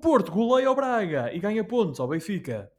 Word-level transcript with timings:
Porto 0.00 0.32
goleia 0.32 0.70
o 0.70 0.74
Braga 0.74 1.30
e 1.30 1.38
ganha 1.38 1.62
pontos 1.62 2.00
ao 2.00 2.08
Benfica. 2.08 2.70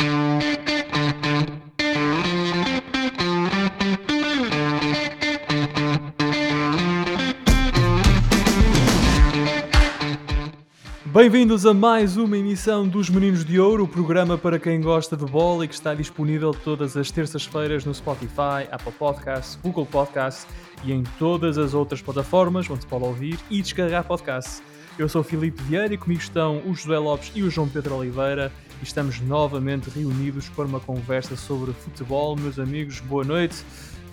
Bem-vindos 11.05 11.65
a 11.67 11.75
mais 11.75 12.17
uma 12.17 12.37
emissão 12.37 12.87
dos 12.87 13.07
Meninos 13.07 13.45
de 13.45 13.59
Ouro, 13.59 13.83
o 13.83 13.87
programa 13.87 14.35
para 14.35 14.57
quem 14.57 14.81
gosta 14.81 15.15
de 15.15 15.25
bola 15.25 15.65
e 15.65 15.67
que 15.67 15.75
está 15.75 15.93
disponível 15.93 16.51
todas 16.51 16.97
as 16.97 17.11
terças-feiras 17.11 17.85
no 17.85 17.93
Spotify, 17.93 18.67
Apple 18.71 18.93
Podcasts, 18.93 19.59
Google 19.61 19.85
Podcasts 19.85 20.47
e 20.83 20.91
em 20.91 21.03
todas 21.19 21.59
as 21.59 21.75
outras 21.75 22.01
plataformas 22.01 22.67
onde 22.67 22.81
se 22.81 22.87
pode 22.87 23.05
ouvir 23.05 23.37
e 23.49 23.61
descarregar 23.61 24.05
podcasts. 24.05 24.70
Eu 24.97 25.09
sou 25.09 25.21
o 25.21 25.23
Filipe 25.23 25.61
Vieira 25.63 25.93
e 25.93 25.97
comigo 25.97 26.21
estão 26.21 26.61
o 26.65 26.75
José 26.75 26.97
Lopes 26.99 27.31
e 27.33 27.41
o 27.43 27.49
João 27.49 27.67
Pedro 27.67 27.95
Oliveira 27.95 28.51
e 28.81 28.83
estamos 28.83 29.19
novamente 29.21 29.89
reunidos 29.89 30.49
para 30.49 30.65
uma 30.65 30.79
conversa 30.79 31.35
sobre 31.35 31.71
futebol. 31.73 32.35
Meus 32.35 32.59
amigos, 32.59 32.99
boa 32.99 33.23
noite. 33.23 33.63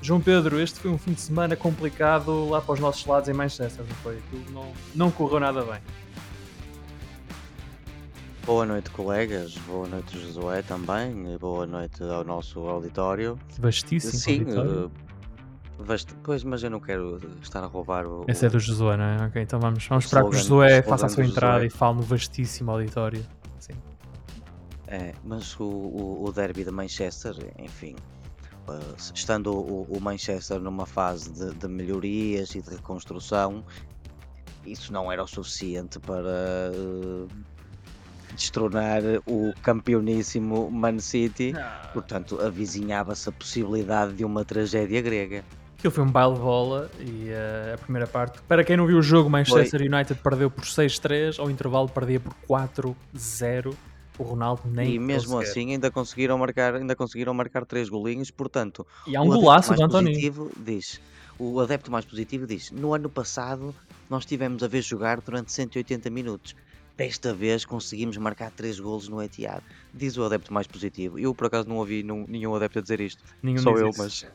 João 0.00 0.20
Pedro, 0.20 0.60
este 0.60 0.78
foi 0.78 0.90
um 0.90 0.98
fim 0.98 1.12
de 1.12 1.20
semana 1.20 1.56
complicado 1.56 2.48
lá 2.48 2.60
para 2.60 2.74
os 2.74 2.80
nossos 2.80 3.04
lados 3.04 3.28
em 3.28 3.32
Manchester, 3.32 3.84
não 3.86 3.94
foi? 3.96 4.18
Não, 4.52 4.72
não 4.94 5.10
correu 5.10 5.40
nada 5.40 5.62
bem. 5.62 5.80
Boa 8.46 8.64
noite, 8.64 8.88
colegas. 8.90 9.54
Boa 9.66 9.86
noite, 9.88 10.18
Josué, 10.18 10.62
também. 10.62 11.34
E 11.34 11.36
boa 11.36 11.66
noite 11.66 12.02
ao 12.02 12.24
nosso 12.24 12.60
auditório. 12.60 13.38
Vastíssimo 13.58 14.12
Sim, 14.14 14.38
auditório. 14.40 14.90
eh, 14.94 15.07
Pois, 16.22 16.42
mas 16.42 16.62
eu 16.62 16.70
não 16.70 16.80
quero 16.80 17.20
estar 17.40 17.62
a 17.62 17.66
roubar 17.66 18.06
o. 18.06 18.24
Esse 18.28 18.46
é 18.46 18.48
do 18.48 18.58
Josué, 18.58 18.96
não 18.96 19.04
é? 19.04 19.26
Ok, 19.26 19.40
então 19.40 19.60
vamos, 19.60 19.86
vamos 19.86 20.04
esperar 20.04 20.24
que 20.24 20.30
o 20.30 20.32
Josué 20.32 20.82
faça 20.82 21.06
a 21.06 21.08
sua 21.08 21.24
entrada 21.24 21.54
Josué. 21.54 21.66
e 21.66 21.70
fale 21.70 21.96
no 21.96 22.02
vastíssimo 22.02 22.70
auditório. 22.72 23.24
Sim. 23.58 23.74
É, 24.88 25.14
mas 25.24 25.58
o, 25.58 25.64
o, 25.64 26.24
o 26.26 26.32
derby 26.32 26.64
de 26.64 26.70
Manchester, 26.70 27.34
enfim, 27.58 27.94
eh, 28.68 28.94
estando 29.14 29.52
o, 29.52 29.84
o 29.84 30.00
Manchester 30.00 30.60
numa 30.60 30.86
fase 30.86 31.32
de, 31.32 31.54
de 31.54 31.68
melhorias 31.68 32.54
e 32.54 32.62
de 32.62 32.70
reconstrução, 32.70 33.64
isso 34.66 34.92
não 34.92 35.10
era 35.10 35.22
o 35.22 35.26
suficiente 35.26 35.98
para 35.98 36.72
eh, 36.72 37.26
destronar 38.34 39.02
o 39.26 39.52
campeoníssimo 39.62 40.70
Man 40.70 40.98
City. 40.98 41.54
Portanto, 41.92 42.40
avizinhava-se 42.40 43.28
a 43.28 43.32
possibilidade 43.32 44.14
de 44.14 44.24
uma 44.24 44.44
tragédia 44.44 45.00
grega. 45.00 45.44
Aquilo 45.78 45.92
foi 45.92 46.02
um 46.02 46.10
baile 46.10 46.34
de 46.34 46.40
bola 46.40 46.90
e 46.98 47.28
eh, 47.28 47.72
a 47.74 47.78
primeira 47.78 48.06
parte. 48.06 48.40
Para 48.48 48.64
quem 48.64 48.76
não 48.76 48.84
viu 48.86 48.98
o 48.98 49.02
jogo, 49.02 49.30
Manchester 49.30 49.80
United 49.80 50.16
perdeu 50.22 50.50
por 50.50 50.64
6-3, 50.64 51.38
ao 51.38 51.48
intervalo 51.48 51.88
perdia 51.88 52.18
por 52.18 52.34
4-0. 52.48 53.74
O 54.18 54.22
Ronaldo 54.24 54.62
nem 54.66 54.94
e 54.94 54.98
mesmo 54.98 55.38
assim 55.38 55.70
ainda 55.70 55.88
conseguiram 55.92 56.36
marcar, 56.36 56.74
ainda 56.74 56.96
conseguiram 56.96 57.32
marcar 57.32 57.64
três 57.64 57.88
golinhos, 57.88 58.28
portanto, 58.32 58.84
E 59.06 59.14
há 59.14 59.22
um 59.22 59.28
golaço 59.28 59.72
do 59.72 59.80
António. 59.84 60.12
diz, 60.56 61.00
o 61.38 61.60
adepto 61.60 61.88
mais 61.92 62.04
positivo 62.04 62.44
diz, 62.44 62.72
no 62.72 62.92
ano 62.92 63.08
passado 63.08 63.72
nós 64.10 64.24
tivemos 64.26 64.64
a 64.64 64.66
ver 64.66 64.82
jogar 64.82 65.20
durante 65.20 65.52
180 65.52 66.10
minutos. 66.10 66.56
Desta 66.96 67.32
vez 67.32 67.64
conseguimos 67.64 68.16
marcar 68.16 68.50
três 68.50 68.80
golos 68.80 69.06
no 69.08 69.22
Etihad. 69.22 69.62
Diz 69.94 70.16
o 70.16 70.24
adepto 70.24 70.52
mais 70.52 70.66
positivo. 70.66 71.16
Eu 71.16 71.32
por 71.32 71.46
acaso 71.46 71.68
não 71.68 71.76
ouvi 71.76 72.02
num- 72.02 72.26
nenhum 72.26 72.52
adepto 72.56 72.80
a 72.80 72.82
dizer 72.82 73.00
isto. 73.00 73.22
Nenhum 73.40 73.58
Só 73.58 73.70
eu, 73.70 73.90
isso. 73.90 73.98
mas 74.02 74.26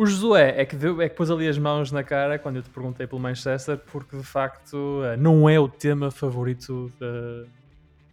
O 0.00 0.06
Josué 0.06 0.54
é 0.58 0.64
que, 0.64 0.76
deu, 0.76 1.02
é 1.02 1.10
que 1.10 1.14
pôs 1.14 1.30
ali 1.30 1.46
as 1.46 1.58
mãos 1.58 1.92
na 1.92 2.02
cara 2.02 2.38
quando 2.38 2.56
eu 2.56 2.62
te 2.62 2.70
perguntei 2.70 3.06
pelo 3.06 3.20
Manchester, 3.20 3.76
porque 3.76 4.16
de 4.16 4.22
facto 4.22 5.02
eh, 5.04 5.14
não 5.18 5.46
é 5.46 5.60
o 5.60 5.68
tema 5.68 6.10
favorito. 6.10 6.90
Da... 6.98 7.06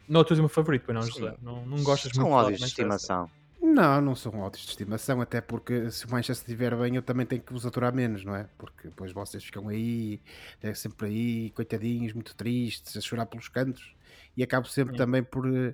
Não 0.05 0.19
é 0.19 0.21
o 0.21 0.25
teu 0.25 0.35
tema 0.35 0.49
favorito, 0.49 0.83
pois 0.85 0.95
não, 0.95 1.01
Sim. 1.01 1.11
Josué? 1.11 1.37
Não, 1.41 1.65
não 1.65 1.81
gostas 1.83 2.11
são 2.11 2.25
muito 2.25 2.29
de 2.29 2.29
falar 2.35 2.43
ódios 2.47 2.59
de 2.59 2.63
Manchester. 2.65 2.85
estimação. 2.85 3.31
Não, 3.61 4.01
não 4.01 4.15
são 4.15 4.37
ódios 4.37 4.63
de 4.63 4.69
estimação, 4.71 5.21
até 5.21 5.39
porque 5.39 5.89
se 5.89 6.05
o 6.05 6.11
Manchester 6.11 6.45
estiver 6.45 6.75
bem, 6.75 6.97
eu 6.97 7.01
também 7.01 7.25
tenho 7.25 7.41
que 7.41 7.53
vos 7.53 7.65
aturar 7.65 7.93
menos, 7.95 8.25
não 8.25 8.35
é? 8.35 8.49
Porque 8.57 8.89
depois 8.89 9.13
vocês 9.13 9.41
ficam 9.45 9.69
aí, 9.69 10.21
é, 10.61 10.73
sempre 10.73 11.07
aí, 11.07 11.51
coitadinhos, 11.51 12.11
muito 12.11 12.35
tristes, 12.35 12.97
a 12.97 13.01
chorar 13.01 13.25
pelos 13.27 13.47
cantos, 13.47 13.95
e 14.35 14.43
acabo 14.43 14.67
sempre 14.67 14.93
Sim. 14.93 14.97
também 14.97 15.23
por, 15.23 15.47
eh, 15.47 15.73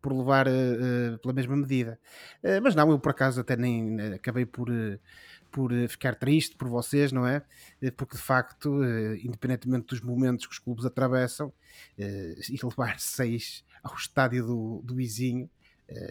por 0.00 0.12
levar 0.12 0.46
eh, 0.46 0.50
eh, 0.52 1.16
pela 1.22 1.32
mesma 1.34 1.56
medida. 1.56 1.98
Eh, 2.42 2.60
Mas 2.60 2.74
não, 2.74 2.90
eu 2.90 2.98
por 2.98 3.10
acaso 3.10 3.40
até 3.40 3.56
nem 3.56 3.98
eh, 4.00 4.14
acabei 4.14 4.46
por, 4.46 4.70
eh, 4.70 4.98
por 5.54 5.72
eh, 5.72 5.86
ficar 5.86 6.16
triste 6.16 6.56
por 6.56 6.68
vocês, 6.68 7.12
não 7.12 7.24
é? 7.24 7.44
Eh, 7.80 7.92
Porque 7.92 8.16
de 8.16 8.22
facto, 8.22 8.82
eh, 8.82 9.18
independentemente 9.22 9.86
dos 9.86 10.00
momentos 10.00 10.46
que 10.46 10.52
os 10.52 10.58
clubes 10.58 10.84
atravessam, 10.84 11.52
e 11.96 12.58
levar 12.62 12.98
seis 12.98 13.64
ao 13.82 13.94
estádio 13.94 14.44
do, 14.46 14.82
do 14.84 14.94
vizinho. 14.96 15.48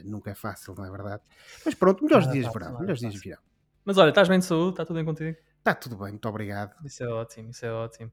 nunca 0.06 0.32
é 0.32 0.36
fácil, 0.36 0.74
não 0.76 0.86
é 0.86 0.90
verdade? 0.90 1.22
Mas 1.66 1.76
pronto, 1.76 2.04
melhores 2.06 2.26
Nada 2.28 2.34
dias 2.40 2.46
fácil, 2.46 2.60
virão. 2.60 2.72
nada 2.72 2.82
Melhores 2.84 3.00
dias 3.02 3.14
fácil. 3.16 3.30
virão. 3.30 3.42
Mas 3.84 3.98
olha, 3.98 4.10
estás 4.10 4.30
bem 4.30 4.40
de 4.40 4.46
saúde? 4.46 4.70
Está 4.72 4.86
tudo 4.86 4.96
bem 4.96 5.06
contigo? 5.06 5.38
Está 5.58 5.74
tudo 5.76 5.98
bem, 5.98 6.10
muito 6.12 6.30
obrigado. 6.30 6.74
Isso 6.86 7.04
é 7.04 7.08
ótimo, 7.08 7.50
isso 7.50 7.66
é 7.66 7.72
ótimo. 7.72 8.12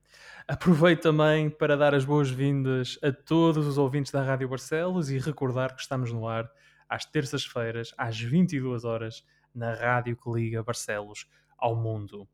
Aproveito 0.49 1.03
também 1.03 1.49
para 1.51 1.77
dar 1.77 1.95
as 1.95 2.05
boas-vindas 2.05 2.99
a 3.03 3.13
todos 3.13 3.67
os 3.67 3.77
ouvintes 3.79 4.11
da 4.11 4.23
Rádio 4.23 4.49
Barcelos 4.49 5.11
e 5.11 5.19
recordar 5.19 5.75
que 5.77 5.83
estamos 5.83 6.13
no 6.13 6.27
ar 6.27 6.51
às 6.89 7.05
terças-feiras, 7.05 7.93
às 7.97 8.19
22 8.21 8.85
horas, 8.85 9.25
na 9.55 9.75
rádio 9.75 10.17
que 10.17 10.31
liga 10.31 10.63
Barcelos 10.63 11.27
ao 11.59 11.77
mundo. 11.77 12.29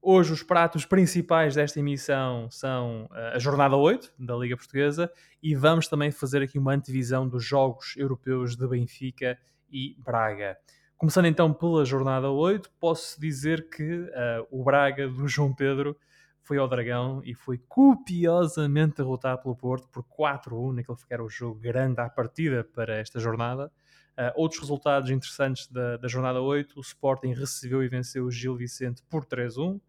Hoje 0.00 0.32
os 0.32 0.42
pratos 0.42 0.86
principais 0.86 1.56
desta 1.56 1.80
emissão 1.80 2.48
são 2.50 3.08
eh, 3.12 3.32
a 3.34 3.38
jornada 3.38 3.76
8 3.76 4.12
da 4.18 4.36
Liga 4.36 4.56
Portuguesa 4.56 5.10
e 5.42 5.56
vamos 5.56 5.88
também 5.88 6.12
fazer 6.12 6.40
aqui 6.40 6.58
uma 6.58 6.72
antevisão 6.72 7.28
dos 7.28 7.44
jogos 7.44 7.96
europeus 7.96 8.56
de 8.56 8.66
Benfica 8.68 9.36
e 9.68 9.96
Braga. 9.98 10.56
Começando 10.96 11.26
então 11.26 11.52
pela 11.52 11.84
jornada 11.84 12.30
8, 12.30 12.70
posso 12.78 13.20
dizer 13.20 13.68
que 13.68 14.08
eh, 14.12 14.46
o 14.50 14.62
Braga 14.62 15.08
do 15.08 15.26
João 15.26 15.52
Pedro 15.52 15.96
foi 16.42 16.58
ao 16.58 16.68
Dragão 16.68 17.20
e 17.24 17.34
foi 17.34 17.58
copiosamente 17.68 18.96
derrotado 18.96 19.42
pelo 19.42 19.56
Porto 19.56 19.88
por 19.88 20.04
4-1, 20.04 20.76
naquele 20.76 20.96
que 20.96 21.12
era 21.12 21.22
o 21.22 21.28
jogo 21.28 21.60
grande 21.60 22.00
à 22.00 22.08
partida 22.08 22.64
para 22.64 22.96
esta 22.96 23.20
jornada. 23.20 23.70
Uh, 24.18 24.32
outros 24.34 24.60
resultados 24.60 25.10
interessantes 25.10 25.68
da, 25.68 25.96
da 25.96 26.08
jornada 26.08 26.40
8, 26.40 26.76
o 26.76 26.80
Sporting 26.80 27.32
recebeu 27.34 27.84
e 27.84 27.88
venceu 27.88 28.24
o 28.24 28.30
Gil 28.32 28.56
Vicente 28.56 29.00
por 29.08 29.24
3-1, 29.24 29.80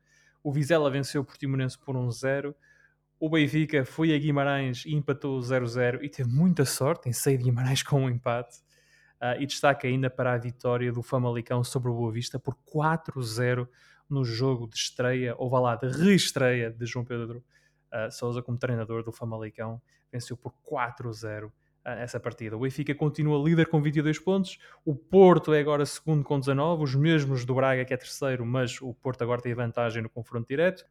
o 0.44 0.52
Vizela 0.52 0.92
venceu 0.92 1.24
o 1.24 1.26
Portimonense 1.26 1.80
por 1.80 1.96
1-0, 1.96 2.54
o 3.20 3.28
Benfica 3.28 3.84
foi 3.84 4.14
a 4.14 4.18
Guimarães 4.20 4.86
e 4.86 4.94
empatou 4.94 5.40
0-0 5.40 6.04
e 6.04 6.10
teve 6.10 6.30
muita 6.30 6.64
sorte 6.64 7.10
em 7.10 7.12
sair 7.12 7.38
de 7.38 7.46
Guimarães 7.46 7.82
com 7.84 8.04
um 8.04 8.10
empate. 8.10 8.60
Uh, 9.20 9.42
e 9.42 9.46
destaca 9.46 9.86
ainda 9.86 10.10
para 10.10 10.32
a 10.32 10.38
vitória 10.38 10.94
do 10.94 11.04
Famalicão 11.04 11.62
sobre 11.62 11.90
o 11.90 11.94
Boa 11.94 12.10
Vista 12.10 12.40
por 12.40 12.56
4-0 12.74 13.68
no 14.10 14.24
jogo 14.24 14.70
de 14.70 14.78
estreia, 14.78 15.36
ou 15.38 15.50
vá 15.50 15.60
lá, 15.60 15.76
de 15.76 15.90
reestreia 15.90 16.72
de 16.72 16.86
João 16.86 17.04
Pedro 17.04 17.44
uh, 17.92 18.10
Sousa 18.10 18.42
como 18.42 18.58
treinador 18.58 19.04
do 19.04 19.12
Famalicão. 19.12 19.82
Venceu 20.10 20.38
por 20.38 20.54
4-0 20.72 21.48
uh, 21.48 21.52
essa 21.84 22.20
partida. 22.20 22.56
O 22.56 22.60
Benfica 22.60 22.94
continua 22.94 23.44
líder 23.44 23.68
com 23.68 23.82
22 23.82 24.20
pontos. 24.20 24.58
O 24.86 24.96
Porto 24.96 25.54
é 25.54 25.60
agora 25.60 25.86
segundo 25.86 26.24
com 26.24 26.40
19, 26.40 26.84
os 26.84 26.96
mesmos 26.96 27.46
do 27.46 27.56
Braga 27.56 27.86
que 27.86 27.94
é 27.94 27.98
terceiro, 27.98 28.46
mas 28.46 28.82
o 28.82 28.94
Porto 28.94 29.24
agora 29.24 29.42
tem 29.42 29.54
vantagem 29.54 30.04
no 30.04 30.10
confronto 30.10 30.48
direto. 30.48 30.86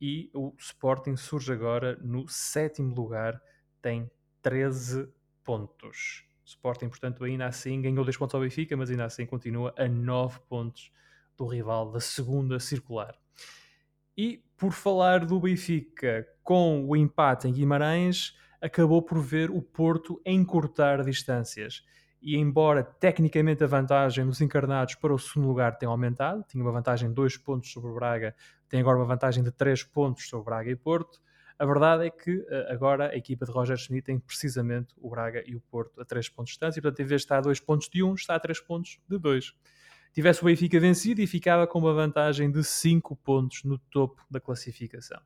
E 0.00 0.30
o 0.34 0.54
Sporting 0.58 1.16
surge 1.16 1.52
agora 1.52 1.96
no 2.02 2.28
sétimo 2.28 2.94
lugar, 2.94 3.40
tem 3.80 4.10
13 4.42 5.08
pontos. 5.42 6.24
O 6.44 6.46
Sporting, 6.46 6.88
portanto, 6.88 7.24
ainda 7.24 7.46
assim 7.46 7.80
ganhou 7.80 8.04
2 8.04 8.16
pontos 8.16 8.34
ao 8.34 8.40
Benfica, 8.40 8.76
mas 8.76 8.90
ainda 8.90 9.04
assim 9.04 9.24
continua 9.24 9.74
a 9.78 9.88
9 9.88 10.40
pontos 10.48 10.92
do 11.36 11.46
rival 11.46 11.90
da 11.90 12.00
segunda 12.00 12.60
circular. 12.60 13.16
E 14.16 14.44
por 14.56 14.72
falar 14.72 15.24
do 15.24 15.40
Benfica, 15.40 16.26
com 16.42 16.86
o 16.86 16.94
empate 16.96 17.48
em 17.48 17.52
Guimarães, 17.52 18.36
acabou 18.64 19.02
por 19.02 19.20
ver 19.20 19.50
o 19.50 19.60
Porto 19.60 20.18
encurtar 20.24 21.04
distâncias. 21.04 21.84
E 22.22 22.34
embora 22.38 22.82
tecnicamente 22.82 23.62
a 23.62 23.66
vantagem 23.66 24.24
dos 24.24 24.40
encarnados 24.40 24.94
para 24.94 25.12
o 25.12 25.18
segundo 25.18 25.48
lugar 25.48 25.76
tenha 25.76 25.90
aumentado, 25.90 26.42
tinha 26.48 26.64
uma 26.64 26.72
vantagem 26.72 27.10
de 27.10 27.14
2 27.14 27.36
pontos 27.36 27.70
sobre 27.70 27.90
o 27.90 27.94
Braga, 27.94 28.34
tem 28.66 28.80
agora 28.80 28.96
uma 28.96 29.04
vantagem 29.04 29.44
de 29.44 29.52
3 29.52 29.82
pontos 29.84 30.26
sobre 30.26 30.46
Braga 30.46 30.70
e 30.70 30.76
Porto, 30.76 31.20
a 31.58 31.66
verdade 31.66 32.06
é 32.06 32.10
que 32.10 32.42
eh, 32.48 32.72
agora 32.72 33.10
a 33.10 33.16
equipa 33.16 33.44
de 33.44 33.52
Roger 33.52 33.76
Schmidt 33.76 34.06
tem 34.06 34.18
precisamente 34.18 34.94
o 34.96 35.10
Braga 35.10 35.44
e 35.46 35.54
o 35.54 35.60
Porto 35.60 36.00
a 36.00 36.04
3 36.06 36.30
pontos 36.30 36.52
de 36.52 36.54
distância, 36.54 36.78
e 36.78 36.82
portanto, 36.82 37.00
em 37.00 37.04
vez 37.04 37.20
de 37.20 37.24
estar 37.26 37.36
a 37.36 37.42
2 37.42 37.60
pontos 37.60 37.90
de 37.90 38.02
1, 38.02 38.08
um, 38.08 38.14
está 38.14 38.34
a 38.34 38.40
3 38.40 38.60
pontos 38.60 38.98
de 39.06 39.18
2. 39.18 39.52
Tivesse 40.14 40.40
o 40.40 40.46
Benfica 40.46 40.80
vencido 40.80 41.20
e 41.20 41.26
ficava 41.26 41.66
com 41.66 41.80
uma 41.80 41.92
vantagem 41.92 42.50
de 42.50 42.64
5 42.64 43.14
pontos 43.16 43.62
no 43.62 43.78
topo 43.78 44.24
da 44.30 44.40
classificação. 44.40 45.20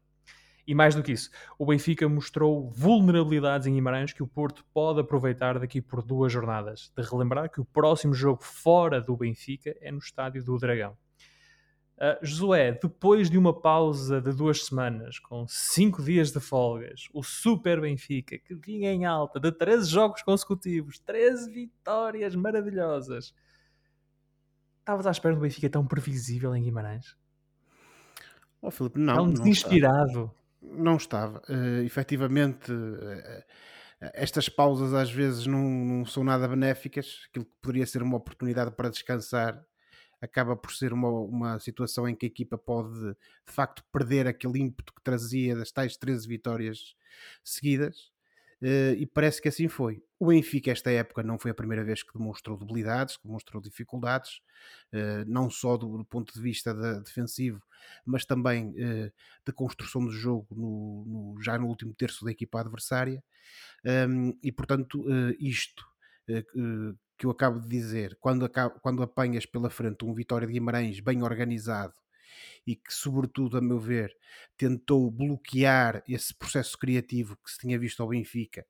E 0.69 0.75
mais 0.75 0.95
do 0.95 1.03
que 1.03 1.13
isso, 1.13 1.31
o 1.59 1.65
Benfica 1.65 2.07
mostrou 2.07 2.69
vulnerabilidades 2.69 3.67
em 3.67 3.73
Guimarães 3.73 4.13
que 4.13 4.23
o 4.23 4.27
Porto 4.27 4.63
pode 4.75 5.01
aproveitar 5.01 5.59
daqui 5.59 5.81
por 5.81 6.03
duas 6.03 6.31
jornadas. 6.31 6.93
De 6.95 7.03
relembrar 7.03 7.51
que 7.51 7.59
o 7.59 7.65
próximo 7.65 8.13
jogo 8.13 8.43
fora 8.45 9.01
do 9.01 9.17
Benfica 9.17 9.75
é 9.81 9.91
no 9.91 9.97
estádio 9.97 10.45
do 10.45 10.59
Dragão. 10.59 10.95
Uh, 11.97 12.21
Josué, 12.21 12.73
depois 12.73 13.31
de 13.31 13.39
uma 13.39 13.59
pausa 13.59 14.21
de 14.21 14.31
duas 14.31 14.67
semanas, 14.67 15.19
com 15.19 15.47
cinco 15.49 16.03
dias 16.03 16.33
de 16.33 16.39
folgas, 16.39 17.09
o 17.15 17.23
Super 17.23 17.81
Benfica, 17.81 18.39
que 18.39 18.55
vinha 18.55 18.93
em 18.93 19.07
alta 19.07 19.41
de 19.41 19.51
13 19.51 19.89
jogos 19.89 20.23
consecutivos, 20.23 20.99
13 20.99 21.51
vitórias 21.51 22.35
maravilhosas. 22.35 23.35
Estavas 24.81 25.07
à 25.07 25.13
espera 25.13 25.35
do 25.35 25.41
Benfica 25.41 25.71
tão 25.71 25.87
previsível 25.87 26.55
em 26.55 26.63
Guimarães? 26.63 27.17
Oh, 28.61 28.71
Filipe, 28.71 28.99
não. 28.99 29.15
Tão 29.15 29.33
desinspirado. 29.33 30.19
Não 30.19 30.48
estava. 30.97 31.43
Uh, 31.49 31.83
efetivamente, 31.85 32.73
uh, 32.73 33.45
estas 34.15 34.49
pausas 34.49 34.95
às 34.95 35.11
vezes 35.11 35.47
não, 35.47 35.63
não, 35.63 36.07
são 36.07 36.23
nada 36.25 36.47
benéficas. 36.49 37.27
Aquilo 37.29 37.45
que 37.45 37.53
poderia 37.61 37.87
ser 37.87 38.03
uma 38.03 38.17
oportunidade 38.17 38.71
para 38.73 38.91
descansar 38.91 39.63
acaba 40.21 40.57
por 40.57 40.73
ser 40.73 40.93
uma, 40.93 41.09
uma 41.11 41.59
situação 41.61 42.09
em 42.09 42.15
que 42.15 42.27
a 42.27 42.29
equipa 42.29 42.59
pode 42.59 42.93
de 42.93 43.53
facto 43.53 43.85
perder 43.93 44.27
aquele 44.27 44.61
ímpeto 44.61 44.93
que 44.93 45.03
trazia 45.03 45.57
das 45.57 45.71
tais 45.71 45.97
13 45.97 46.27
vitórias 46.27 46.97
seguidas. 47.45 48.11
Uh, 48.61 48.95
e 48.99 49.07
parece 49.07 49.41
que 49.41 49.49
assim 49.49 49.69
foi. 49.69 50.03
O 50.19 50.27
Benfica, 50.27 50.73
esta 50.73 50.91
época, 50.91 51.23
não 51.23 51.39
foi 51.39 51.53
a 51.53 51.55
primeira 51.55 51.85
vez 51.85 52.03
que 52.03 52.13
demonstrou 52.13 52.57
debilidades, 52.57 53.17
que 53.17 53.25
demonstrou 53.25 53.63
dificuldades, 53.63 54.41
uh, 54.93 55.25
não 55.27 55.49
só 55.49 55.77
do, 55.77 56.05
ponto 56.05 56.35
de 56.35 56.41
vista 56.41 56.75
de, 56.75 57.01
defensivo, 57.05 57.63
mas 58.05 58.25
também 58.25 58.71
uh, 58.71 59.13
de 59.47 59.53
construção 59.53 60.05
do 60.05 60.11
jogo 60.11 60.49
no, 60.51 61.05
no, 61.07 61.43
já 61.43 61.57
no 61.57 61.69
último 61.69 61.95
terço 61.95 62.25
da 62.25 62.33
equipa 62.33 62.61
adversária. 62.61 63.23
E 64.43 64.53
portanto, 64.53 65.05
isto 65.39 65.87
que 67.17 67.25
eu 67.25 67.31
acabo 67.31 67.61
de 67.61 67.69
dizer, 67.69 68.17
quando, 68.21 68.51
quando 68.83 69.03
apanhas 69.03 69.47
pela 69.47 69.71
frente 69.71 70.05
um 70.05 70.13
Vitória 70.13 70.47
de 70.47 70.53
Guimarães 70.53 71.01
bem 71.01 71.23
organizado 71.23 71.95
e 72.67 72.77
que, 72.77 72.93
sobretudo, 72.93 73.57
a 73.57 73.61
meu 73.61 73.79
ver, 73.79 74.17
tentou 74.57 75.11
bloquear 75.11 76.03
esse 76.09 76.35
processo 76.35 76.77
criativo 76.79 77.37
que 77.37 77.51
se 77.51 77.59
tinha 77.59 77.79
visto 77.79 78.03
ao 78.03 78.09
Benfica 78.09 78.67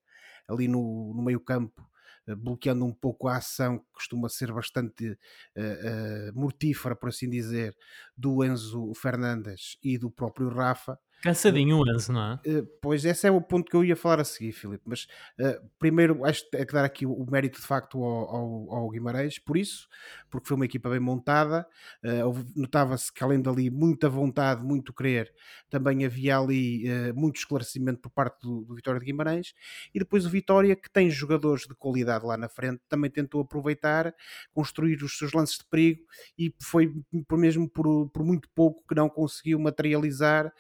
ali 0.48 0.66
no, 0.66 1.12
no 1.14 1.22
meio-campo, 1.22 1.86
eh, 2.26 2.34
bloqueando 2.34 2.84
um 2.84 2.92
pouco 2.92 3.28
a 3.28 3.36
ação 3.36 3.78
que 3.78 3.86
costuma 3.92 4.28
ser 4.28 4.52
bastante 4.52 5.10
uh, 5.10 5.10
uh, 5.10 6.38
mortífera, 6.38 6.96
por 6.96 7.10
assim 7.10 7.28
dizer, 7.28 7.76
do 8.16 8.42
Enzo 8.42 8.92
Fernandes 8.94 9.76
e 9.82 9.98
do 9.98 10.10
próprio 10.10 10.48
Rafa. 10.48 10.98
Cansadinho 11.22 11.78
o 11.78 11.90
Enzo, 11.90 12.12
não 12.12 12.22
é? 12.22 12.34
Uh, 12.46 12.66
pois 12.80 13.04
esse 13.04 13.26
é 13.26 13.30
o 13.30 13.40
ponto 13.40 13.68
que 13.68 13.76
eu 13.76 13.84
ia 13.84 13.96
falar 13.96 14.20
a 14.20 14.24
seguir, 14.24 14.52
Filipe. 14.52 14.84
Mas 14.86 15.08
uh, 15.40 15.60
primeiro 15.78 16.24
acho 16.24 16.48
que 16.48 16.56
é 16.56 16.64
que 16.64 16.72
dar 16.72 16.84
aqui 16.84 17.04
o, 17.04 17.26
mérito 17.28 17.60
de 17.60 17.66
facto 17.66 18.02
ao, 18.02 18.36
ao, 18.36 18.74
ao, 18.74 18.90
Guimarães, 18.90 19.38
por 19.38 19.56
isso, 19.56 19.88
porque 20.30 20.46
foi 20.46 20.54
uma 20.54 20.64
equipa 20.64 20.88
bem 20.88 21.00
montada. 21.00 21.66
Uh, 22.04 22.46
Notava-se 22.54 23.12
que 23.12 23.24
além 23.24 23.42
dali 23.42 23.68
muita 23.68 24.08
vontade, 24.08 24.62
muito 24.62 24.92
querer, 24.92 25.32
também 25.68 26.04
havia 26.04 26.38
ali 26.38 26.84
muito 27.14 27.36
esclarecimento 27.36 28.00
por 28.00 28.10
parte 28.10 28.40
do, 28.40 28.64
do, 28.64 28.74
Vitória 28.74 29.00
de 29.00 29.06
Guimarães. 29.06 29.54
E 29.92 29.98
depois 29.98 30.24
o 30.24 30.30
Vitória, 30.30 30.76
que 30.76 30.90
tem 30.90 31.10
jogadores 31.10 31.66
de 31.66 31.74
qualidade 31.74 32.24
lá 32.24 32.36
na 32.36 32.48
frente, 32.48 32.80
também 32.88 33.10
tentou 33.10 33.40
aproveitar, 33.40 34.14
construir 34.52 35.02
os 35.02 35.18
seus 35.18 35.32
lances 35.32 35.58
de 35.58 35.64
perigo 35.64 36.00
e 36.38 36.54
foi 36.62 36.92
por 37.26 37.38
mesmo 37.38 37.68
por, 37.68 38.08
por 38.10 38.24
muito 38.24 38.48
pouco 38.54 38.84
que 38.86 38.94
não 38.94 39.08
conseguiu 39.08 39.58
materializar 39.58 40.52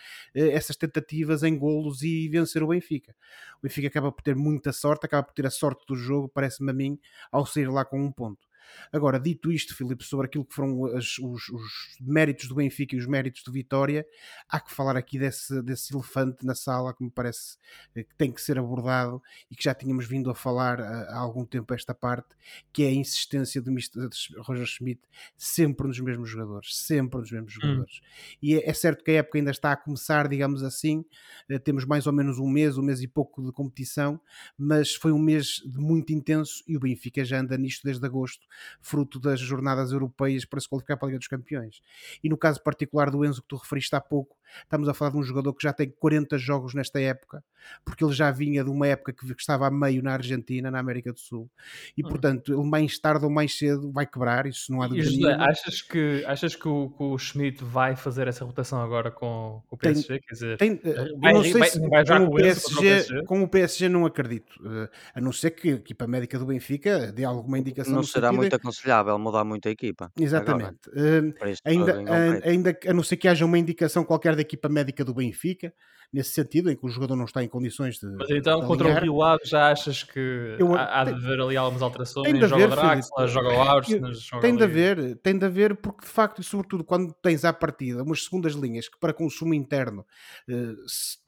essas 0.48 0.76
tentativas 0.76 1.42
em 1.42 1.56
golos 1.58 2.02
e 2.02 2.28
vencer 2.28 2.62
o 2.62 2.68
Benfica. 2.68 3.14
O 3.58 3.62
Benfica 3.62 3.88
acaba 3.88 4.10
por 4.10 4.22
ter 4.22 4.34
muita 4.34 4.72
sorte, 4.72 5.06
acaba 5.06 5.22
por 5.22 5.34
ter 5.34 5.46
a 5.46 5.50
sorte 5.50 5.84
do 5.86 5.94
jogo, 5.94 6.28
parece-me 6.28 6.70
a 6.70 6.74
mim, 6.74 6.98
ao 7.30 7.46
sair 7.46 7.68
lá 7.68 7.84
com 7.84 8.00
um 8.02 8.10
ponto. 8.10 8.47
Agora, 8.92 9.18
dito 9.18 9.52
isto, 9.52 9.74
Filipe, 9.74 10.04
sobre 10.04 10.26
aquilo 10.26 10.44
que 10.44 10.54
foram 10.54 10.86
as, 10.86 11.18
os, 11.18 11.48
os, 11.48 11.96
méritos 12.00 12.48
do 12.48 12.54
Benfica 12.54 12.96
e 12.96 12.98
os 12.98 13.06
méritos 13.06 13.42
do 13.42 13.52
Vitória, 13.52 14.06
há 14.48 14.60
que 14.60 14.72
falar 14.72 14.96
aqui 14.96 15.18
desse, 15.18 15.62
desse 15.62 15.94
elefante 15.94 16.44
na 16.44 16.54
sala 16.54 16.94
que 16.94 17.02
me 17.02 17.10
parece 17.10 17.58
eh, 17.94 18.04
que 18.04 18.14
tem 18.14 18.32
que 18.32 18.40
ser 18.40 18.58
abordado 18.58 19.22
e 19.50 19.56
que 19.56 19.64
já 19.64 19.74
tínhamos 19.74 20.06
vindo 20.06 20.30
a 20.30 20.34
falar 20.34 20.80
há, 20.80 21.02
há 21.10 21.18
algum 21.18 21.44
tempo 21.44 21.72
esta 21.74 21.94
parte, 21.94 22.34
que 22.72 22.84
é 22.84 22.88
a 22.88 22.92
insistência 22.92 23.60
do 23.60 23.70
Mr. 23.70 24.08
Roger 24.38 24.66
Schmidt 24.66 25.00
sempre 25.36 25.86
nos 25.86 26.00
mesmos 26.00 26.28
jogadores, 26.28 26.76
sempre 26.76 27.20
nos 27.20 27.30
mesmos 27.30 27.56
hum. 27.56 27.60
jogadores. 27.60 28.00
E 28.42 28.54
é, 28.54 28.68
é, 28.68 28.72
certo 28.72 29.04
que 29.04 29.10
a 29.10 29.14
época 29.14 29.38
ainda 29.38 29.50
está 29.50 29.72
a 29.72 29.76
começar, 29.76 30.28
digamos 30.28 30.62
assim, 30.62 31.04
eh, 31.48 31.58
temos 31.58 31.84
mais 31.84 32.06
ou 32.06 32.12
menos 32.12 32.38
um 32.38 32.48
mês, 32.48 32.78
um 32.78 32.82
mês 32.82 33.02
e 33.02 33.08
pouco 33.08 33.44
de 33.44 33.52
competição, 33.52 34.20
mas 34.56 34.94
foi 34.94 35.12
um 35.12 35.18
mês 35.18 35.62
muito 35.66 36.12
intenso 36.12 36.62
e 36.66 36.76
o 36.76 36.80
Benfica 36.80 37.24
já 37.24 37.40
anda 37.40 37.56
nisto 37.56 37.82
desde 37.84 38.04
agosto 38.04 38.46
fruto 38.80 39.18
das 39.18 39.40
jornadas 39.40 39.92
europeias 39.92 40.44
para 40.44 40.60
se 40.60 40.68
qualificar 40.68 40.96
para 40.96 41.06
a 41.06 41.08
Liga 41.08 41.18
dos 41.18 41.28
Campeões. 41.28 41.82
E 42.22 42.28
no 42.28 42.36
caso 42.36 42.62
particular 42.62 43.10
do 43.10 43.24
Enzo 43.24 43.42
que 43.42 43.48
tu 43.48 43.56
referiste 43.56 43.94
há 43.94 44.00
pouco, 44.00 44.36
estamos 44.62 44.88
a 44.88 44.94
falar 44.94 45.10
de 45.10 45.18
um 45.18 45.22
jogador 45.22 45.52
que 45.54 45.62
já 45.62 45.72
tem 45.72 45.90
40 45.90 46.38
jogos 46.38 46.74
nesta 46.74 47.00
época, 47.00 47.44
porque 47.84 48.04
ele 48.04 48.12
já 48.12 48.30
vinha 48.30 48.64
de 48.64 48.70
uma 48.70 48.86
época 48.86 49.12
que 49.12 49.26
estava 49.38 49.66
a 49.66 49.70
meio 49.70 50.02
na 50.02 50.12
Argentina, 50.12 50.70
na 50.70 50.78
América 50.78 51.12
do 51.12 51.20
Sul, 51.20 51.50
e 51.96 52.04
hum. 52.04 52.08
portanto 52.08 52.52
ele 52.52 52.68
mais 52.68 52.98
tarde 52.98 53.24
ou 53.24 53.30
mais 53.30 53.56
cedo 53.56 53.90
vai 53.92 54.06
quebrar, 54.06 54.46
isso 54.46 54.72
não 54.72 54.82
há 54.82 54.88
dúvida 54.88 55.10
nenhuma. 55.10 55.44
Achas 55.44 55.82
que, 55.82 56.24
achas 56.26 56.56
que 56.56 56.68
o, 56.68 56.90
que 56.90 57.02
o 57.02 57.18
Schmidt 57.18 57.62
vai 57.64 57.96
fazer 57.96 58.28
essa 58.28 58.44
rotação 58.44 58.80
agora 58.80 59.10
com, 59.10 59.62
com 59.66 59.76
o 59.76 59.78
PSG? 59.78 60.08
Tem, 60.08 60.20
Quer 60.20 60.34
dizer, 60.34 60.58
tem, 60.58 60.80
eh, 60.84 61.12
vai, 61.18 61.32
não 61.32 61.42
sei 61.42 61.52
vai, 61.52 61.68
se 61.68 61.88
vai 61.88 62.04
com, 62.04 62.24
o 62.24 62.34
PSG, 62.34 62.64
com, 62.64 62.74
o 62.74 62.80
PSG, 62.80 63.24
com 63.24 63.42
o 63.42 63.48
PSG 63.48 63.88
não 63.88 64.06
acredito, 64.06 64.52
uh, 64.60 64.88
a 65.14 65.20
não 65.20 65.32
ser 65.32 65.50
que 65.50 65.70
a 65.70 65.74
equipa 65.74 66.06
médica 66.06 66.38
do 66.38 66.46
Benfica 66.46 67.12
dê 67.12 67.24
alguma 67.24 67.58
indicação. 67.58 67.94
Não 67.94 68.02
será 68.02 68.32
muito 68.32 68.47
aconselhável 68.56 69.18
mudar 69.18 69.44
muito 69.44 69.68
a 69.68 69.70
equipa. 69.70 70.10
Exatamente. 70.18 70.88
Uh, 70.88 71.34
ainda, 71.64 71.94
a, 71.94 72.48
ainda 72.48 72.78
a 72.86 72.92
não 72.92 73.02
ser 73.02 73.16
que 73.16 73.28
haja 73.28 73.44
uma 73.44 73.58
indicação 73.58 74.04
qualquer 74.04 74.34
da 74.34 74.42
equipa 74.42 74.68
médica 74.68 75.04
do 75.04 75.14
Benfica, 75.14 75.72
nesse 76.12 76.30
sentido, 76.30 76.70
em 76.70 76.76
que 76.76 76.84
o 76.84 76.88
jogador 76.88 77.16
não 77.16 77.24
está 77.24 77.42
em 77.42 77.48
condições 77.48 77.98
de. 77.98 78.06
Mas 78.06 78.30
então, 78.30 78.60
de 78.60 78.66
contra 78.66 78.88
o 78.88 79.00
Rio 79.00 79.22
Ave, 79.22 79.42
já 79.44 79.70
achas 79.70 80.02
que 80.02 80.56
eu, 80.58 80.74
há, 80.74 81.00
há 81.00 81.04
de 81.04 81.12
haver 81.12 81.40
ali 81.40 81.56
algumas 81.56 81.82
alterações? 81.82 82.24
Tem 82.24 82.38
de 82.38 82.44
haver, 82.44 82.60
joga 82.60 82.76
Draxler, 82.76 83.28
joga 83.28 84.38
o 84.38 84.40
Tem 84.40 84.56
de 84.56 84.64
haver, 84.64 85.16
tem 85.16 85.38
de 85.38 85.44
haver, 85.44 85.76
porque 85.76 86.06
de 86.06 86.10
facto, 86.10 86.40
e 86.40 86.44
sobretudo 86.44 86.84
quando 86.84 87.12
tens 87.22 87.44
à 87.44 87.52
partida 87.52 88.02
umas 88.02 88.24
segundas 88.24 88.54
linhas 88.54 88.88
que 88.88 88.98
para 88.98 89.12
consumo 89.12 89.54
interno 89.54 90.04
uh, 90.48 90.88
se, 90.88 91.18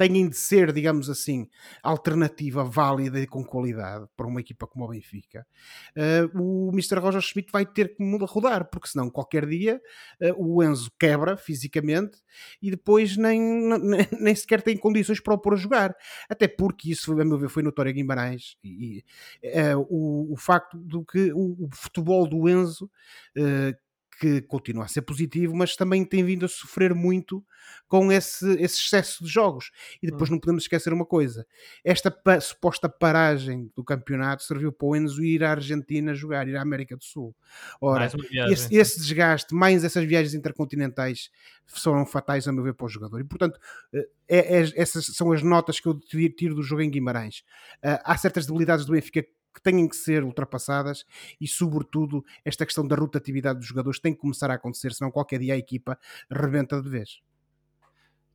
têm 0.00 0.30
de 0.30 0.36
ser, 0.36 0.72
digamos 0.72 1.10
assim, 1.10 1.46
alternativa 1.82 2.64
válida 2.64 3.20
e 3.20 3.26
com 3.26 3.44
qualidade 3.44 4.06
para 4.16 4.26
uma 4.26 4.40
equipa 4.40 4.66
como 4.66 4.86
o 4.86 4.88
Benfica, 4.88 5.46
uh, 5.94 6.40
o 6.40 6.70
Mr. 6.72 6.98
Roger 6.98 7.20
Schmidt 7.20 7.52
vai 7.52 7.66
ter 7.66 7.94
que 7.94 8.02
rodar, 8.22 8.70
porque 8.70 8.88
senão 8.88 9.10
qualquer 9.10 9.44
dia 9.44 9.78
uh, 10.22 10.42
o 10.42 10.62
Enzo 10.62 10.90
quebra 10.98 11.36
fisicamente 11.36 12.16
e 12.62 12.70
depois 12.70 13.18
nem, 13.18 13.38
nem, 13.38 14.08
nem, 14.18 14.34
sequer 14.34 14.62
tem 14.62 14.74
condições 14.74 15.20
para 15.20 15.34
o 15.34 15.38
pôr 15.38 15.52
a 15.52 15.56
jogar. 15.58 15.94
Até 16.30 16.48
porque 16.48 16.90
isso, 16.90 17.12
a 17.20 17.24
meu 17.24 17.38
ver, 17.38 17.50
foi 17.50 17.62
notório 17.62 17.90
a 17.90 17.92
Guimarães. 17.92 18.56
E, 18.64 19.04
uh, 19.44 19.86
o, 19.90 20.32
o 20.32 20.36
facto 20.38 20.78
do 20.78 21.04
que 21.04 21.30
o, 21.32 21.66
o 21.66 21.68
futebol 21.74 22.26
do 22.26 22.48
Enzo 22.48 22.90
que 24.20 24.42
continua 24.42 24.84
a 24.84 24.88
ser 24.88 25.00
positivo, 25.00 25.56
mas 25.56 25.74
também 25.74 26.04
tem 26.04 26.22
vindo 26.22 26.44
a 26.44 26.48
sofrer 26.48 26.94
muito 26.94 27.42
com 27.88 28.12
esse, 28.12 28.46
esse 28.60 28.78
excesso 28.78 29.24
de 29.24 29.30
jogos. 29.30 29.70
E 30.02 30.08
depois 30.08 30.28
hum. 30.28 30.34
não 30.34 30.38
podemos 30.38 30.64
esquecer 30.64 30.92
uma 30.92 31.06
coisa: 31.06 31.46
esta 31.82 32.10
pa 32.10 32.38
suposta 32.38 32.86
paragem 32.86 33.72
do 33.74 33.82
campeonato 33.82 34.42
serviu 34.42 34.70
para 34.70 34.86
o 34.88 34.94
Enzo 34.94 35.24
ir 35.24 35.42
à 35.42 35.52
Argentina 35.52 36.14
jogar, 36.14 36.46
ir 36.46 36.54
à 36.54 36.60
América 36.60 36.94
do 36.98 37.02
Sul. 37.02 37.34
Ora, 37.80 38.10
esse, 38.50 38.76
esse, 38.76 39.00
desgaste, 39.00 39.54
mais 39.54 39.84
essas 39.84 40.04
viagens 40.04 40.34
intercontinentais, 40.34 41.30
foram 41.64 42.04
fatais, 42.04 42.46
a 42.46 42.52
meu 42.52 42.62
ver, 42.62 42.74
para 42.74 42.84
o 42.84 42.88
jogador. 42.90 43.20
E 43.20 43.24
portanto, 43.24 43.58
eh, 43.94 44.08
é, 44.28 44.60
é, 44.60 44.72
essas 44.76 45.06
são 45.06 45.32
as 45.32 45.42
notas 45.42 45.80
que 45.80 45.88
eu 45.88 45.98
tiro 45.98 46.54
do 46.54 46.62
jogo 46.62 46.82
em 46.82 46.90
Guimarães. 46.90 47.38
Uh, 47.82 47.96
há 48.04 48.18
certas 48.18 48.44
debilidades 48.44 48.84
do 48.84 48.92
Benfica 48.92 49.24
que 49.54 49.62
têm 49.62 49.88
que 49.88 49.96
ser 49.96 50.24
ultrapassadas 50.24 51.04
e, 51.40 51.46
sobretudo, 51.46 52.24
esta 52.44 52.64
questão 52.64 52.86
da 52.86 52.96
rotatividade 52.96 53.58
dos 53.58 53.68
jogadores 53.68 54.00
tem 54.00 54.12
que 54.12 54.20
começar 54.20 54.50
a 54.50 54.54
acontecer, 54.54 54.92
senão 54.92 55.10
qualquer 55.10 55.40
dia 55.40 55.54
a 55.54 55.58
equipa 55.58 55.98
rebenta 56.30 56.80
de 56.80 56.88
vez. 56.88 57.20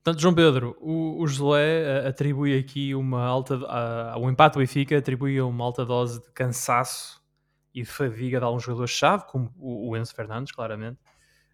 Portanto, 0.05 0.21
João 0.21 0.35
Pedro, 0.35 0.77
o, 0.79 1.23
o 1.23 1.55
eh, 1.55 2.07
atribui 2.07 2.55
aqui 2.55 2.93
uma 2.93 3.25
alta. 3.25 3.55
Uh, 3.55 4.19
o 4.19 4.29
empate 4.29 4.53
do 4.53 4.59
Benfica 4.59 4.95
atribui 4.95 5.41
uma 5.41 5.65
alta 5.65 5.83
dose 5.83 6.21
de 6.21 6.29
cansaço 6.29 7.19
e 7.73 7.81
de 7.81 7.87
fadiga 7.87 8.37
de 8.37 8.45
alguns 8.45 8.61
jogadores-chave, 8.61 9.25
como 9.25 9.51
o, 9.57 9.89
o, 9.89 9.97
Enzo 9.97 10.13
Fernandes, 10.13 10.51
claramente. 10.51 10.99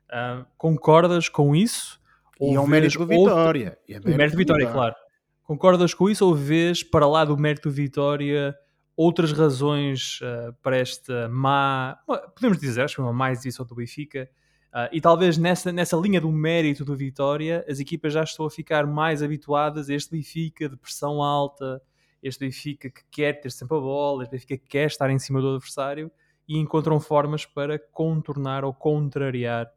Uh, 0.09 0.45
concordas 0.57 1.29
com 1.29 1.55
isso? 1.55 1.97
E 2.41 2.53
é 2.53 2.59
o 2.59 2.67
mérito 2.67 2.99
do 2.99 3.07
Vitória. 3.07 3.77
É 3.87 3.99
o 3.99 4.17
mérito 4.17 4.35
do 4.35 4.39
Vitória, 4.39 4.69
claro. 4.69 4.95
Concordas 5.43 5.93
com 5.93 6.09
isso 6.09 6.25
ou 6.25 6.35
vês, 6.35 6.83
para 6.83 7.07
lá 7.07 7.23
do 7.23 7.37
mérito 7.37 7.69
do 7.69 7.73
Vitória, 7.73 8.53
outras 8.95 9.31
razões 9.31 10.19
uh, 10.21 10.53
para 10.61 10.77
esta 10.77 11.27
má, 11.29 11.97
podemos 12.35 12.57
dizer, 12.59 12.83
acho 12.83 12.95
que 12.95 13.01
uma 13.01 13.13
má 13.13 13.31
exibição 13.31 13.65
do 13.65 13.75
Benfica, 13.75 14.29
uh, 14.73 14.89
e 14.91 14.99
talvez 14.99 15.37
nessa, 15.37 15.71
nessa 15.71 15.95
linha 15.97 16.21
do 16.21 16.31
mérito 16.31 16.83
do 16.85 16.95
Vitória, 16.95 17.65
as 17.67 17.79
equipas 17.79 18.13
já 18.13 18.23
estão 18.23 18.45
a 18.45 18.49
ficar 18.49 18.85
mais 18.85 19.23
habituadas 19.23 19.89
a 19.89 19.93
este 19.93 20.11
Benfica 20.11 20.69
de 20.69 20.77
pressão 20.77 21.21
alta, 21.21 21.81
este 22.21 22.45
Benfica 22.45 22.89
que 22.89 23.01
quer 23.09 23.41
ter 23.41 23.51
sempre 23.51 23.77
a 23.77 23.79
bola, 23.79 24.23
este 24.23 24.31
Benfica 24.31 24.57
que 24.57 24.67
quer 24.67 24.87
estar 24.87 25.09
em 25.09 25.19
cima 25.19 25.41
do 25.41 25.55
adversário, 25.55 26.11
e 26.47 26.57
encontram 26.57 26.99
formas 26.99 27.45
para 27.45 27.79
contornar 27.79 28.65
ou 28.65 28.73
contrariar 28.73 29.71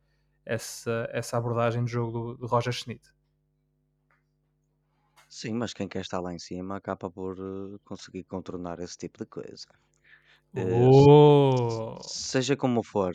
essa, 0.44 1.08
essa 1.12 1.36
abordagem 1.36 1.84
de 1.84 1.92
jogo 1.92 2.34
do, 2.34 2.46
Roger 2.46 2.72
Schmidt. 2.72 3.13
Sim, 5.34 5.54
mas 5.54 5.72
quem 5.74 5.88
quer 5.88 6.02
estar 6.02 6.20
lá 6.20 6.32
em 6.32 6.38
cima 6.38 6.76
acaba 6.76 7.10
por 7.10 7.36
uh, 7.40 7.76
conseguir 7.84 8.22
contornar 8.22 8.78
esse 8.78 8.96
tipo 8.96 9.18
de 9.18 9.26
coisa. 9.26 9.66
Uh, 10.56 11.98
seja 12.06 12.56
como 12.56 12.84
for, 12.84 13.14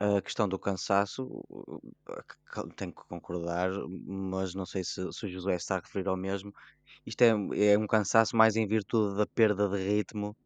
a 0.00 0.22
questão 0.22 0.48
do 0.48 0.58
cansaço, 0.58 1.28
tenho 2.76 2.94
que 2.94 3.02
concordar, 3.08 3.70
mas 4.06 4.54
não 4.54 4.66
sei 4.66 4.84
se, 4.84 5.12
se 5.12 5.26
o 5.26 5.28
Josué 5.28 5.56
está 5.56 5.76
a 5.76 5.80
referir 5.80 6.08
ao 6.08 6.16
mesmo. 6.16 6.50
Isto 7.06 7.22
é, 7.22 7.72
é 7.72 7.78
um 7.78 7.86
cansaço 7.86 8.36
mais 8.36 8.56
em 8.56 8.66
virtude 8.66 9.16
da 9.16 9.26
perda 9.26 9.68
de 9.68 9.78
ritmo 9.78 10.36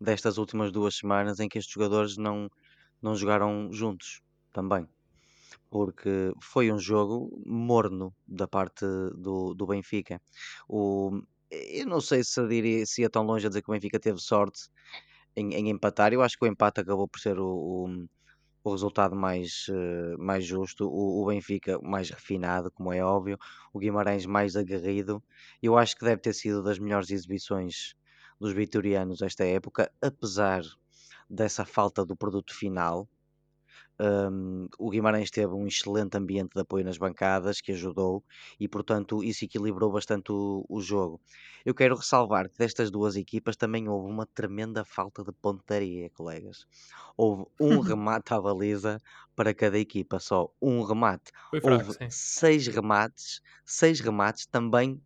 destas 0.00 0.38
últimas 0.38 0.72
duas 0.72 0.96
semanas 0.96 1.40
em 1.40 1.48
que 1.48 1.58
estes 1.58 1.74
jogadores 1.74 2.16
não, 2.16 2.48
não 3.02 3.16
jogaram 3.16 3.72
juntos 3.72 4.20
também. 4.52 4.88
Porque 5.70 6.32
foi 6.40 6.72
um 6.72 6.78
jogo 6.78 7.42
morno 7.46 8.14
da 8.26 8.46
parte 8.46 8.84
do, 9.16 9.54
do 9.54 9.66
Benfica. 9.66 10.20
O, 10.68 11.22
eu 11.50 11.86
não 11.86 12.00
sei 12.00 12.24
se 12.24 12.46
diria 12.48 12.84
se 12.86 13.02
ia 13.02 13.10
tão 13.10 13.24
longe 13.24 13.46
a 13.46 13.48
dizer 13.48 13.62
que 13.62 13.70
o 13.70 13.72
Benfica 13.74 13.98
teve 14.00 14.18
sorte 14.18 14.68
em, 15.36 15.54
em 15.54 15.70
empatar. 15.70 16.12
Eu 16.12 16.22
acho 16.22 16.38
que 16.38 16.44
o 16.44 16.48
empate 16.48 16.80
acabou 16.80 17.08
por 17.08 17.20
ser 17.20 17.38
o, 17.38 17.46
o, 17.46 18.06
o 18.64 18.72
resultado 18.72 19.14
mais, 19.14 19.66
uh, 19.68 20.18
mais 20.18 20.44
justo. 20.44 20.88
O, 20.88 21.22
o, 21.22 21.26
Benfica 21.26 21.78
mais 21.80 22.10
refinado, 22.10 22.70
como 22.70 22.92
é 22.92 23.04
óbvio. 23.04 23.38
O 23.72 23.78
Guimarães 23.78 24.26
mais 24.26 24.56
aguerrido. 24.56 25.22
Eu 25.62 25.76
acho 25.76 25.96
que 25.96 26.04
deve 26.04 26.20
ter 26.20 26.32
sido 26.34 26.62
das 26.62 26.78
melhores 26.78 27.10
exibições 27.10 27.94
dos 28.40 28.52
vitorianos 28.52 29.22
esta 29.22 29.44
época, 29.44 29.90
apesar 30.02 30.62
dessa 31.28 31.64
falta 31.64 32.04
do 32.04 32.16
produto 32.16 32.54
final. 32.54 33.08
Um, 33.98 34.66
o 34.76 34.90
Guimarães 34.90 35.30
teve 35.30 35.52
um 35.54 35.66
excelente 35.68 36.16
ambiente 36.16 36.52
de 36.54 36.60
apoio 36.60 36.84
nas 36.84 36.98
bancadas 36.98 37.60
que 37.60 37.70
ajudou 37.72 38.24
e, 38.58 38.66
portanto, 38.66 39.22
isso 39.22 39.44
equilibrou 39.44 39.92
bastante 39.92 40.32
o, 40.32 40.64
o, 40.68 40.80
jogo. 40.80 41.20
Eu 41.64 41.74
quero 41.74 41.94
ressalvar 41.94 42.48
que 42.48 42.58
destas 42.58 42.90
duas 42.90 43.14
equipas 43.14 43.56
também 43.56 43.88
houve 43.88 44.10
uma 44.10 44.26
tremenda 44.26 44.84
falta 44.84 45.22
de 45.22 45.30
pontaria, 45.30 46.10
colegas. 46.10 46.66
Houve 47.16 47.46
um 47.60 47.78
remate 47.80 48.34
à 48.34 48.40
baliza 48.40 49.00
para 49.36 49.54
cada 49.54 49.78
equipa, 49.78 50.18
só 50.18 50.50
um 50.60 50.82
remate. 50.82 51.30
Fraco, 51.50 51.70
houve 51.70 51.92
sim. 51.92 52.10
seis 52.10 52.66
remates, 52.66 53.40
seis 53.64 54.00
remates 54.00 54.46
também 54.46 55.00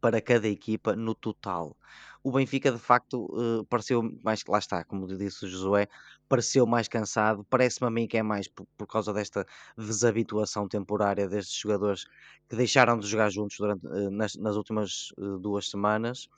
para 0.00 0.20
cada 0.20 0.48
equipa 0.48 0.96
no 0.96 1.14
total 1.14 1.76
o 2.22 2.30
Benfica 2.30 2.70
de 2.70 2.78
facto 2.78 3.26
uh, 3.32 3.64
pareceu 3.66 4.02
mais, 4.22 4.42
lá 4.46 4.58
está, 4.58 4.84
como 4.84 5.06
disse 5.06 5.44
o 5.44 5.48
Josué, 5.48 5.88
pareceu 6.28 6.66
mais 6.66 6.86
cansado. 6.86 7.44
Parece-me 7.50 7.88
a 7.88 7.90
mim 7.90 8.06
que 8.06 8.16
é 8.16 8.22
mais 8.22 8.48
por, 8.48 8.66
por, 8.76 8.86
causa 8.86 9.12
desta 9.12 9.46
desabituação 9.76 10.68
temporária 10.68 11.28
destes 11.28 11.56
jogadores 11.56 12.04
que 12.48 12.56
deixaram 12.56 12.98
de 12.98 13.06
jogar 13.06 13.30
juntos 13.30 13.56
durante, 13.58 13.86
uh, 13.86 14.10
nas, 14.10 14.36
nas, 14.36 14.56
últimas 14.56 15.08
uh, 15.18 15.38
duas 15.38 15.68
semanas. 15.68 16.28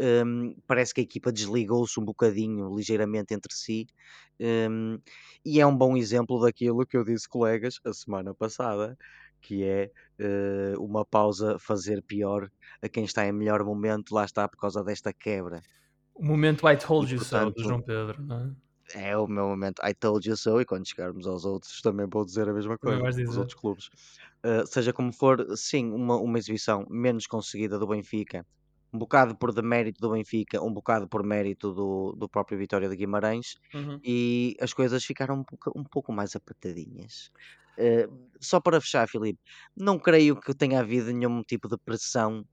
Um, 0.00 0.54
parece 0.66 0.92
que 0.92 1.00
a 1.00 1.04
equipa 1.04 1.30
desligou-se 1.30 1.98
um 2.00 2.04
bocadinho, 2.04 2.74
ligeiramente 2.74 3.34
entre 3.34 3.54
si, 3.54 3.86
um, 4.40 4.98
e 5.44 5.60
é 5.60 5.66
um 5.66 5.76
bom 5.76 5.96
exemplo 5.96 6.40
daquilo 6.40 6.84
que 6.86 6.96
eu 6.96 7.04
disse, 7.04 7.28
colegas, 7.28 7.78
a 7.84 7.92
semana 7.92 8.34
passada, 8.34 8.96
que 9.42 9.64
é 9.64 9.90
uh, 10.20 10.82
uma 10.82 11.04
pausa 11.04 11.58
fazer 11.58 12.02
pior 12.02 12.48
a 12.80 12.88
quem 12.88 13.04
está 13.04 13.26
em 13.26 13.32
melhor 13.32 13.62
momento, 13.64 14.14
lá 14.14 14.24
está 14.24 14.48
por 14.48 14.58
causa 14.58 14.82
desta 14.82 15.12
quebra. 15.12 15.60
O 16.14 16.24
momento 16.24 16.68
I 16.68 16.76
told 16.76 17.10
e, 17.10 17.16
you 17.16 17.20
portanto, 17.20 17.58
so 17.58 17.62
do 17.62 17.68
João 17.68 17.82
Pedro, 17.82 18.22
não 18.22 18.36
é? 18.36 18.50
É 18.94 19.16
o 19.16 19.26
meu 19.26 19.48
momento 19.48 19.80
I 19.84 19.94
told 19.94 20.28
you 20.28 20.36
so, 20.36 20.60
e 20.60 20.64
quando 20.64 20.86
chegarmos 20.86 21.26
aos 21.26 21.44
outros 21.44 21.80
também 21.80 22.06
vou 22.06 22.24
dizer 22.24 22.48
a 22.48 22.52
mesma 22.52 22.76
coisa, 22.78 23.02
aos 23.02 23.36
outros 23.36 23.58
clubes. 23.58 23.86
Uh, 24.44 24.66
seja 24.66 24.92
como 24.92 25.12
for, 25.12 25.46
sim, 25.56 25.90
uma, 25.92 26.16
uma 26.16 26.38
exibição 26.38 26.86
menos 26.90 27.26
conseguida 27.26 27.78
do 27.78 27.86
Benfica, 27.86 28.44
um 28.92 28.98
bocado 28.98 29.34
por 29.34 29.52
demérito 29.52 30.00
do 30.00 30.10
Benfica, 30.10 30.62
um 30.62 30.72
bocado 30.72 31.08
por 31.08 31.22
mérito 31.22 31.72
do, 31.72 32.14
do 32.16 32.28
próprio 32.28 32.58
Vitória 32.58 32.88
de 32.88 32.96
Guimarães, 32.96 33.56
uhum. 33.74 33.98
e 34.04 34.54
as 34.60 34.72
coisas 34.74 35.02
ficaram 35.04 35.36
um 35.36 35.44
pouco, 35.44 35.78
um 35.78 35.84
pouco 35.84 36.12
mais 36.12 36.36
apertadinhas. 36.36 37.30
Uh, 37.78 38.28
só 38.38 38.60
para 38.60 38.80
fechar, 38.80 39.08
Filipe, 39.08 39.40
não 39.74 39.98
creio 39.98 40.38
que 40.38 40.54
tenha 40.54 40.80
havido 40.80 41.10
nenhum 41.10 41.42
tipo 41.42 41.68
de 41.68 41.78
pressão 41.78 42.44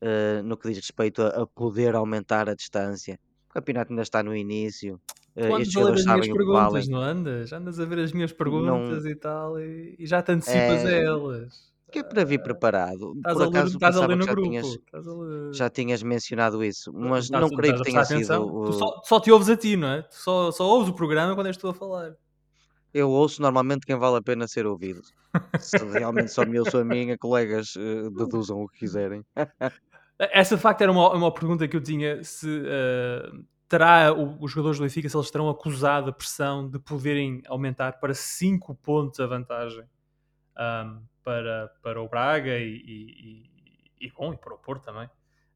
uh, 0.00 0.42
no 0.44 0.56
que 0.56 0.68
diz 0.68 0.78
respeito 0.78 1.22
a, 1.22 1.42
a, 1.42 1.46
poder 1.46 1.96
aumentar 1.96 2.48
a 2.48 2.54
distância. 2.54 3.18
O 3.50 3.54
campeonato 3.54 3.92
ainda 3.92 4.02
está 4.02 4.22
no 4.22 4.36
início. 4.36 5.00
Uh, 5.34 5.58
estes 5.58 5.72
jogadores 5.72 6.04
sabem 6.04 6.32
o 6.32 6.36
que 6.36 6.44
valem. 6.44 6.88
Não 6.88 7.00
andas? 7.00 7.52
Andas 7.52 7.80
a 7.80 7.84
ver 7.84 7.98
as 7.98 8.12
minhas 8.12 8.32
perguntas 8.32 9.02
não... 9.02 9.10
e 9.10 9.16
tal, 9.16 9.60
e, 9.60 9.96
e, 9.98 10.06
já 10.06 10.22
te 10.22 10.30
antecipas 10.30 10.84
é... 10.84 10.98
a 10.98 11.02
elas. 11.02 11.72
Que 11.90 12.00
é 12.00 12.02
para 12.02 12.24
vir 12.24 12.42
preparado. 12.42 13.14
Estás 13.16 13.36
Por 13.36 13.48
acaso, 13.48 13.72
estás 13.74 13.96
a 13.96 14.06
ler 14.06 14.16
no 14.16 14.24
já 14.24 14.32
grupo. 14.32 14.48
Tinhas, 14.48 14.78
ler... 14.92 15.54
já 15.54 15.70
tinhas 15.70 16.02
mencionado 16.02 16.62
isso, 16.62 16.92
mas 16.92 17.30
não, 17.30 17.40
não 17.40 17.48
creio 17.48 17.76
que 17.76 17.84
tenha 17.84 18.04
sido. 18.04 18.42
O... 18.42 18.64
Tu 18.66 18.72
só, 18.74 19.00
só, 19.04 19.20
te 19.20 19.30
ouves 19.30 19.48
a 19.48 19.56
ti, 19.56 19.76
não 19.76 19.88
é? 19.88 20.02
Tu 20.02 20.14
só, 20.14 20.50
só 20.50 20.64
ouves 20.66 20.90
o 20.90 20.94
programa 20.94 21.34
quando 21.34 21.46
és 21.46 21.56
tu 21.56 21.68
a 21.68 21.74
falar. 21.74 22.14
Eu 22.92 23.10
ouço 23.10 23.40
normalmente 23.40 23.86
quem 23.86 23.96
vale 23.96 24.16
a 24.16 24.22
pena 24.22 24.46
ser 24.46 24.66
ouvido. 24.66 25.00
Se 25.58 25.76
realmente 25.78 26.32
só 26.32 26.44
me 26.44 26.58
ouço 26.58 26.78
a 26.78 26.84
minha, 26.84 27.16
colegas 27.16 27.74
uh, 27.76 28.10
deduzam 28.10 28.62
o 28.62 28.68
que 28.68 28.80
quiserem. 28.80 29.24
Essa 30.18 30.56
de 30.56 30.62
facto 30.62 30.82
era 30.82 30.90
uma, 30.90 31.12
uma 31.12 31.32
pergunta 31.32 31.68
que 31.68 31.76
eu 31.76 31.82
tinha. 31.82 32.22
Se 32.24 32.48
uh, 32.48 33.44
terá 33.68 34.12
o, 34.12 34.36
os 34.42 34.50
jogadores 34.50 34.78
do 34.78 34.82
Benfica, 34.82 35.08
se 35.08 35.16
eles 35.16 35.30
terão 35.30 35.48
acusado 35.48 36.10
a 36.10 36.12
pressão 36.12 36.68
de 36.68 36.78
poderem 36.78 37.42
aumentar 37.46 38.00
para 38.00 38.14
5 38.14 38.74
pontos 38.76 39.20
a 39.20 39.26
vantagem 39.26 39.84
um, 40.58 41.00
para, 41.28 41.68
para 41.82 42.00
o 42.00 42.08
Braga 42.08 42.56
e, 42.56 42.72
e, 42.72 43.50
e, 44.00 44.10
bom, 44.16 44.32
e 44.32 44.36
para 44.38 44.54
o 44.54 44.58
Porto 44.58 44.82
também 44.82 45.10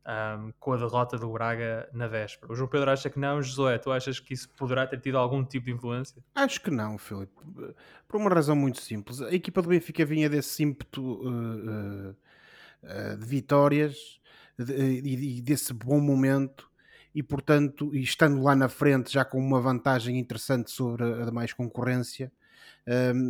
um, 0.07 0.53
com 0.61 0.75
a 0.75 0.77
derrota 0.77 1.17
do 1.17 1.33
Braga 1.33 1.89
na 1.95 2.07
véspera. 2.07 2.53
O 2.53 2.55
João 2.55 2.69
Pedro 2.69 2.91
acha 2.91 3.09
que 3.09 3.19
não, 3.19 3.43
Josué, 3.43 3.79
tu 3.79 3.91
achas 3.91 4.21
que 4.21 4.35
isso 4.35 4.51
poderá 4.51 4.87
ter 4.87 5.01
tido 5.01 5.17
algum 5.17 5.43
tipo 5.43 5.65
de 5.65 5.73
influência? 5.73 6.23
Acho 6.35 6.61
que 6.61 6.71
não, 6.71 6.99
Filipe. 6.99 7.33
Por 8.07 8.21
uma 8.21 8.29
razão 8.29 8.55
muito 8.55 8.83
simples. 8.83 9.23
A 9.23 9.33
equipa 9.33 9.63
do 9.63 9.71
Benfica 9.71 10.05
vinha 10.05 10.29
desse 10.29 10.63
ímpeto 10.63 11.01
uh, 11.01 12.11
uh, 12.11 13.17
de 13.17 13.25
vitórias 13.25 14.21
e 14.59 15.17
de, 15.17 15.41
desse 15.41 15.73
bom 15.73 16.01
momento 16.01 16.71
e 17.15 17.23
portanto, 17.23 17.95
estando 17.95 18.43
lá 18.43 18.55
na 18.55 18.69
frente 18.69 19.11
já 19.11 19.25
com 19.25 19.39
uma 19.39 19.61
vantagem 19.61 20.19
interessante 20.19 20.71
sobre 20.71 21.03
a 21.03 21.25
demais 21.25 21.55
concorrência, 21.55 22.31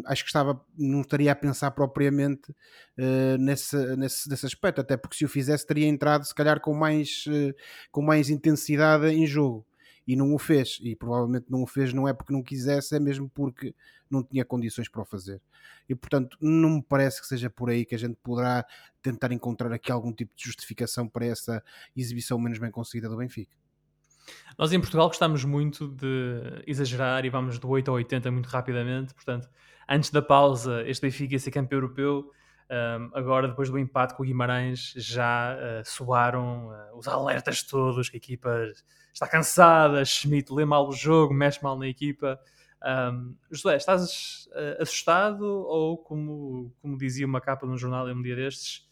acho 0.06 0.22
que 0.22 0.28
estava, 0.28 0.60
não 0.76 1.02
estaria 1.02 1.30
a 1.30 1.34
pensar 1.34 1.70
propriamente 1.72 2.50
uh, 2.50 3.36
nesse, 3.38 3.76
nesse, 3.96 4.28
nesse 4.28 4.46
aspecto, 4.46 4.80
até 4.80 4.96
porque 4.96 5.16
se 5.16 5.24
o 5.24 5.28
fizesse 5.28 5.66
teria 5.66 5.86
entrado 5.86 6.24
se 6.24 6.34
calhar 6.34 6.60
com 6.60 6.74
mais, 6.74 7.24
uh, 7.26 7.54
com 7.90 8.02
mais 8.02 8.30
intensidade 8.30 9.06
em 9.08 9.26
jogo 9.26 9.66
e 10.06 10.16
não 10.16 10.34
o 10.34 10.38
fez, 10.38 10.78
e 10.82 10.96
provavelmente 10.96 11.46
não 11.48 11.62
o 11.62 11.66
fez 11.66 11.92
não 11.92 12.08
é 12.08 12.12
porque 12.12 12.32
não 12.32 12.42
quisesse, 12.42 12.96
é 12.96 13.00
mesmo 13.00 13.28
porque 13.28 13.74
não 14.10 14.22
tinha 14.22 14.44
condições 14.44 14.88
para 14.88 15.02
o 15.02 15.04
fazer. 15.04 15.40
E 15.88 15.94
portanto, 15.94 16.36
não 16.40 16.70
me 16.70 16.82
parece 16.82 17.20
que 17.20 17.26
seja 17.26 17.48
por 17.48 17.70
aí 17.70 17.84
que 17.84 17.94
a 17.94 17.98
gente 17.98 18.16
poderá 18.22 18.66
tentar 19.00 19.32
encontrar 19.32 19.72
aqui 19.72 19.92
algum 19.92 20.12
tipo 20.12 20.32
de 20.36 20.44
justificação 20.44 21.08
para 21.08 21.26
essa 21.26 21.62
exibição 21.96 22.38
menos 22.38 22.58
bem 22.58 22.70
conseguida 22.70 23.08
do 23.08 23.16
Benfica. 23.16 23.61
Nós 24.58 24.72
em 24.72 24.80
Portugal 24.80 25.08
gostamos 25.08 25.44
muito 25.44 25.88
de 25.88 26.62
exagerar 26.66 27.24
e 27.24 27.30
vamos 27.30 27.58
do 27.58 27.68
8 27.68 27.90
ao 27.90 27.96
80 27.96 28.30
muito 28.30 28.46
rapidamente. 28.46 29.14
Portanto, 29.14 29.48
antes 29.88 30.10
da 30.10 30.22
pausa, 30.22 30.82
este 30.86 31.02
Benfica 31.02 31.34
ia 31.34 31.38
ser 31.38 31.50
campeão 31.50 31.78
europeu. 31.78 32.30
Um, 32.70 33.10
agora, 33.12 33.48
depois 33.48 33.68
do 33.68 33.78
empate 33.78 34.14
com 34.14 34.22
o 34.22 34.26
Guimarães, 34.26 34.94
já 34.96 35.54
uh, 35.54 35.84
soaram 35.84 36.68
uh, 36.68 36.96
os 36.96 37.06
alertas 37.06 37.62
todos 37.62 38.08
que 38.08 38.16
a 38.16 38.18
equipa 38.18 38.72
está 39.12 39.28
cansada, 39.28 40.02
Schmidt 40.06 40.50
lê 40.50 40.64
mal 40.64 40.88
o 40.88 40.92
jogo, 40.92 41.34
mexe 41.34 41.62
mal 41.62 41.78
na 41.78 41.86
equipa. 41.86 42.40
Um, 42.82 43.36
José, 43.50 43.76
estás 43.76 44.48
uh, 44.52 44.82
assustado 44.82 45.44
ou, 45.44 45.98
como, 45.98 46.74
como 46.80 46.96
dizia 46.96 47.26
uma 47.26 47.42
capa 47.42 47.66
de 47.66 47.72
um 47.72 47.76
jornal 47.76 48.08
em 48.08 48.14
um 48.14 48.22
dia 48.22 48.36
destes, 48.36 48.88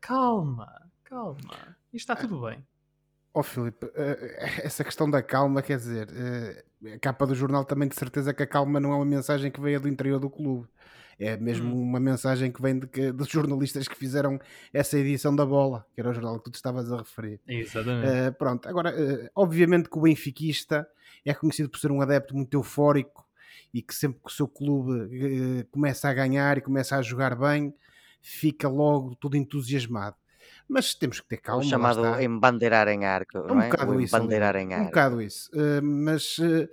calma, 0.00 0.88
calma, 1.02 1.76
isto 1.92 2.12
está 2.12 2.14
tudo 2.14 2.40
bem. 2.42 2.64
Ó 3.34 3.40
oh, 3.40 3.42
Filipe, 3.42 3.90
eh, 3.94 4.60
essa 4.64 4.82
questão 4.82 5.08
da 5.08 5.22
calma, 5.22 5.62
quer 5.62 5.76
dizer, 5.76 6.08
eh, 6.12 6.94
a 6.94 6.98
capa 6.98 7.26
do 7.26 7.34
jornal 7.34 7.64
também 7.64 7.88
de 7.88 7.94
certeza 7.94 8.32
que 8.32 8.42
a 8.42 8.46
calma 8.46 8.80
não 8.80 8.92
é 8.92 8.96
uma 8.96 9.04
mensagem 9.04 9.50
que 9.50 9.60
veio 9.60 9.80
do 9.80 9.88
interior 9.88 10.18
do 10.18 10.30
clube. 10.30 10.66
É 11.20 11.36
mesmo 11.36 11.74
hum. 11.74 11.82
uma 11.82 11.98
mensagem 11.98 12.50
que 12.52 12.62
vem 12.62 12.78
de 12.78 12.86
que, 12.86 13.10
dos 13.10 13.28
jornalistas 13.28 13.88
que 13.88 13.96
fizeram 13.96 14.38
essa 14.72 14.96
edição 14.96 15.34
da 15.34 15.44
bola, 15.44 15.84
que 15.92 16.00
era 16.00 16.10
o 16.10 16.12
jornal 16.12 16.38
que 16.38 16.44
tu 16.44 16.50
te 16.52 16.54
estavas 16.54 16.92
a 16.92 16.98
referir. 16.98 17.40
Exatamente. 17.46 18.08
Uh, 18.08 18.32
pronto, 18.34 18.68
agora, 18.68 18.90
uh, 18.90 19.28
obviamente 19.34 19.90
que 19.90 19.98
o 19.98 20.02
benfiquista 20.02 20.88
é 21.24 21.34
conhecido 21.34 21.68
por 21.68 21.80
ser 21.80 21.90
um 21.90 22.00
adepto 22.00 22.36
muito 22.36 22.56
eufórico 22.56 23.26
e 23.74 23.82
que 23.82 23.94
sempre 23.94 24.20
que 24.20 24.30
o 24.30 24.32
seu 24.32 24.46
clube 24.46 24.92
uh, 24.92 25.66
começa 25.72 26.08
a 26.08 26.14
ganhar 26.14 26.56
e 26.56 26.60
começa 26.60 26.96
a 26.96 27.02
jogar 27.02 27.34
bem, 27.34 27.74
fica 28.22 28.68
logo 28.68 29.16
todo 29.16 29.36
entusiasmado 29.36 30.16
mas 30.68 30.94
temos 30.94 31.20
que 31.20 31.28
ter 31.28 31.38
calma. 31.38 31.62
O 31.62 31.66
chamado 31.66 32.20
embandeirar 32.20 32.88
em 32.88 33.06
arco, 33.06 33.38
é 33.38 33.52
um 33.52 33.60
é? 33.60 33.70
bocado 33.70 34.00
isso, 34.00 34.14
embandeirar 34.14 34.56
em 34.56 34.74
arco. 34.74 34.84
Um 34.84 34.86
bocado 34.86 35.22
isso. 35.22 35.50
Uh, 35.54 35.82
mas 35.82 36.38
uh, 36.38 36.68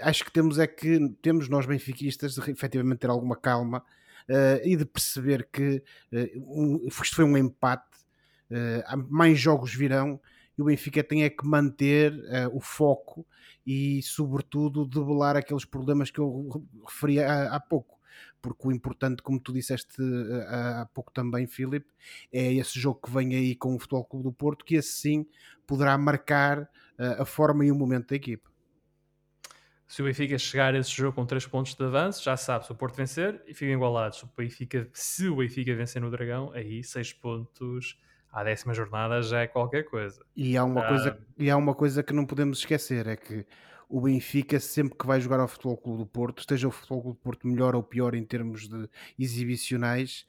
acho 0.00 0.24
que 0.24 0.32
temos 0.32 0.58
é 0.58 0.66
que 0.66 0.98
temos 1.20 1.48
nós 1.48 1.66
benfiquistas 1.66 2.34
de 2.34 2.50
efetivamente 2.50 3.00
ter 3.00 3.10
alguma 3.10 3.36
calma 3.36 3.84
uh, 4.28 4.66
e 4.66 4.74
de 4.76 4.86
perceber 4.86 5.46
que 5.52 5.82
um, 6.36 6.86
isto 6.88 7.14
foi 7.14 7.24
um 7.24 7.36
empate, 7.36 7.84
mais 9.08 9.38
jogos 9.38 9.74
virão 9.74 10.20
e 10.56 10.62
o 10.62 10.66
Benfica 10.66 11.02
tem 11.02 11.24
é 11.24 11.30
que 11.30 11.44
manter 11.44 12.12
o 12.52 12.60
foco 12.60 13.26
e, 13.66 14.00
sobretudo, 14.02 14.86
debelar 14.86 15.36
aqueles 15.36 15.64
problemas 15.64 16.10
que 16.10 16.20
eu 16.20 16.64
referi 16.86 17.18
há, 17.18 17.54
há 17.54 17.58
pouco 17.58 17.93
porque 18.44 18.68
o 18.68 18.70
importante, 18.70 19.22
como 19.22 19.40
tu 19.40 19.54
disseste 19.54 19.96
há 20.48 20.86
pouco 20.92 21.10
também, 21.10 21.46
Filipe, 21.46 21.90
é 22.30 22.52
esse 22.52 22.78
jogo 22.78 23.00
que 23.02 23.10
vem 23.10 23.34
aí 23.34 23.56
com 23.56 23.74
o 23.74 23.78
Futebol 23.78 24.04
Clube 24.04 24.24
do 24.24 24.32
Porto, 24.32 24.66
que 24.66 24.74
esse 24.74 24.92
sim 24.92 25.26
poderá 25.66 25.96
marcar 25.96 26.68
a 27.18 27.24
forma 27.24 27.64
e 27.64 27.72
o 27.72 27.74
momento 27.74 28.08
da 28.08 28.16
equipa. 28.16 28.50
Se 29.88 30.02
o 30.02 30.04
Benfica 30.04 30.36
chegar 30.36 30.74
a 30.74 30.78
esse 30.78 30.90
jogo 30.90 31.14
com 31.14 31.24
3 31.24 31.46
pontos 31.46 31.74
de 31.74 31.82
avanço, 31.82 32.22
já 32.22 32.36
sabe, 32.36 32.66
se 32.66 32.72
o 32.72 32.74
Porto 32.74 32.96
vencer, 32.96 33.42
e 33.46 33.54
fica 33.54 33.72
igualado. 33.72 34.14
Se 34.14 34.24
o 34.24 34.30
Benfica, 34.36 34.90
se 34.92 35.26
o 35.26 35.36
Benfica 35.36 35.74
vencer 35.74 36.02
no 36.02 36.10
Dragão, 36.10 36.52
aí 36.52 36.84
6 36.84 37.14
pontos 37.14 37.98
à 38.30 38.44
décima 38.44 38.74
jornada 38.74 39.22
já 39.22 39.40
é 39.40 39.46
qualquer 39.46 39.84
coisa. 39.84 40.22
E 40.36 40.54
há, 40.54 40.64
uma 40.64 40.84
ah, 40.84 40.88
coisa, 40.88 41.18
e 41.38 41.50
há 41.50 41.56
uma 41.56 41.74
coisa 41.74 42.02
que 42.02 42.12
não 42.12 42.26
podemos 42.26 42.58
esquecer, 42.58 43.06
é 43.06 43.16
que 43.16 43.46
o 43.94 44.00
Benfica, 44.00 44.58
sempre 44.58 44.98
que 44.98 45.06
vai 45.06 45.20
jogar 45.20 45.38
ao 45.38 45.46
Futebol 45.46 45.76
Clube 45.76 45.98
do 45.98 46.06
Porto, 46.06 46.40
esteja 46.40 46.66
o 46.66 46.70
Futebol 46.72 47.00
Clube 47.00 47.16
do 47.16 47.22
Porto 47.22 47.46
melhor 47.46 47.76
ou 47.76 47.82
pior 47.84 48.16
em 48.16 48.24
termos 48.24 48.66
de 48.66 48.90
exibicionais, 49.16 50.26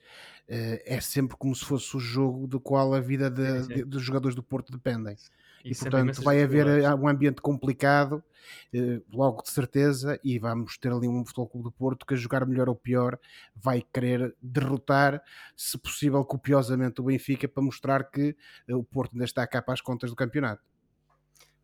eh, 0.48 0.84
é 0.86 1.02
sempre 1.02 1.36
como 1.36 1.56
se 1.56 1.66
fosse 1.66 1.98
o 1.98 2.00
jogo 2.00 2.46
do 2.46 2.60
qual 2.60 2.94
a 2.94 3.00
vida 3.00 3.28
de, 3.28 3.68
de, 3.68 3.84
dos 3.84 4.04
jogadores 4.04 4.36
do 4.36 4.44
Porto 4.44 4.72
dependem. 4.72 5.18
E, 5.64 5.72
e 5.72 5.76
portanto 5.76 6.22
vai 6.22 6.44
haver 6.44 6.68
eh, 6.68 6.94
um 6.94 7.08
ambiente 7.08 7.42
complicado, 7.42 8.24
eh, 8.72 9.02
logo 9.12 9.42
de 9.42 9.50
certeza, 9.50 10.20
e 10.24 10.38
vamos 10.38 10.78
ter 10.78 10.92
ali 10.92 11.08
um 11.08 11.26
Futebol 11.26 11.48
Clube 11.48 11.64
do 11.64 11.72
Porto 11.72 12.06
que 12.06 12.14
a 12.14 12.18
jogar 12.18 12.46
melhor 12.46 12.70
ou 12.70 12.76
pior 12.76 13.18
vai 13.56 13.82
querer 13.82 14.36
derrotar, 14.40 15.20
se 15.58 15.76
possível 15.76 16.24
copiosamente, 16.24 17.02
o 17.02 17.06
Benfica 17.06 17.48
para 17.48 17.64
mostrar 17.64 18.04
que 18.12 18.36
o 18.70 18.84
Porto 18.84 19.14
ainda 19.14 19.26
está 19.26 19.48
cá 19.48 19.60
para 19.60 19.74
as 19.74 19.82
contas 19.82 20.12
do 20.12 20.16
campeonato. 20.16 20.62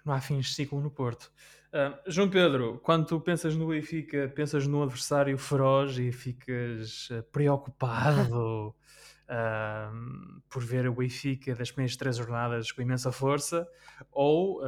Não 0.05 0.13
há 0.13 0.21
fins 0.21 0.47
de 0.47 0.53
ciclo 0.55 0.81
no 0.81 0.89
Porto. 0.89 1.31
Uh, 1.71 2.11
João 2.11 2.29
Pedro, 2.29 2.79
quando 2.83 3.05
tu 3.05 3.19
pensas 3.21 3.55
no 3.55 3.67
Benfica, 3.67 4.27
pensas 4.35 4.67
num 4.67 4.83
adversário 4.83 5.37
feroz 5.37 5.97
e 5.97 6.11
ficas 6.11 7.09
uh, 7.11 7.23
preocupado 7.31 8.75
uh, 9.29 10.41
por 10.49 10.63
ver 10.63 10.89
o 10.89 10.93
Benfica 10.93 11.55
das 11.55 11.71
primeiras 11.71 11.95
três 11.95 12.17
jornadas 12.17 12.73
com 12.73 12.81
imensa 12.81 13.09
força, 13.11 13.65
ou 14.11 14.61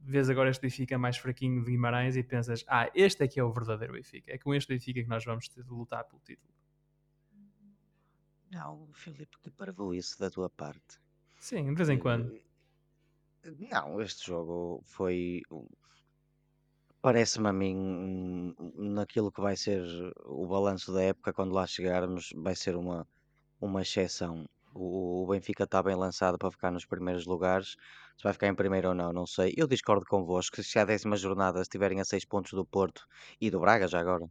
vês 0.00 0.30
agora 0.30 0.48
este 0.48 0.62
Benfica 0.62 0.96
mais 0.96 1.18
fraquinho 1.18 1.62
de 1.62 1.70
Guimarães 1.70 2.16
e 2.16 2.22
pensas, 2.22 2.64
ah, 2.68 2.88
este 2.94 3.24
é 3.24 3.28
que 3.28 3.38
é 3.38 3.44
o 3.44 3.52
verdadeiro 3.52 3.92
Benfica, 3.92 4.32
é 4.32 4.38
com 4.38 4.54
este 4.54 4.72
Benfica 4.72 5.02
que 5.02 5.08
nós 5.08 5.24
vamos 5.24 5.46
ter 5.48 5.62
de 5.62 5.70
lutar 5.70 6.04
pelo 6.04 6.22
título. 6.24 6.54
Não, 8.50 8.88
Filipe, 8.94 9.36
que 9.42 9.50
parvo 9.50 9.92
isso 9.92 10.18
da 10.18 10.30
tua 10.30 10.48
parte. 10.48 10.98
Sim, 11.38 11.68
de 11.68 11.74
vez 11.74 11.88
em 11.90 11.98
quando. 11.98 12.45
Não, 13.70 14.00
este 14.00 14.26
jogo 14.26 14.82
foi. 14.84 15.42
Parece-me 17.00 17.48
a 17.48 17.52
mim, 17.52 18.54
naquilo 18.74 19.30
que 19.30 19.40
vai 19.40 19.56
ser 19.56 19.82
o 20.24 20.46
balanço 20.46 20.92
da 20.92 21.02
época, 21.02 21.32
quando 21.32 21.54
lá 21.54 21.66
chegarmos, 21.66 22.30
vai 22.34 22.56
ser 22.56 22.74
uma, 22.74 23.06
uma 23.60 23.82
exceção. 23.82 24.44
O, 24.74 25.22
o 25.24 25.26
Benfica 25.28 25.64
está 25.64 25.82
bem 25.82 25.94
lançado 25.94 26.36
para 26.38 26.50
ficar 26.50 26.72
nos 26.72 26.84
primeiros 26.84 27.26
lugares. 27.26 27.76
Se 28.16 28.24
vai 28.24 28.32
ficar 28.32 28.48
em 28.48 28.54
primeiro 28.54 28.88
ou 28.88 28.94
não, 28.94 29.12
não 29.12 29.26
sei. 29.26 29.54
Eu 29.56 29.66
discordo 29.68 30.04
convosco. 30.06 30.62
Se 30.62 30.78
a 30.78 30.84
décima 30.84 31.16
jornada 31.16 31.60
estiverem 31.60 32.00
a 32.00 32.04
seis 32.04 32.24
pontos 32.24 32.52
do 32.52 32.66
Porto 32.66 33.06
e 33.40 33.50
do 33.50 33.60
Braga, 33.60 33.86
já 33.86 34.00
agora, 34.00 34.26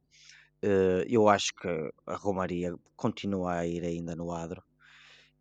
eh, 0.62 1.06
eu 1.08 1.30
acho 1.30 1.54
que 1.56 1.70
a 2.08 2.16
Romaria 2.16 2.74
continua 2.96 3.54
a 3.60 3.68
ir 3.68 3.84
ainda 3.84 4.16
no 4.16 4.32
adro. 4.32 4.64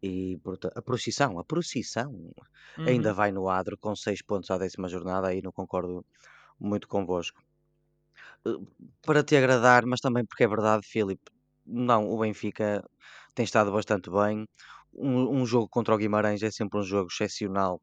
E 0.06 0.38
a 0.74 0.82
procissão, 0.82 1.38
a 1.38 1.44
procissão 1.44 2.30
ainda 2.76 3.08
uhum. 3.08 3.14
vai 3.14 3.32
no 3.32 3.48
adro 3.48 3.78
com 3.78 3.96
6 3.96 4.20
pontos 4.20 4.50
à 4.50 4.58
décima 4.58 4.86
jornada, 4.86 5.28
aí 5.28 5.40
não 5.40 5.50
concordo 5.50 6.04
muito 6.60 6.86
convosco. 6.86 7.42
Eh, 8.46 8.58
para 9.00 9.24
te 9.24 9.34
agradar, 9.34 9.86
mas 9.86 10.00
também 10.00 10.26
porque 10.26 10.44
é 10.44 10.48
verdade, 10.48 10.86
Filipe, 10.86 11.30
não, 11.64 12.10
o 12.10 12.18
Benfica 12.18 12.84
tem 13.34 13.44
estado 13.44 13.72
bastante 13.72 14.10
bem. 14.10 14.46
Um, 14.92 15.40
um 15.40 15.46
jogo 15.46 15.68
contra 15.70 15.94
o 15.94 15.98
Guimarães 15.98 16.42
é 16.42 16.50
sempre 16.50 16.78
um 16.78 16.82
jogo 16.82 17.08
excepcional, 17.10 17.80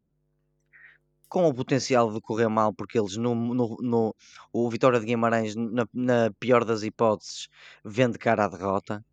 com 1.27 1.47
o 1.47 1.53
potencial 1.55 2.13
de 2.13 2.21
correr 2.21 2.49
mal, 2.49 2.71
porque 2.71 2.99
eles 2.99 3.17
no, 3.17 3.34
no, 3.34 3.77
no 3.81 4.15
o 4.53 4.69
Vitória 4.69 4.99
de 4.99 5.07
Guimarães, 5.07 5.55
na, 5.55 5.88
na 5.91 6.31
pior 6.39 6.63
das 6.65 6.84
hipóteses, 6.84 7.47
vende 7.84 8.19
cara 8.19 8.45
à 8.45 8.47
derrota. 8.47 9.03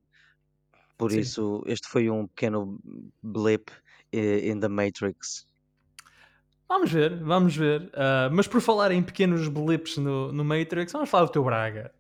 Por 0.99 1.13
Sim. 1.13 1.21
isso, 1.21 1.63
este 1.67 1.89
foi 1.89 2.11
um 2.11 2.27
pequeno 2.27 2.79
blip 3.23 3.71
eh, 4.13 4.51
in 4.51 4.59
the 4.59 4.69
Matrix. 4.69 5.47
Vamos 6.69 6.93
ver, 6.93 7.17
vamos 7.23 7.57
ver. 7.57 7.83
Uh, 7.83 8.29
mas 8.33 8.47
por 8.47 8.61
falar 8.61 8.91
em 8.91 9.03
pequenos 9.03 9.49
blips 9.49 9.97
no, 9.97 10.33
no 10.33 10.45
Matrix, 10.45 10.93
vamos 10.93 11.09
falar 11.09 11.25
do 11.27 11.33
teu 11.33 11.45
Braga 11.45 11.93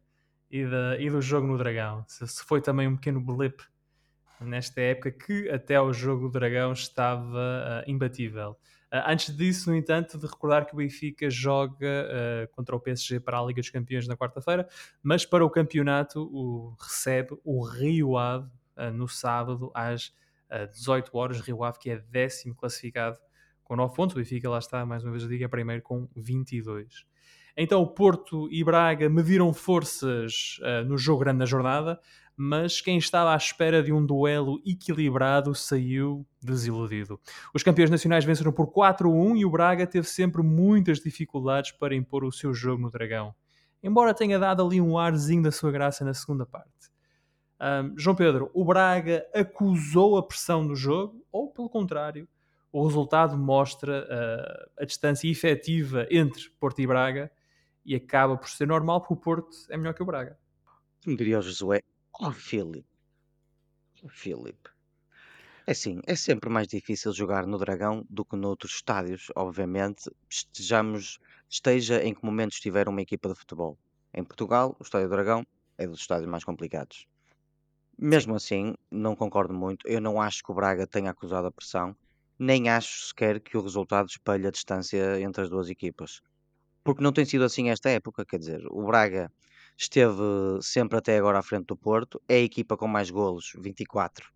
e, 0.51 0.67
da, 0.67 0.99
e 0.99 1.09
do 1.09 1.23
jogo 1.23 1.47
no 1.47 1.57
Dragão. 1.57 2.05
Se, 2.09 2.27
se, 2.27 2.45
foi 2.45 2.61
também 2.61 2.89
um 2.89 2.97
pequeno 2.97 3.21
blip 3.21 3.63
nesta 4.41 4.81
época 4.81 5.13
que 5.13 5.49
até 5.49 5.77
ao 5.77 5.93
jogo 5.93 6.29
do 6.29 6.33
Dragão 6.33 6.73
estava 6.73 7.39
uh, 7.87 7.91
imbatível. 7.91 8.59
Uh, 8.93 9.07
antes 9.07 9.35
disso, 9.35 9.71
no 9.71 9.77
entanto, 9.77 10.19
de 10.19 10.27
recordar 10.27 10.67
que 10.67 10.75
o 10.75 10.77
Benfica 10.77 11.31
joga 11.31 12.49
contra 12.53 12.75
o 12.75 12.81
PSG 12.81 13.21
para 13.21 13.39
a 13.39 13.45
Liga 13.45 13.63
dos 13.63 13.71
Campeões 13.71 14.09
na 14.09 14.17
quarta-feira, 14.17 14.69
mas 15.03 15.25
para 15.25 15.45
o 15.45 15.49
campeonato 15.49 16.21
o, 16.21 16.75
recebe 16.79 17.39
o 17.45 17.65
Rio 17.65 18.19
Ave 18.19 18.58
no 18.93 19.09
sábado 19.09 19.71
às 19.75 20.09
uh, 20.51 20.71
18 20.73 21.17
horas. 21.17 21.41
Rio 21.41 21.62
Ave, 21.64 21.79
que 21.79 21.91
é 21.91 21.99
décimo 21.99 22.55
classificado 22.55 23.19
com 23.64 23.77
9 23.77 23.95
pontos. 23.95 24.17
O 24.17 24.19
Benfica, 24.19 24.49
lá 24.49 24.59
está, 24.59 24.85
mais 24.85 25.05
uma 25.05 25.12
vez 25.12 25.25
a 25.25 25.29
diga, 25.29 25.45
é 25.45 25.49
primeiro 25.49 25.83
com 25.83 26.09
22. 26.17 27.07
Então, 27.61 27.85
Porto 27.87 28.49
e 28.53 28.62
Braga 28.62 29.09
mediram 29.09 29.53
forças 29.53 30.59
uh, 30.61 30.85
no 30.85 30.97
jogo 30.97 31.21
grande 31.21 31.41
da 31.41 31.45
jornada, 31.45 32.01
mas 32.37 32.81
quem 32.81 32.97
estava 32.99 33.35
à 33.35 33.37
espera 33.37 33.83
de 33.83 33.93
um 33.93 34.07
duelo 34.07 34.62
equilibrado 34.64 35.53
saiu 35.57 36.25
desiludido. 36.41 37.21
Os 37.53 37.64
campeões 37.64 37.91
nacionais 37.91 38.25
venceram 38.25 38.53
por 38.53 38.69
4-1 38.69 39.38
e 39.38 39.45
o 39.45 39.51
Braga 39.51 39.88
teve 39.88 40.07
sempre 40.07 40.41
muitas 40.41 41.01
dificuldades 41.01 41.73
para 41.73 41.97
impor 41.97 42.23
o 42.23 42.31
seu 42.31 42.55
jogo 42.55 42.81
no 42.81 42.91
Dragão, 42.93 43.35
embora 43.83 44.14
tenha 44.14 44.38
dado 44.38 44.64
ali 44.64 44.81
um 44.81 44.97
arzinho 44.97 45.43
da 45.43 45.51
sua 45.51 45.73
graça 45.73 46.05
na 46.05 46.14
segunda 46.14 46.47
parte. 46.47 46.93
Um, 47.61 47.99
João 47.99 48.14
Pedro, 48.14 48.51
o 48.55 48.64
Braga 48.64 49.27
acusou 49.35 50.16
a 50.16 50.23
pressão 50.23 50.62
no 50.62 50.77
jogo 50.77 51.25
ou, 51.33 51.51
pelo 51.51 51.68
contrário, 51.68 52.29
o 52.71 52.87
resultado 52.87 53.37
mostra 53.37 54.05
uh, 54.05 54.83
a 54.83 54.85
distância 54.85 55.29
efetiva 55.29 56.07
entre 56.11 56.51
Porto 56.61 56.81
e 56.81 56.87
Braga 56.87 57.31
e 57.85 57.94
acaba 57.94 58.37
por 58.37 58.49
ser 58.49 58.66
normal 58.66 59.01
porque 59.01 59.14
o 59.14 59.16
Porto 59.16 59.57
é 59.71 59.77
melhor 59.77 59.94
que 59.94 60.03
o 60.03 60.07
Braga. 60.07 60.38
Como 61.03 61.16
diria 61.16 61.38
o 61.38 61.42
Josué, 61.42 61.83
oh 62.21 62.31
Filipe, 62.31 62.87
oh 64.05 64.09
Filipe. 64.09 64.71
É 65.66 65.73
assim, 65.73 66.01
é 66.07 66.14
sempre 66.14 66.49
mais 66.49 66.66
difícil 66.68 67.12
jogar 67.12 67.47
no 67.47 67.59
Dragão 67.59 68.07
do 68.09 68.25
que 68.25 68.37
noutros 68.37 68.73
estádios, 68.77 69.31
obviamente, 69.35 70.11
estejamos, 70.31 71.18
esteja 71.49 72.03
em 72.03 72.14
que 72.14 72.25
momento 72.25 72.53
estiver 72.53 72.88
uma 72.88 73.03
equipa 73.03 73.29
de 73.29 73.35
futebol. 73.35 73.79
Em 74.14 74.25
Portugal, 74.25 74.75
o 74.79 74.83
Estádio 74.83 75.11
Dragão 75.11 75.47
é 75.77 75.87
dos 75.87 76.01
estádios 76.01 76.31
mais 76.31 76.42
complicados. 76.42 77.07
Mesmo 78.01 78.35
assim, 78.37 78.75
não 78.91 79.17
concordo 79.17 79.53
muito. 79.53 79.87
Eu 79.87 80.01
não 80.01 80.21
acho 80.21 80.43
que 80.43 80.53
o 80.53 80.55
Braga 80.55 80.87
tenha 80.87 81.11
acusado 81.11 81.49
a 81.49 81.53
pressão, 81.53 81.97
nem 82.39 82.69
acho 82.69 83.07
sequer 83.09 83.41
que 83.41 83.57
o 83.57 83.61
resultado 83.61 84.09
espelhe 84.09 84.47
a 84.47 84.51
distância 84.53 85.21
entre 85.21 85.43
as 85.43 85.51
duas 85.51 85.69
equipas. 85.69 86.21
Porque 86.85 87.03
não 87.03 87.13
tem 87.13 87.25
sido 87.25 87.45
assim 87.45 87.71
esta 87.71 87.91
época, 87.91 88.25
quer 88.27 88.39
dizer, 88.39 88.61
o 88.71 88.87
Braga 88.87 89.33
esteve 89.77 90.23
sempre 90.63 90.99
até 90.99 91.19
agora 91.19 91.39
à 91.41 91.43
frente 91.43 91.67
do 91.67 91.77
Porto, 91.77 92.23
é 92.29 92.37
a 92.37 92.41
equipa 92.41 92.77
com 92.77 92.89
mais 92.89 93.11
golos, 93.11 93.53
24, 93.59 94.27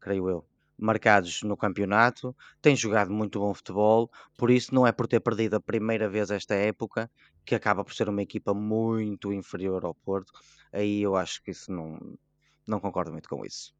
creio 0.00 0.28
eu, 0.28 0.46
marcados 0.78 1.42
no 1.42 1.56
campeonato, 1.56 2.36
tem 2.62 2.76
jogado 2.76 3.12
muito 3.12 3.40
bom 3.40 3.54
futebol, 3.54 4.10
por 4.38 4.50
isso 4.50 4.74
não 4.74 4.86
é 4.86 4.92
por 4.92 5.06
ter 5.08 5.20
perdido 5.20 5.56
a 5.56 5.60
primeira 5.60 6.08
vez 6.08 6.30
esta 6.30 6.54
época 6.54 7.10
que 7.44 7.54
acaba 7.54 7.84
por 7.84 7.94
ser 7.94 8.08
uma 8.08 8.22
equipa 8.22 8.54
muito 8.54 9.32
inferior 9.32 9.84
ao 9.84 9.94
Porto. 9.94 10.32
Aí 10.72 11.02
eu 11.02 11.16
acho 11.16 11.42
que 11.42 11.50
isso 11.52 11.72
não, 11.72 11.98
não 12.66 12.80
concordo 12.80 13.12
muito 13.12 13.28
com 13.28 13.44
isso. 13.44 13.74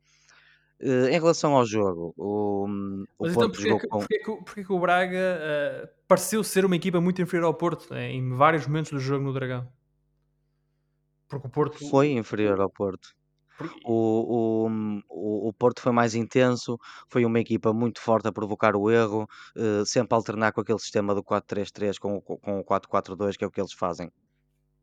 Uh, 0.80 1.06
em 1.08 1.20
relação 1.20 1.54
ao 1.54 1.64
jogo, 1.64 2.12
o, 2.16 2.66
o 2.66 2.68
Mas 3.20 3.34
Porto 3.34 3.50
então, 3.52 3.62
jogou 3.62 3.80
que, 3.80 3.86
com. 3.86 3.98
Porquê 4.00 4.18
que, 4.18 4.24
porquê 4.24 4.64
que 4.64 4.72
o 4.72 4.78
Braga 4.78 5.40
uh, 5.40 5.88
pareceu 6.08 6.42
ser 6.42 6.64
uma 6.64 6.76
equipa 6.76 7.00
muito 7.00 7.22
inferior 7.22 7.46
ao 7.46 7.54
Porto 7.54 7.94
eh, 7.94 8.10
em 8.10 8.34
vários 8.34 8.66
momentos 8.66 8.90
do 8.90 8.98
jogo 8.98 9.24
no 9.24 9.32
Dragão? 9.32 9.68
Porque 11.28 11.46
o 11.46 11.50
Porto. 11.50 11.88
Foi 11.88 12.10
inferior 12.10 12.60
ao 12.60 12.68
Porto. 12.68 13.14
O, 13.84 14.68
o, 15.08 15.48
o 15.48 15.52
Porto 15.52 15.80
foi 15.80 15.92
mais 15.92 16.16
intenso, 16.16 16.76
foi 17.08 17.24
uma 17.24 17.38
equipa 17.38 17.72
muito 17.72 18.00
forte 18.00 18.26
a 18.26 18.32
provocar 18.32 18.74
o 18.74 18.90
erro, 18.90 19.28
uh, 19.56 19.86
sempre 19.86 20.14
a 20.14 20.16
alternar 20.16 20.52
com 20.52 20.60
aquele 20.60 20.78
sistema 20.80 21.14
do 21.14 21.22
4-3-3 21.22 21.98
com, 21.98 22.20
com 22.20 22.58
o 22.58 22.64
4-4-2, 22.64 23.36
que 23.36 23.44
é 23.44 23.46
o 23.46 23.50
que 23.50 23.60
eles 23.60 23.72
fazem 23.72 24.10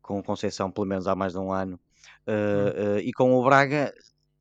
com 0.00 0.18
o 0.18 0.22
Conceição, 0.22 0.70
pelo 0.70 0.86
menos 0.86 1.06
há 1.06 1.14
mais 1.14 1.32
de 1.32 1.38
um 1.38 1.52
ano. 1.52 1.78
Uh, 2.26 2.98
e 3.00 3.12
com 3.12 3.32
o 3.34 3.44
Braga 3.44 3.92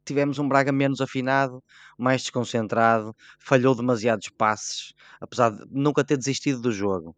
tivemos 0.06 0.39
um 0.39 0.47
Braga 0.47 0.71
menos 0.71 1.02
afinado, 1.02 1.63
mais 1.97 2.21
desconcentrado, 2.21 3.15
falhou 3.39 3.76
demasiados 3.76 4.30
passes, 4.30 4.93
apesar 5.19 5.52
de 5.52 5.63
nunca 5.71 6.04
ter 6.04 6.17
desistido 6.17 6.62
do 6.62 6.71
jogo. 6.71 7.15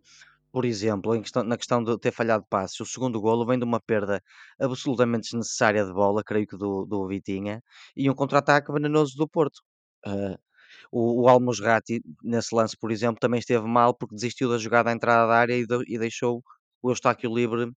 Por 0.51 0.65
exemplo, 0.65 1.19
questão, 1.19 1.43
na 1.43 1.57
questão 1.57 1.83
de 1.83 1.97
ter 1.99 2.11
falhado 2.11 2.45
passes, 2.47 2.79
o 2.79 2.85
segundo 2.85 3.19
golo 3.19 3.45
vem 3.45 3.57
de 3.57 3.65
uma 3.65 3.79
perda 3.81 4.21
absolutamente 4.59 5.23
desnecessária 5.23 5.83
de 5.83 5.91
bola, 5.91 6.23
creio 6.23 6.45
que 6.47 6.57
do, 6.57 6.85
do 6.85 7.07
Vitinha, 7.07 7.63
e 7.95 8.09
um 8.09 8.13
contra-ataque 8.13 8.71
venenoso 8.71 9.15
do 9.17 9.27
Porto. 9.27 9.61
Uh, 10.05 10.37
o, 10.91 11.23
o 11.23 11.29
Almosrati, 11.29 12.01
nesse 12.23 12.53
lance, 12.55 12.77
por 12.77 12.91
exemplo, 12.91 13.19
também 13.19 13.39
esteve 13.39 13.65
mal 13.67 13.95
porque 13.95 14.15
desistiu 14.15 14.49
da 14.49 14.57
jogada 14.57 14.89
à 14.91 14.93
entrada 14.93 15.27
da 15.27 15.35
área 15.35 15.55
e, 15.57 15.65
e 15.87 15.97
deixou 15.97 16.43
o 16.81 16.91
Eustáquio 16.91 17.33
livre 17.33 17.71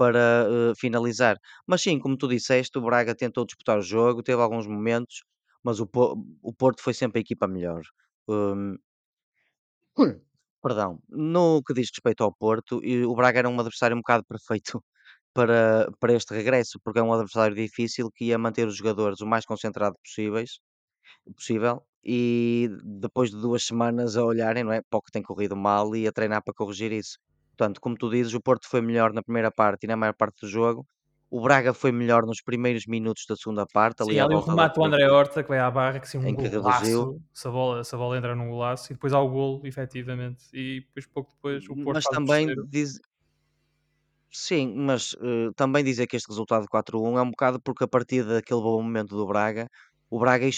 para 0.00 0.48
uh, 0.48 0.74
finalizar. 0.76 1.36
Mas 1.66 1.82
sim, 1.82 1.98
como 1.98 2.16
tu 2.16 2.26
disseste, 2.26 2.78
o 2.78 2.82
Braga 2.82 3.14
tentou 3.14 3.44
disputar 3.44 3.78
o 3.78 3.82
jogo, 3.82 4.22
teve 4.22 4.40
alguns 4.40 4.66
momentos, 4.66 5.24
mas 5.62 5.78
o, 5.78 5.86
o 6.42 6.54
Porto 6.54 6.82
foi 6.82 6.94
sempre 6.94 7.18
a 7.18 7.20
equipa 7.22 7.46
melhor. 7.46 7.82
Um, 8.26 8.76
perdão, 10.62 10.98
no 11.08 11.62
que 11.62 11.74
diz 11.74 11.90
respeito 11.90 12.24
ao 12.24 12.32
Porto, 12.34 12.80
o 13.08 13.14
Braga 13.14 13.40
era 13.40 13.48
um 13.48 13.60
adversário 13.60 13.94
um 13.96 14.00
bocado 14.00 14.24
perfeito 14.24 14.82
para, 15.34 15.90
para 16.00 16.14
este 16.14 16.34
regresso, 16.34 16.78
porque 16.82 16.98
é 17.00 17.02
um 17.02 17.12
adversário 17.12 17.54
difícil 17.54 18.10
que 18.10 18.26
ia 18.26 18.38
manter 18.38 18.66
os 18.66 18.76
jogadores 18.76 19.20
o 19.20 19.26
mais 19.26 19.44
concentrado 19.44 19.96
possíveis, 20.02 20.60
possível 21.36 21.84
e 22.04 22.68
depois 22.84 23.30
de 23.30 23.38
duas 23.40 23.64
semanas 23.64 24.16
a 24.16 24.24
olharem, 24.24 24.64
não 24.64 24.72
é? 24.72 24.82
Para 24.82 24.98
o 24.98 25.02
que 25.02 25.12
tem 25.12 25.22
corrido 25.22 25.56
mal 25.56 25.94
e 25.96 26.06
a 26.08 26.12
treinar 26.12 26.42
para 26.42 26.54
corrigir 26.54 26.92
isso. 26.92 27.18
Portanto, 27.60 27.78
como 27.78 27.94
tu 27.94 28.08
dizes, 28.08 28.32
o 28.32 28.40
Porto 28.40 28.66
foi 28.66 28.80
melhor 28.80 29.12
na 29.12 29.22
primeira 29.22 29.50
parte 29.50 29.84
e 29.84 29.86
na 29.86 29.94
maior 29.94 30.14
parte 30.14 30.40
do 30.40 30.48
jogo. 30.48 30.86
O 31.30 31.42
Braga 31.42 31.74
foi 31.74 31.92
melhor 31.92 32.24
nos 32.24 32.40
primeiros 32.40 32.86
minutos 32.86 33.26
da 33.28 33.36
segunda 33.36 33.66
parte. 33.66 34.02
Ali 34.02 34.14
Sim, 34.14 34.20
ali 34.20 34.34
o 34.34 34.40
remate 34.40 34.76
do 34.76 34.84
André 34.84 35.06
Horta 35.10 35.42
que 35.42 35.48
vai 35.50 35.58
à 35.58 35.70
barra, 35.70 36.00
que 36.00 36.08
sim, 36.08 36.16
um 36.16 36.26
em 36.26 36.34
que 36.34 36.48
golaço, 36.48 37.20
se 37.34 37.46
a, 37.46 37.50
bola, 37.50 37.84
se 37.84 37.94
a 37.94 37.98
bola 37.98 38.16
entra 38.16 38.34
num 38.34 38.48
golaço, 38.48 38.90
e 38.90 38.94
depois 38.94 39.12
há 39.12 39.20
o 39.20 39.28
golo, 39.28 39.60
efetivamente, 39.66 40.44
e 40.54 40.80
depois 40.80 41.06
pouco 41.06 41.34
depois 41.34 41.64
o 41.68 41.74
Porto 41.74 41.96
Mas 41.96 42.04
também 42.04 42.46
diz... 42.66 42.98
Sim, 44.32 44.72
mas 44.74 45.12
uh, 45.14 45.52
também 45.54 45.84
dizer 45.84 46.06
que 46.06 46.16
este 46.16 46.28
resultado 46.28 46.62
de 46.62 46.68
4-1 46.68 47.18
é 47.18 47.22
um 47.22 47.30
bocado 47.30 47.60
porque 47.60 47.84
a 47.84 47.88
partir 47.88 48.24
daquele 48.24 48.60
bom 48.60 48.80
momento 48.80 49.16
do 49.16 49.26
Braga, 49.26 49.68
o 50.10 50.18
Braga 50.18 50.46
eh, 50.46 50.50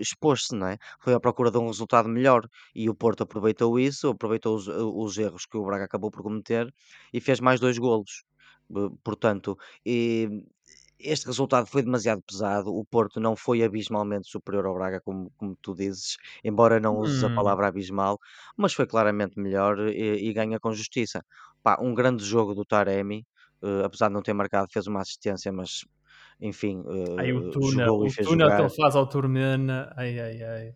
expôs-se, 0.00 0.54
não 0.56 0.68
é? 0.68 0.78
Foi 1.00 1.14
à 1.14 1.20
procura 1.20 1.50
de 1.50 1.58
um 1.58 1.66
resultado 1.66 2.08
melhor 2.08 2.48
e 2.74 2.88
o 2.88 2.94
Porto 2.94 3.22
aproveitou 3.22 3.78
isso, 3.78 4.08
aproveitou 4.08 4.56
os, 4.56 4.66
os 4.68 5.18
erros 5.18 5.46
que 5.46 5.56
o 5.56 5.64
Braga 5.64 5.84
acabou 5.84 6.10
por 6.10 6.22
cometer 6.22 6.72
e 7.12 7.20
fez 7.20 7.40
mais 7.40 7.60
dois 7.60 7.78
golos. 7.78 8.24
Portanto, 9.04 9.56
este 10.98 11.26
resultado 11.26 11.66
foi 11.66 11.82
demasiado 11.82 12.22
pesado. 12.22 12.74
O 12.74 12.84
Porto 12.84 13.20
não 13.20 13.36
foi 13.36 13.62
abismalmente 13.62 14.28
superior 14.28 14.66
ao 14.66 14.74
Braga, 14.74 15.00
como, 15.00 15.30
como 15.36 15.56
tu 15.60 15.74
dizes, 15.74 16.16
embora 16.42 16.80
não 16.80 16.98
uses 16.98 17.22
a 17.22 17.28
hum. 17.28 17.34
palavra 17.34 17.68
abismal, 17.68 18.18
mas 18.56 18.72
foi 18.72 18.86
claramente 18.86 19.38
melhor 19.38 19.78
e, 19.88 20.28
e 20.28 20.32
ganha 20.32 20.58
com 20.58 20.72
justiça. 20.72 21.24
Pá, 21.62 21.78
um 21.80 21.94
grande 21.94 22.24
jogo 22.24 22.54
do 22.54 22.64
Taremi, 22.64 23.26
uh, 23.62 23.84
apesar 23.84 24.08
de 24.08 24.14
não 24.14 24.22
ter 24.22 24.32
marcado, 24.32 24.68
fez 24.72 24.86
uma 24.86 25.00
assistência, 25.00 25.52
mas 25.52 25.84
enfim, 26.40 26.84
Ai, 27.18 27.32
o 27.32 27.48
uh, 27.48 27.70
jogou 27.70 28.06
e 28.06 28.10
fez 28.10 28.26
o 28.26 28.30
túnel 28.30 28.54
que 28.54 28.62
ele 28.62 28.70
faz 28.70 28.94
ao 28.94 29.06
Turmena, 29.06 29.92
ai 29.96 30.18
ai 30.18 30.42
ai. 30.42 30.74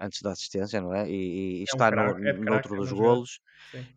Antes 0.00 0.20
da 0.20 0.32
assistência, 0.32 0.80
não 0.80 0.92
é? 0.92 1.08
E, 1.08 1.58
e 1.58 1.60
é 1.60 1.62
está 1.62 1.86
um 1.86 1.90
crack, 1.90 2.20
no, 2.20 2.28
é 2.28 2.32
noutro 2.32 2.76
dos 2.76 2.92
golos. 2.92 3.40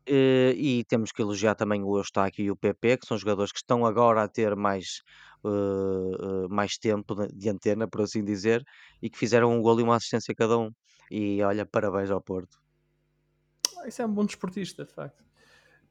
Uh, 0.08 0.54
e 0.56 0.86
temos 0.88 1.12
que 1.12 1.22
elogiar 1.22 1.56
também 1.56 1.84
o 1.84 1.98
Eustáquio 1.98 2.46
e 2.46 2.52
o 2.52 2.56
PP, 2.56 2.98
que 2.98 3.08
são 3.08 3.18
jogadores 3.18 3.52
que 3.52 3.58
estão 3.58 3.86
agora 3.86 4.24
a 4.24 4.28
ter 4.28 4.56
mais, 4.56 5.02
uh, 5.44 6.46
uh, 6.46 6.50
mais 6.50 6.78
tempo 6.78 7.16
de 7.34 7.50
antena, 7.50 7.88
por 7.88 8.02
assim 8.02 8.24
dizer, 8.24 8.64
e 9.02 9.10
que 9.10 9.18
fizeram 9.18 9.52
um 9.52 9.62
golo 9.62 9.80
e 9.80 9.84
uma 9.84 9.96
assistência 9.96 10.36
cada 10.36 10.60
um. 10.60 10.72
E 11.10 11.42
olha, 11.42 11.66
parabéns 11.66 12.12
ao 12.12 12.22
Porto. 12.22 12.60
Ah, 13.80 13.88
isso 13.88 14.02
é 14.04 14.06
um 14.06 14.14
bom 14.14 14.26
desportista, 14.26 14.86
de 14.86 14.94
facto. 14.94 15.24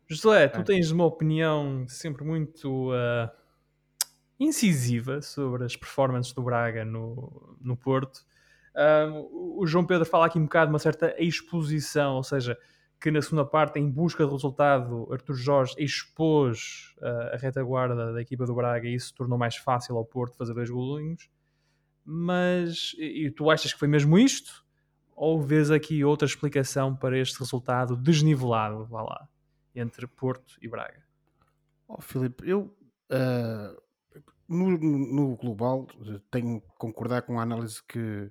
José, 0.06 0.48
tu 0.48 0.60
é. 0.60 0.62
tens 0.62 0.90
uma 0.90 1.06
opinião 1.06 1.86
sempre 1.88 2.24
muito 2.24 2.92
incisiva 4.38 5.20
sobre 5.22 5.64
as 5.64 5.76
performances 5.76 6.32
do 6.32 6.42
Braga 6.42 6.84
no, 6.84 7.56
no 7.60 7.76
Porto. 7.76 8.24
Um, 8.76 9.60
o 9.60 9.66
João 9.66 9.86
Pedro 9.86 10.04
fala 10.04 10.26
aqui 10.26 10.38
um 10.38 10.44
bocado 10.44 10.66
de 10.66 10.72
uma 10.72 10.78
certa 10.78 11.14
exposição, 11.18 12.16
ou 12.16 12.24
seja, 12.24 12.58
que 13.00 13.10
na 13.10 13.20
segunda 13.20 13.44
parte, 13.44 13.78
em 13.78 13.88
busca 13.88 14.24
de 14.24 14.32
resultado, 14.32 15.08
Artur 15.12 15.36
Jorge 15.36 15.74
expôs 15.78 16.94
uh, 16.98 17.34
a 17.34 17.36
retaguarda 17.36 18.12
da 18.12 18.20
equipa 18.20 18.46
do 18.46 18.54
Braga 18.54 18.88
e 18.88 18.94
isso 18.94 19.14
tornou 19.14 19.38
mais 19.38 19.56
fácil 19.56 19.96
ao 19.96 20.04
Porto 20.04 20.36
fazer 20.36 20.54
dois 20.54 20.70
golinhos. 20.70 21.28
Mas 22.04 22.94
e, 22.98 23.26
e 23.26 23.30
tu 23.30 23.50
achas 23.50 23.72
que 23.72 23.78
foi 23.78 23.88
mesmo 23.88 24.18
isto? 24.18 24.64
Ou 25.14 25.40
vês 25.40 25.70
aqui 25.70 26.02
outra 26.02 26.26
explicação 26.26 26.96
para 26.96 27.18
este 27.18 27.38
resultado 27.38 27.96
desnivelado, 27.96 28.84
vá 28.86 29.02
lá, 29.02 29.28
entre 29.74 30.06
Porto 30.06 30.56
e 30.60 30.66
Braga? 30.66 31.04
Oh, 31.86 32.00
Filipe, 32.00 32.48
eu 32.48 32.74
uh, 33.12 33.83
no, 34.48 34.78
no, 34.78 35.36
global, 35.36 35.86
tenho 36.30 36.60
que 36.60 36.68
concordar 36.78 37.22
com 37.22 37.38
a 37.38 37.42
análise 37.42 37.82
que, 37.86 38.30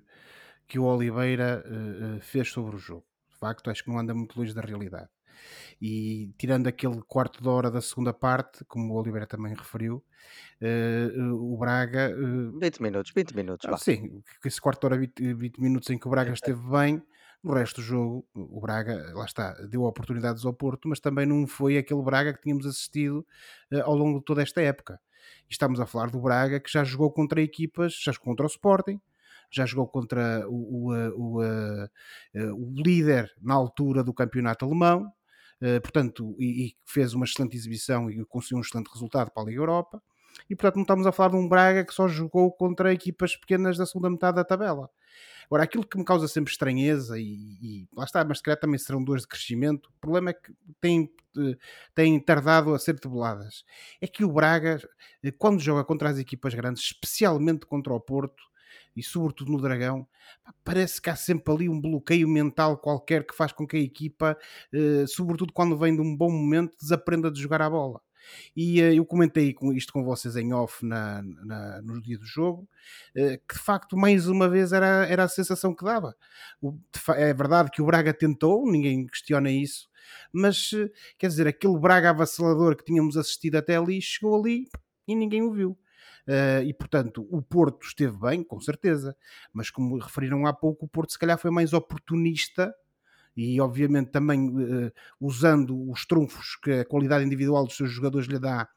que 0.66 0.78
o 0.78 0.84
Oliveira 0.84 1.64
uh, 1.66 2.20
fez 2.20 2.48
sobre 2.50 2.76
o 2.76 2.78
jogo. 2.78 3.04
De 3.30 3.38
facto, 3.38 3.70
acho 3.70 3.84
que 3.84 3.90
não 3.90 3.98
anda 3.98 4.14
muito 4.14 4.38
longe 4.38 4.54
da 4.54 4.60
realidade. 4.60 5.08
E 5.80 6.32
tirando 6.38 6.66
aquele 6.66 7.02
quarto 7.02 7.42
de 7.42 7.48
hora 7.48 7.70
da 7.70 7.80
segunda 7.80 8.12
parte, 8.12 8.64
como 8.66 8.94
o 8.94 8.96
Oliveira 8.96 9.26
também 9.26 9.54
referiu, 9.54 10.04
uh, 10.62 11.52
o 11.52 11.56
Braga. 11.58 12.14
Uh, 12.16 12.58
20 12.58 12.82
minutos, 12.82 13.12
20 13.14 13.34
minutos. 13.34 13.68
Ah, 13.68 13.76
sim, 13.76 14.22
esse 14.44 14.60
quarto 14.60 14.80
de 14.80 14.86
hora, 14.86 14.98
20, 14.98 15.34
20 15.34 15.60
minutos 15.60 15.90
em 15.90 15.98
que 15.98 16.06
o 16.06 16.10
Braga 16.10 16.32
esteve 16.32 16.60
bem. 16.70 17.02
No 17.42 17.52
resto 17.52 17.82
do 17.82 17.82
jogo, 17.82 18.26
o 18.34 18.58
Braga, 18.58 19.12
lá 19.14 19.26
está, 19.26 19.52
deu 19.66 19.82
oportunidades 19.82 20.46
ao 20.46 20.54
Porto, 20.54 20.88
mas 20.88 20.98
também 20.98 21.26
não 21.26 21.46
foi 21.46 21.76
aquele 21.76 22.02
Braga 22.02 22.32
que 22.32 22.40
tínhamos 22.40 22.64
assistido 22.64 23.26
uh, 23.70 23.82
ao 23.82 23.94
longo 23.94 24.20
de 24.20 24.24
toda 24.24 24.42
esta 24.42 24.62
época. 24.62 24.98
Estamos 25.48 25.80
a 25.80 25.86
falar 25.86 26.10
do 26.10 26.20
Braga, 26.20 26.60
que 26.60 26.70
já 26.70 26.84
jogou 26.84 27.10
contra 27.12 27.40
equipas, 27.40 27.94
já 27.94 28.12
jogou 28.12 28.26
contra 28.26 28.46
o 28.46 28.48
Sporting, 28.48 29.00
já 29.50 29.66
jogou 29.66 29.86
contra 29.86 30.44
o, 30.48 30.90
o, 30.90 31.38
o, 31.38 31.42
o 32.54 32.82
líder 32.82 33.32
na 33.40 33.54
altura 33.54 34.02
do 34.02 34.12
campeonato 34.12 34.64
alemão, 34.64 35.12
portanto, 35.82 36.34
e, 36.38 36.66
e, 36.66 36.76
fez 36.84 37.14
uma 37.14 37.24
excelente 37.24 37.56
exibição 37.56 38.10
e 38.10 38.24
conseguiu 38.24 38.58
um 38.58 38.60
excelente 38.60 38.90
resultado 38.92 39.30
para 39.30 39.42
a 39.42 39.46
Liga 39.46 39.60
Europa. 39.60 40.02
E 40.48 40.54
portanto, 40.56 40.76
não 40.76 40.82
estamos 40.82 41.06
a 41.06 41.12
falar 41.12 41.30
de 41.30 41.36
um 41.36 41.48
Braga 41.48 41.84
que 41.84 41.94
só 41.94 42.08
jogou 42.08 42.52
contra 42.52 42.92
equipas 42.92 43.36
pequenas 43.36 43.76
da 43.76 43.86
segunda 43.86 44.10
metade 44.10 44.36
da 44.36 44.44
tabela. 44.44 44.90
Agora, 45.46 45.64
aquilo 45.64 45.86
que 45.86 45.98
me 45.98 46.04
causa 46.04 46.26
sempre 46.26 46.50
estranheza, 46.50 47.18
e, 47.18 47.58
e 47.62 47.88
lá 47.94 48.04
está, 48.04 48.24
mas 48.24 48.38
se 48.38 48.42
calhar 48.44 48.58
também 48.58 48.78
serão 48.78 49.02
duas 49.02 49.22
de 49.22 49.28
crescimento, 49.28 49.88
o 49.88 50.00
problema 50.00 50.30
é 50.30 50.32
que 50.32 50.52
têm, 50.80 51.10
eh, 51.36 51.56
têm 51.94 52.18
tardado 52.18 52.74
a 52.74 52.78
ser 52.78 52.98
debeladas. 52.98 53.64
É 54.00 54.06
que 54.06 54.24
o 54.24 54.32
Braga, 54.32 54.80
eh, 55.22 55.30
quando 55.32 55.60
joga 55.60 55.84
contra 55.84 56.08
as 56.08 56.18
equipas 56.18 56.54
grandes, 56.54 56.82
especialmente 56.84 57.66
contra 57.66 57.92
o 57.92 58.00
Porto, 58.00 58.42
e 58.96 59.02
sobretudo 59.02 59.52
no 59.52 59.60
Dragão, 59.60 60.06
parece 60.64 61.00
que 61.00 61.10
há 61.10 61.16
sempre 61.16 61.52
ali 61.52 61.68
um 61.68 61.80
bloqueio 61.80 62.28
mental 62.28 62.78
qualquer 62.78 63.26
que 63.26 63.34
faz 63.34 63.52
com 63.52 63.66
que 63.66 63.76
a 63.76 63.80
equipa, 63.80 64.38
eh, 64.72 65.04
sobretudo 65.06 65.52
quando 65.52 65.76
vem 65.76 65.94
de 65.94 66.00
um 66.00 66.16
bom 66.16 66.30
momento, 66.30 66.76
desaprenda 66.80 67.30
de 67.30 67.40
jogar 67.40 67.60
a 67.62 67.70
bola. 67.70 68.00
E 68.56 68.80
uh, 68.82 68.94
eu 68.94 69.04
comentei 69.04 69.52
com 69.52 69.72
isto 69.72 69.92
com 69.92 70.04
vocês 70.04 70.36
em 70.36 70.52
off 70.52 70.84
na, 70.84 71.22
na 71.22 71.82
no 71.82 72.00
dia 72.00 72.18
do 72.18 72.26
jogo, 72.26 72.68
uh, 73.16 73.38
que 73.48 73.54
de 73.54 73.60
facto, 73.60 73.96
mais 73.96 74.28
uma 74.28 74.48
vez, 74.48 74.72
era, 74.72 75.06
era 75.06 75.24
a 75.24 75.28
sensação 75.28 75.74
que 75.74 75.84
dava. 75.84 76.16
O, 76.60 76.78
é 77.16 77.32
verdade 77.34 77.70
que 77.70 77.82
o 77.82 77.86
Braga 77.86 78.12
tentou, 78.12 78.70
ninguém 78.70 79.06
questiona 79.06 79.50
isso, 79.50 79.88
mas 80.32 80.72
uh, 80.72 80.90
quer 81.18 81.28
dizer, 81.28 81.46
aquele 81.46 81.78
Braga 81.78 82.10
avassalador 82.10 82.76
que 82.76 82.84
tínhamos 82.84 83.16
assistido 83.16 83.56
até 83.56 83.76
ali 83.76 84.00
chegou 84.00 84.38
ali 84.38 84.66
e 85.06 85.14
ninguém 85.14 85.42
o 85.42 85.52
viu. 85.52 85.78
Uh, 86.26 86.64
e 86.64 86.72
portanto 86.72 87.26
o 87.30 87.42
Porto 87.42 87.86
esteve 87.86 88.16
bem, 88.18 88.42
com 88.42 88.58
certeza, 88.58 89.14
mas 89.52 89.68
como 89.68 89.98
referiram 89.98 90.46
há 90.46 90.54
pouco, 90.54 90.86
o 90.86 90.88
Porto 90.88 91.12
se 91.12 91.18
calhar 91.18 91.36
foi 91.36 91.50
mais 91.50 91.74
oportunista 91.74 92.74
e 93.36 93.60
obviamente 93.60 94.10
também 94.10 94.48
uh, 94.48 94.92
usando 95.20 95.90
os 95.90 96.06
trunfos 96.06 96.56
que 96.62 96.70
a 96.70 96.84
qualidade 96.84 97.24
individual 97.24 97.64
dos 97.64 97.76
seus 97.76 97.90
jogadores 97.90 98.28
lhe 98.28 98.38
dá, 98.38 98.68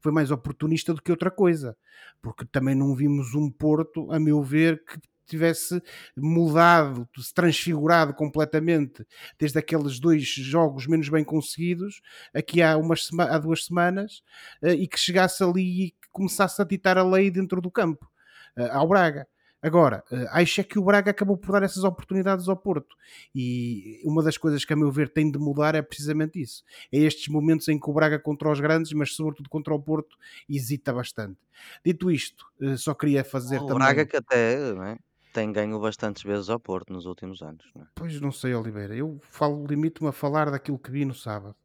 foi 0.00 0.12
mais 0.12 0.30
oportunista 0.30 0.94
do 0.94 1.02
que 1.02 1.10
outra 1.10 1.30
coisa, 1.30 1.76
porque 2.22 2.44
também 2.44 2.74
não 2.74 2.94
vimos 2.94 3.34
um 3.34 3.50
Porto, 3.50 4.10
a 4.12 4.18
meu 4.18 4.42
ver, 4.42 4.84
que 4.84 5.00
tivesse 5.26 5.82
mudado, 6.16 7.08
se 7.18 7.34
transfigurado 7.34 8.14
completamente 8.14 9.04
desde 9.38 9.58
aqueles 9.58 9.98
dois 9.98 10.24
jogos 10.24 10.86
menos 10.86 11.08
bem 11.08 11.24
conseguidos, 11.24 12.00
aqui 12.32 12.62
há, 12.62 12.76
umas 12.76 13.08
há 13.18 13.38
duas 13.38 13.64
semanas, 13.64 14.22
uh, 14.62 14.68
e 14.68 14.86
que 14.86 14.98
chegasse 14.98 15.42
ali 15.42 15.86
e 15.86 15.90
que 15.90 16.08
começasse 16.12 16.62
a 16.62 16.64
ditar 16.64 16.96
a 16.96 17.04
lei 17.04 17.30
dentro 17.30 17.60
do 17.60 17.70
campo, 17.70 18.08
uh, 18.56 18.72
ao 18.72 18.88
Braga. 18.88 19.26
Agora, 19.62 20.04
eh, 20.12 20.26
acho 20.30 20.60
é 20.60 20.64
que 20.64 20.78
o 20.78 20.84
Braga 20.84 21.10
acabou 21.10 21.36
por 21.36 21.52
dar 21.52 21.62
essas 21.62 21.82
oportunidades 21.82 22.48
ao 22.48 22.56
Porto. 22.56 22.94
E 23.34 24.00
uma 24.04 24.22
das 24.22 24.36
coisas 24.36 24.64
que, 24.64 24.72
a 24.72 24.76
meu 24.76 24.90
ver, 24.90 25.08
tem 25.08 25.30
de 25.30 25.38
mudar 25.38 25.74
é 25.74 25.82
precisamente 25.82 26.40
isso. 26.40 26.62
É 26.92 26.98
estes 26.98 27.28
momentos 27.28 27.66
em 27.68 27.78
que 27.78 27.90
o 27.90 27.92
Braga 27.92 28.18
contra 28.18 28.50
os 28.50 28.60
grandes, 28.60 28.92
mas 28.92 29.14
sobretudo 29.14 29.48
contra 29.48 29.74
o 29.74 29.80
Porto, 29.80 30.16
hesita 30.48 30.92
bastante. 30.92 31.38
Dito 31.84 32.10
isto, 32.10 32.46
eh, 32.60 32.76
só 32.76 32.94
queria 32.94 33.24
fazer 33.24 33.56
O 33.56 33.66
também. 33.66 33.78
Braga 33.78 34.06
que 34.06 34.16
até 34.16 34.72
não 34.72 34.84
é, 34.84 34.98
tem 35.32 35.52
ganho 35.52 35.78
bastantes 35.80 36.22
vezes 36.22 36.48
ao 36.48 36.60
Porto 36.60 36.92
nos 36.92 37.06
últimos 37.06 37.42
anos. 37.42 37.64
Não 37.74 37.82
é? 37.82 37.86
Pois 37.94 38.20
não 38.20 38.32
sei, 38.32 38.54
Oliveira. 38.54 38.94
Eu 38.94 39.20
falo, 39.30 39.66
limito-me 39.66 40.08
a 40.10 40.12
falar 40.12 40.50
daquilo 40.50 40.78
que 40.78 40.90
vi 40.90 41.04
no 41.04 41.14
sábado. 41.14 41.56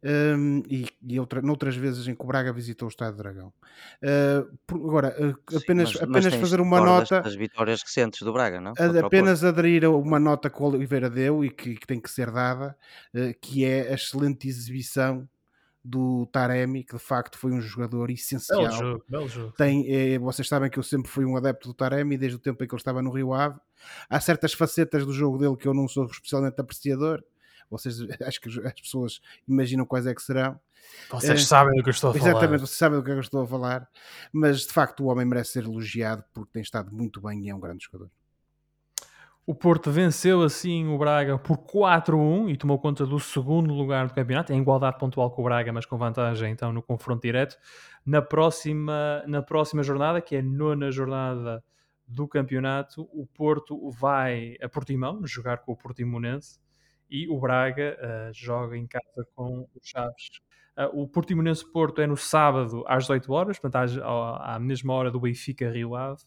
Um, 0.00 0.62
e, 0.68 0.86
e 1.02 1.18
outra, 1.18 1.42
noutras 1.42 1.74
vezes 1.74 2.06
em 2.06 2.14
que 2.14 2.22
o 2.22 2.26
Braga 2.26 2.52
visitou 2.52 2.86
o 2.86 2.88
Estádio 2.88 3.16
Dragão. 3.16 3.52
Uh, 4.02 4.56
por, 4.64 4.76
agora, 4.76 5.16
uh, 5.18 5.36
Sim, 5.50 5.56
apenas, 5.56 5.92
mas, 5.92 5.94
mas 5.94 6.02
apenas 6.02 6.26
tens- 6.26 6.40
fazer 6.40 6.60
uma 6.60 6.80
nota. 6.80 7.20
das 7.20 7.34
vitórias 7.34 7.82
recentes 7.82 8.22
do 8.22 8.32
Braga, 8.32 8.60
não? 8.60 8.74
apenas 9.04 9.42
aderir 9.42 9.84
a 9.84 9.90
uma 9.90 10.20
nota 10.20 10.48
que 10.48 10.62
o 10.62 10.66
Oliveira 10.66 11.10
deu 11.10 11.44
e 11.44 11.50
que, 11.50 11.74
que 11.74 11.86
tem 11.86 12.00
que 12.00 12.10
ser 12.10 12.30
dada, 12.30 12.76
eh, 13.12 13.34
que 13.40 13.64
é 13.64 13.90
a 13.90 13.94
excelente 13.94 14.46
exibição 14.46 15.28
do 15.84 16.26
Taremi, 16.26 16.84
que 16.84 16.94
de 16.94 17.02
facto 17.02 17.38
foi 17.38 17.50
um 17.50 17.60
jogador 17.60 18.10
essencial. 18.10 18.60
Belo 18.60 18.72
jogo, 18.72 19.04
belo 19.08 19.28
jogo. 19.28 19.52
Tem, 19.56 19.86
eh, 19.88 20.18
vocês 20.18 20.46
sabem 20.46 20.68
que 20.70 20.78
eu 20.78 20.82
sempre 20.82 21.10
fui 21.10 21.24
um 21.24 21.36
adepto 21.36 21.68
do 21.68 21.74
Taremi 21.74 22.16
desde 22.16 22.36
o 22.36 22.38
tempo 22.38 22.62
em 22.62 22.66
que 22.68 22.74
ele 22.74 22.80
estava 22.80 23.00
no 23.02 23.10
Rio 23.10 23.32
Ave. 23.32 23.58
Há 24.08 24.20
certas 24.20 24.52
facetas 24.52 25.06
do 25.06 25.12
jogo 25.12 25.38
dele 25.38 25.56
que 25.56 25.66
eu 25.66 25.74
não 25.74 25.88
sou 25.88 26.04
especialmente 26.06 26.60
apreciador. 26.60 27.24
Vocês 27.70 27.98
acho 28.22 28.40
que 28.40 28.48
as 28.48 28.80
pessoas 28.80 29.20
imaginam 29.46 29.84
quais 29.84 30.06
é 30.06 30.14
que 30.14 30.22
serão. 30.22 30.58
Vocês 31.10 31.40
É, 31.40 31.44
sabem 31.44 31.76
do 31.76 31.82
que 31.82 31.88
eu 31.88 31.92
estou 31.92 32.10
a 32.10 32.14
falar. 32.14 32.30
Exatamente, 32.30 32.60
vocês 32.60 32.78
sabem 32.78 32.98
do 32.98 33.04
que 33.04 33.10
é 33.10 33.14
que 33.14 33.18
eu 33.18 33.22
estou 33.22 33.42
a 33.42 33.46
falar. 33.46 33.88
Mas 34.32 34.60
de 34.60 34.72
facto 34.72 35.04
o 35.04 35.06
homem 35.06 35.26
merece 35.26 35.52
ser 35.52 35.64
elogiado 35.64 36.24
porque 36.32 36.52
tem 36.52 36.62
estado 36.62 36.92
muito 36.92 37.20
bem 37.20 37.44
e 37.44 37.50
é 37.50 37.54
um 37.54 37.60
grande 37.60 37.84
jogador. 37.84 38.10
O 39.46 39.54
Porto 39.54 39.90
venceu 39.90 40.42
assim 40.42 40.86
o 40.88 40.98
Braga 40.98 41.38
por 41.38 41.56
4-1 41.56 42.50
e 42.50 42.56
tomou 42.58 42.78
conta 42.78 43.06
do 43.06 43.18
segundo 43.18 43.72
lugar 43.72 44.06
do 44.06 44.12
campeonato, 44.12 44.52
em 44.52 44.60
igualdade 44.60 44.98
pontual 44.98 45.30
com 45.30 45.40
o 45.40 45.44
Braga, 45.46 45.72
mas 45.72 45.86
com 45.86 45.96
vantagem 45.96 46.52
então 46.52 46.70
no 46.70 46.82
confronto 46.82 47.22
direto. 47.22 47.56
Na 48.04 48.20
próxima, 48.20 49.22
na 49.26 49.40
próxima 49.40 49.82
jornada, 49.82 50.20
que 50.20 50.36
é 50.36 50.40
a 50.40 50.42
nona 50.42 50.90
jornada 50.90 51.64
do 52.06 52.28
campeonato, 52.28 53.08
o 53.10 53.26
Porto 53.26 53.90
vai 53.90 54.56
a 54.62 54.68
Portimão 54.68 55.26
jogar 55.26 55.58
com 55.58 55.72
o 55.72 55.76
Portimonense 55.76 56.58
e 57.10 57.28
o 57.28 57.38
Braga 57.38 57.96
eh, 57.98 58.30
joga 58.34 58.76
em 58.76 58.86
casa 58.86 59.26
com 59.34 59.60
o 59.60 59.80
Chaves. 59.82 60.40
Ah, 60.76 60.88
o 60.92 61.08
Portimonense 61.08 61.68
Porto 61.72 62.00
é 62.00 62.06
no 62.06 62.16
sábado 62.16 62.84
às 62.86 63.04
18 63.04 63.32
horas, 63.32 63.58
portanto 63.58 64.00
à, 64.02 64.54
à 64.54 64.58
mesma 64.60 64.94
hora 64.94 65.10
do 65.10 65.18
Benfica 65.18 65.68
Rio 65.70 65.96
Ave. 65.96 66.22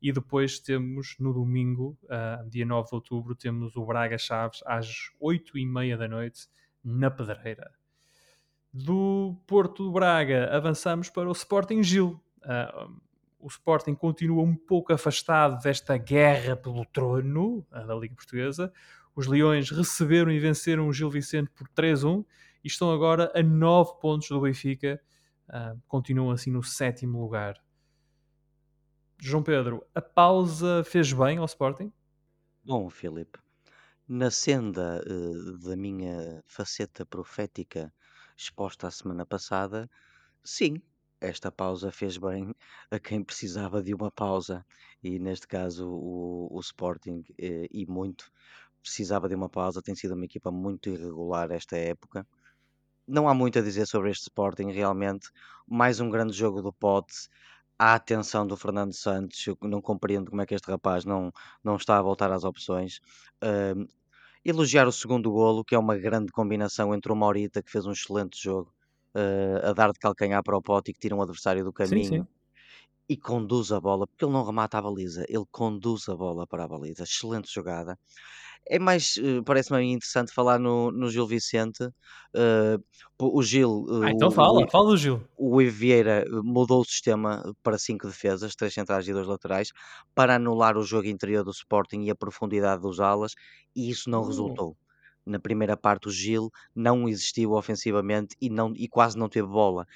E 0.00 0.12
depois 0.12 0.60
temos 0.60 1.16
no 1.18 1.32
domingo, 1.32 1.98
ah, 2.08 2.44
dia 2.48 2.64
9 2.64 2.88
de 2.88 2.94
outubro, 2.94 3.34
temos 3.34 3.74
o 3.74 3.84
Braga 3.84 4.16
Chaves 4.16 4.60
às 4.64 5.10
8 5.18 5.58
e 5.58 5.66
meia 5.66 5.96
da 5.96 6.06
noite 6.06 6.48
na 6.84 7.10
Pedreira. 7.10 7.70
Do 8.72 9.36
Porto 9.46 9.84
do 9.84 9.90
Braga 9.90 10.54
avançamos 10.54 11.10
para 11.10 11.28
o 11.28 11.32
Sporting 11.32 11.82
Gil. 11.82 12.20
Ah, 12.44 12.88
o 13.40 13.48
Sporting 13.48 13.94
continua 13.94 14.42
um 14.42 14.54
pouco 14.54 14.92
afastado 14.92 15.60
desta 15.62 15.96
guerra 15.96 16.56
pelo 16.56 16.84
trono 16.84 17.66
da 17.70 17.94
Liga 17.94 18.14
Portuguesa. 18.14 18.72
Os 19.16 19.26
Leões 19.26 19.70
receberam 19.70 20.30
e 20.30 20.38
venceram 20.38 20.86
o 20.86 20.92
Gil 20.92 21.08
Vicente 21.08 21.50
por 21.50 21.66
3-1 21.68 22.22
e 22.62 22.68
estão 22.68 22.92
agora 22.92 23.32
a 23.34 23.42
9 23.42 23.98
pontos 23.98 24.28
do 24.28 24.42
Benfica. 24.42 25.00
Ah, 25.48 25.74
continuam 25.88 26.30
assim 26.30 26.50
no 26.50 26.62
sétimo 26.62 27.18
lugar. 27.18 27.58
João 29.18 29.42
Pedro, 29.42 29.82
a 29.94 30.02
pausa 30.02 30.84
fez 30.84 31.10
bem 31.14 31.38
ao 31.38 31.46
Sporting? 31.46 31.90
Bom, 32.62 32.90
Filipe, 32.90 33.38
na 34.06 34.30
senda 34.30 35.02
eh, 35.06 35.66
da 35.66 35.74
minha 35.74 36.42
faceta 36.46 37.06
profética 37.06 37.90
exposta 38.36 38.86
a 38.86 38.90
semana 38.90 39.24
passada, 39.24 39.88
sim, 40.44 40.82
esta 41.20 41.50
pausa 41.50 41.90
fez 41.90 42.18
bem 42.18 42.54
a 42.90 42.98
quem 42.98 43.24
precisava 43.24 43.82
de 43.82 43.94
uma 43.94 44.10
pausa. 44.10 44.66
E 45.02 45.18
neste 45.18 45.46
caso, 45.46 45.88
o, 45.88 46.48
o 46.54 46.60
Sporting, 46.60 47.24
eh, 47.38 47.66
e 47.70 47.86
muito, 47.86 48.30
precisava 48.86 49.28
de 49.28 49.34
uma 49.34 49.48
pausa. 49.50 49.82
Tem 49.82 49.94
sido 49.94 50.14
uma 50.14 50.24
equipa 50.24 50.50
muito 50.50 50.88
irregular 50.90 51.50
esta 51.52 51.76
época. 51.76 52.26
Não 53.06 53.28
há 53.28 53.34
muito 53.34 53.58
a 53.58 53.62
dizer 53.62 53.86
sobre 53.86 54.10
este 54.10 54.22
Sporting, 54.24 54.70
realmente. 54.72 55.28
Mais 55.68 56.00
um 56.00 56.10
grande 56.10 56.32
jogo 56.34 56.62
do 56.62 56.72
Pote. 56.72 57.28
A 57.78 57.94
atenção 57.94 58.46
do 58.46 58.56
Fernando 58.56 58.94
Santos, 58.94 59.46
eu 59.46 59.56
não 59.62 59.82
compreendo 59.82 60.30
como 60.30 60.42
é 60.42 60.46
que 60.46 60.54
este 60.54 60.70
rapaz 60.70 61.04
não, 61.04 61.30
não 61.64 61.76
está 61.76 61.98
a 61.98 62.02
voltar 62.02 62.32
às 62.32 62.44
opções. 62.44 63.00
Ahm, 63.42 63.86
elogiar 64.44 64.86
o 64.88 64.92
segundo 64.92 65.30
golo, 65.32 65.64
que 65.64 65.74
é 65.74 65.78
uma 65.78 65.96
grande 65.98 66.32
combinação 66.32 66.94
entre 66.94 67.12
o 67.12 67.16
Maurita, 67.16 67.62
que 67.62 67.70
fez 67.70 67.86
um 67.86 67.92
excelente 67.92 68.42
jogo, 68.42 68.72
eh, 69.14 69.60
a 69.64 69.72
dar 69.74 69.92
de 69.92 69.98
calcanhar 69.98 70.42
para 70.44 70.56
o 70.56 70.62
Pote 70.62 70.90
e 70.90 70.94
que 70.94 71.00
tira 71.00 71.16
um 71.16 71.22
adversário 71.22 71.64
do 71.64 71.72
Sim, 71.82 72.02
caminho 72.02 72.02
sim. 72.02 72.28
E 73.08 73.16
conduz 73.16 73.72
a 73.72 73.80
bola, 73.80 74.06
porque 74.06 74.24
ele 74.24 74.32
não 74.32 74.44
remata 74.44 74.78
a 74.78 74.82
baliza, 74.82 75.24
ele 75.28 75.44
conduz 75.50 76.08
a 76.08 76.16
bola 76.16 76.46
para 76.46 76.64
a 76.64 76.68
baliza. 76.68 77.04
Excelente 77.04 77.52
jogada. 77.52 77.98
É 78.68 78.78
mais, 78.78 79.16
eh, 79.18 79.42
parece-me 79.44 79.82
interessante 79.84 80.32
falar 80.32 80.58
no, 80.58 80.90
no 80.90 81.10
Gil 81.10 81.26
Vicente. 81.26 81.84
eh, 82.34 82.78
o 83.18 83.42
Gil, 83.42 83.86
eh, 83.90 83.92
Ah, 84.00 84.10
então 84.10 84.30
o, 84.30 84.62
o, 84.62 84.64
fala, 84.64 84.68
fala 84.70 84.86
do 84.90 84.96
Gil. 84.96 85.20
o 85.36 85.60
Ivo 85.62 85.76
Vieira 85.76 86.24
eh, 86.26 86.30
mudou 86.44 86.80
o 86.80 86.84
sistema 86.84 87.42
para 87.62 87.78
cinco 87.78 88.06
defesas, 88.08 88.54
três 88.56 88.74
centrais 88.74 89.06
e 89.08 89.12
dois 89.12 89.26
laterais, 89.26 89.70
para 90.14 90.36
anular 90.36 90.76
o 90.76 90.82
jogo 90.82 91.06
interior 91.08 91.44
do 91.44 91.50
Sporting 91.50 92.02
e 92.04 92.10
a 92.10 92.16
profundidade 92.16 92.82
dos 92.82 93.00
alas, 93.00 93.32
e 93.74 93.90
isso 93.90 94.10
não 94.10 94.22
Uh, 94.22 94.26
resultou. 94.26 94.76
Na 95.24 95.40
primeira 95.40 95.76
parte, 95.76 96.08
o 96.08 96.12
Gil 96.12 96.50
não 96.74 97.08
existiu 97.08 97.52
ofensivamente 97.52 98.36
e, 98.40 98.48
não, 98.50 98.72
e 98.76 98.88
quase 98.88 99.18
não 99.18 99.28
teve 99.28 99.48
bola. 99.48 99.86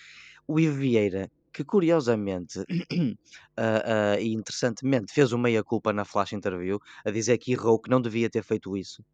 O 0.46 0.58
Ivo 0.60 0.76
Vieira, 0.78 1.30
que 1.52 1.64
curiosamente 1.64 2.60
ah, 3.56 4.14
ah, 4.16 4.20
e 4.20 4.32
interessantemente 4.32 5.12
fez 5.12 5.32
o 5.32 5.38
meia-culpa 5.38 5.92
na 5.92 6.04
flash 6.04 6.32
interview, 6.32 6.78
a 7.04 7.10
dizer 7.10 7.38
que 7.38 7.52
errou, 7.52 7.80
que 7.80 7.90
não 7.90 8.00
devia 8.00 8.30
ter 8.30 8.42
feito 8.44 8.76
isso, 8.76 9.04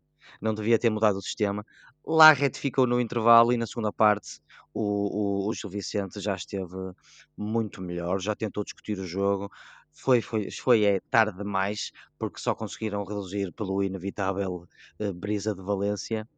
não 0.41 0.55
devia 0.55 0.79
ter 0.79 0.91
mudado 0.91 1.19
o 1.19 1.23
sistema. 1.23 1.65
Lá 2.07 2.33
retificou 2.33 2.87
no 2.87 3.01
intervalo 3.01 3.53
e 3.53 3.57
na 3.57 3.67
segunda 3.67 3.93
parte 3.93 4.39
o, 4.75 5.47
o, 5.47 5.49
o 5.51 5.55
Gil 5.55 5.71
Vicente 5.71 6.21
já 6.21 6.35
esteve 6.37 6.75
muito 7.37 7.83
melhor, 7.83 8.21
já 8.21 8.35
tentou 8.35 8.65
discutir 8.65 8.99
o 8.99 9.07
jogo. 9.07 9.51
Foi, 9.93 10.21
foi, 10.21 10.51
foi 10.51 10.85
é, 10.85 11.01
tarde 11.11 11.39
demais, 11.39 11.91
porque 12.19 12.39
só 12.41 12.55
conseguiram 12.55 13.05
reduzir 13.05 13.53
pelo 13.53 13.83
inevitável 13.83 14.67
eh, 14.99 15.13
brisa 15.13 15.55
de 15.55 15.63
Valência. 15.63 16.29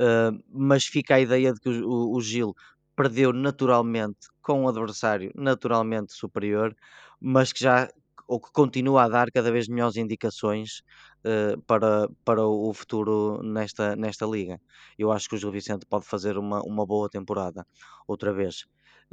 Uh, 0.00 0.32
mas 0.50 0.84
fica 0.84 1.14
a 1.16 1.20
ideia 1.20 1.52
de 1.52 1.60
que 1.60 1.68
o- 1.68 2.12
o 2.16 2.20
Gil 2.20 2.54
perdeu 2.96 3.32
naturalmente 3.32 4.18
com 4.42 4.62
um 4.62 4.68
adversário 4.68 5.30
naturalmente 5.34 6.12
superior, 6.12 6.74
mas 7.20 7.52
que 7.52 7.60
já 7.62 7.88
ou 8.26 8.40
que 8.40 8.50
continua 8.52 9.04
a 9.04 9.08
dar 9.08 9.30
cada 9.30 9.50
vez 9.52 9.68
melhores 9.68 9.96
indicações 9.96 10.82
uh, 11.24 11.60
para, 11.62 12.08
para 12.24 12.46
o 12.46 12.72
futuro 12.72 13.42
nesta, 13.42 13.96
nesta 13.96 14.24
liga. 14.26 14.60
Eu 14.98 15.12
acho 15.12 15.28
que 15.28 15.34
o 15.34 15.38
Gil 15.38 15.50
Vicente 15.50 15.84
pode 15.86 16.06
fazer 16.06 16.38
uma, 16.38 16.62
uma 16.62 16.86
boa 16.86 17.08
temporada 17.10 17.66
outra 18.06 18.32
vez. 18.32 18.64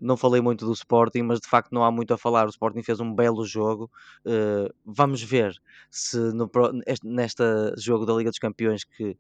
Não 0.02 0.16
falei 0.16 0.42
muito 0.42 0.66
do 0.66 0.72
Sporting, 0.72 1.24
mas 1.24 1.40
de 1.42 1.50
facto 1.50 1.72
não 1.74 1.84
há 1.84 1.92
muito 1.92 2.14
a 2.14 2.18
falar. 2.18 2.46
O 2.46 2.50
Sporting 2.50 2.82
fez 2.84 3.00
um 3.02 3.14
belo 3.14 3.46
jogo. 3.46 3.92
Uh, 4.26 4.74
vamos 4.86 5.22
ver 5.22 5.54
se 5.92 6.18
no, 6.34 6.48
pro- 6.48 6.72
este- 6.88 7.08
nesta 7.08 7.74
jogo 7.78 8.06
da 8.06 8.14
Liga 8.14 8.30
dos 8.30 8.40
Campeões 8.40 8.86
que 8.86 9.18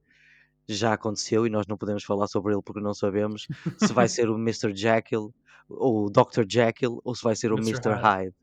já 0.73 0.93
aconteceu 0.93 1.45
e 1.45 1.49
nós 1.49 1.67
não 1.67 1.77
podemos 1.77 2.03
falar 2.03 2.27
sobre 2.27 2.53
ele 2.53 2.61
porque 2.63 2.81
não 2.81 2.93
sabemos 2.93 3.47
se 3.77 3.93
vai 3.93 4.07
ser 4.07 4.29
o 4.29 4.35
Mr. 4.37 4.75
Jekyll 4.75 5.33
ou 5.69 6.05
o 6.05 6.09
Dr. 6.09 6.45
Jekyll 6.49 6.99
ou 7.03 7.15
se 7.15 7.23
vai 7.23 7.35
ser 7.35 7.51
o 7.51 7.55
Mr. 7.57 7.89
Mr. 7.89 8.01
Hyde. 8.01 8.35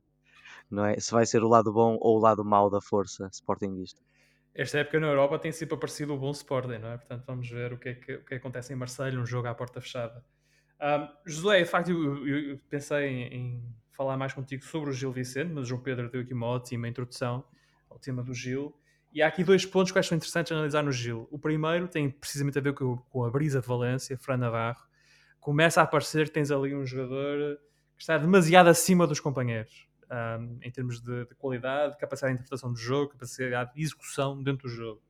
Não 0.71 0.85
é? 0.85 0.99
Se 0.99 1.12
vai 1.12 1.27
ser 1.27 1.43
o 1.43 1.49
lado 1.49 1.73
bom 1.73 1.97
ou 2.01 2.17
o 2.17 2.21
lado 2.21 2.45
mau 2.45 2.71
da 2.71 2.81
força 2.81 3.29
Sportingista. 3.33 4.01
Esta 4.55 4.79
época 4.79 4.99
na 4.99 5.09
Europa 5.09 5.39
tem 5.39 5.53
sempre 5.53 5.75
aparecido 5.75 6.15
o 6.15 6.19
bom 6.19 6.31
Sporting, 6.31 6.79
não 6.79 6.89
é? 6.93 6.97
Portanto, 6.97 7.25
vamos 7.27 7.49
ver 7.49 7.73
o 7.75 7.79
que 7.79 7.91
é 7.91 7.95
que, 7.95 8.15
o 8.15 8.25
que, 8.25 8.35
é 8.35 8.37
acontece 8.39 8.73
em 8.73 8.77
Marselha, 8.77 9.21
um 9.21 9.27
jogo 9.27 9.49
à 9.49 9.55
porta 9.55 9.81
fechada. 9.81 10.25
Ahm, 10.81 11.09
Josué, 11.27 11.59
de 11.62 11.67
facto, 11.67 11.91
eu, 11.91 12.27
eu- 12.27 12.51
eu 12.53 12.59
pensei 12.69 13.07
em, 13.07 13.23
em 13.35 13.75
falar 13.91 14.17
mais 14.17 14.33
contigo 14.33 14.65
sobre 14.65 14.91
o 14.91 14.93
Gil 14.93 15.12
Vicente, 15.12 15.53
mas 15.53 15.65
o 15.65 15.67
João 15.67 15.83
Pedro 15.83 16.11
deu 16.11 16.23
aqui 16.23 16.33
uma 16.35 16.47
ótima 16.47 16.89
introdução 16.89 17.45
ao 17.91 17.99
tema 17.99 18.23
do 18.23 18.33
Gil. 18.35 18.75
E 19.17 19.23
há 19.23 19.29
aqui 19.29 19.43
dois 19.43 19.65
pontos 19.65 19.91
que 19.93 19.99
acho 19.99 20.15
interessantes 20.15 20.53
analisar 20.53 20.83
no 20.83 20.93
Gil. 20.93 21.27
O 21.31 21.39
primeiro 21.39 21.89
tem 21.89 22.11
precisamente 22.11 22.59
a 22.59 22.61
ver 22.61 22.75
com, 22.75 23.25
a 23.25 23.31
brisa 23.31 23.63
de 23.63 23.67
Valência, 23.67 24.15
Fran 24.19 24.37
Navarro. 24.37 24.85
Começa 25.41 25.81
a 25.81 25.85
aparecer 25.85 26.27
que 26.27 26.35
tens 26.35 26.51
ali 26.51 26.75
um 26.75 26.85
jogador 26.85 27.59
que 27.97 28.03
está 28.03 28.19
demasiado 28.19 28.69
acima 28.69 29.07
dos 29.07 29.19
companheiros. 29.19 29.89
ahm, 30.11 30.59
em 30.61 30.71
termos 30.71 31.01
de, 31.01 31.25
de 31.25 31.35
qualidade, 31.35 31.97
capacidade 31.97 32.35
de 32.35 32.41
interpretação 32.41 32.71
do 32.71 32.79
jogo, 32.79 33.13
capacidade 33.13 33.73
de 33.73 33.81
execução 33.81 34.43
dentro 34.43 34.69
do 34.69 34.75
jogo. 34.75 35.01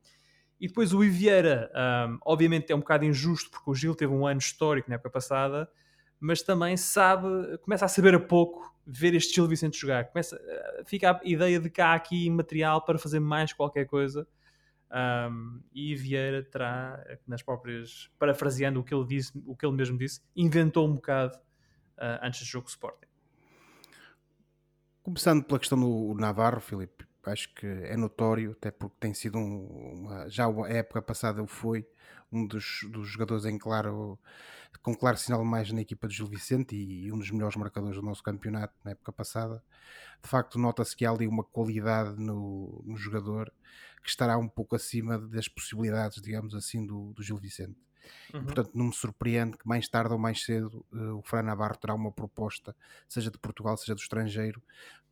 E 0.57 0.69
depois 0.69 0.93
o 0.93 1.03
Ivieira, 1.03 1.69
ahm, 1.75 2.17
obviamente 2.25 2.71
é 2.71 2.75
um 2.77 2.79
bocado 2.79 3.03
injusto 3.03 3.51
porque 3.51 3.69
o 3.69 3.75
Gil 3.75 3.93
teve 3.93 4.13
um 4.13 4.25
ano 4.25 4.39
histórico 4.39 4.87
na 4.87 4.95
época 4.95 5.09
passada, 5.09 5.69
mas 6.19 6.41
também 6.41 6.75
sabe, 6.75 7.57
começa 7.59 7.85
a 7.85 7.87
saber 7.87 8.15
a 8.15 8.19
pouco 8.19 8.75
ver 8.85 9.13
este 9.13 9.35
Gil 9.35 9.47
Vicente 9.47 9.77
jogar. 9.79 10.05
Começa, 10.05 10.39
fica 10.85 11.11
a 11.11 11.19
ideia 11.23 11.59
de 11.59 11.69
que 11.69 11.81
há 11.81 11.93
aqui 11.93 12.29
material 12.29 12.81
para 12.83 12.97
fazer 12.97 13.19
mais 13.19 13.53
qualquer 13.53 13.85
coisa. 13.85 14.27
Um, 14.89 15.61
e 15.73 15.93
Vieira 15.95 16.41
terá, 16.43 17.03
nas 17.27 17.43
próprias, 17.43 18.09
parafraseando 18.17 18.79
o 18.79 18.83
que 18.83 18.93
ele 18.93 19.05
disse, 19.05 19.31
o 19.45 19.55
que 19.55 19.65
ele 19.65 19.75
mesmo 19.75 19.97
disse, 19.97 20.21
inventou 20.33 20.87
um 20.87 20.95
bocado 20.95 21.37
uh, 21.97 22.23
antes 22.23 22.39
do 22.39 22.45
jogo 22.45 22.69
Sporting. 22.69 23.07
Começando 25.03 25.43
pela 25.43 25.59
questão 25.59 25.79
do 25.79 26.13
Navarro, 26.17 26.61
Filipe, 26.61 27.05
acho 27.25 27.53
que 27.53 27.65
é 27.65 27.97
notório, 27.97 28.51
até 28.51 28.71
porque 28.71 28.95
tem 28.99 29.13
sido 29.13 29.37
um, 29.37 29.93
uma, 29.93 30.29
já 30.29 30.45
a 30.45 30.69
época 30.69 31.01
passada 31.01 31.45
foi 31.45 31.85
um 32.31 32.45
dos, 32.45 32.81
dos 32.89 33.07
jogadores 33.07 33.45
em 33.45 33.57
claro 33.57 34.19
com 34.81 34.95
claro 34.95 35.17
sinal 35.17 35.43
mais 35.43 35.71
na 35.71 35.81
equipa 35.81 36.07
de 36.07 36.15
Gil 36.15 36.27
Vicente 36.27 36.75
e, 36.75 37.11
um 37.11 37.17
dos 37.17 37.31
melhores 37.31 37.55
marcadores 37.55 37.97
do 37.97 38.01
nosso 38.01 38.23
campeonato 38.23 38.73
na 38.83 38.91
época 38.91 39.11
passada. 39.11 39.63
De 40.21 40.29
facto, 40.29 40.59
nota-se 40.59 40.95
que 40.95 41.05
há 41.05 41.11
ali 41.11 41.27
uma 41.27 41.43
qualidade 41.43 42.19
no, 42.19 42.83
no, 42.85 42.95
jogador 42.95 43.51
que 44.03 44.09
estará 44.09 44.37
um 44.37 44.47
pouco 44.47 44.75
acima 44.75 45.17
das 45.17 45.47
possibilidades, 45.47 46.21
digamos 46.21 46.53
assim, 46.55 46.85
do, 46.85 47.13
do 47.13 47.23
Gil 47.23 47.37
Vicente. 47.37 47.77
Uhum. 48.33 48.41
E, 48.41 48.43
portanto, 48.43 48.71
não 48.73 48.85
me 48.85 48.93
surpreende 48.93 49.57
que 49.57 49.67
mais 49.67 49.87
tarde 49.89 50.13
ou 50.13 50.19
mais 50.19 50.43
cedo 50.43 50.85
uh, 50.93 51.17
o 51.17 51.21
Fran 51.21 51.43
Navarro 51.43 51.77
terá 51.77 51.93
uma 51.93 52.11
proposta, 52.11 52.75
seja 53.07 53.29
de 53.29 53.37
Portugal, 53.37 53.75
seja 53.75 53.95
do 53.95 53.99
estrangeiro, 53.99 54.61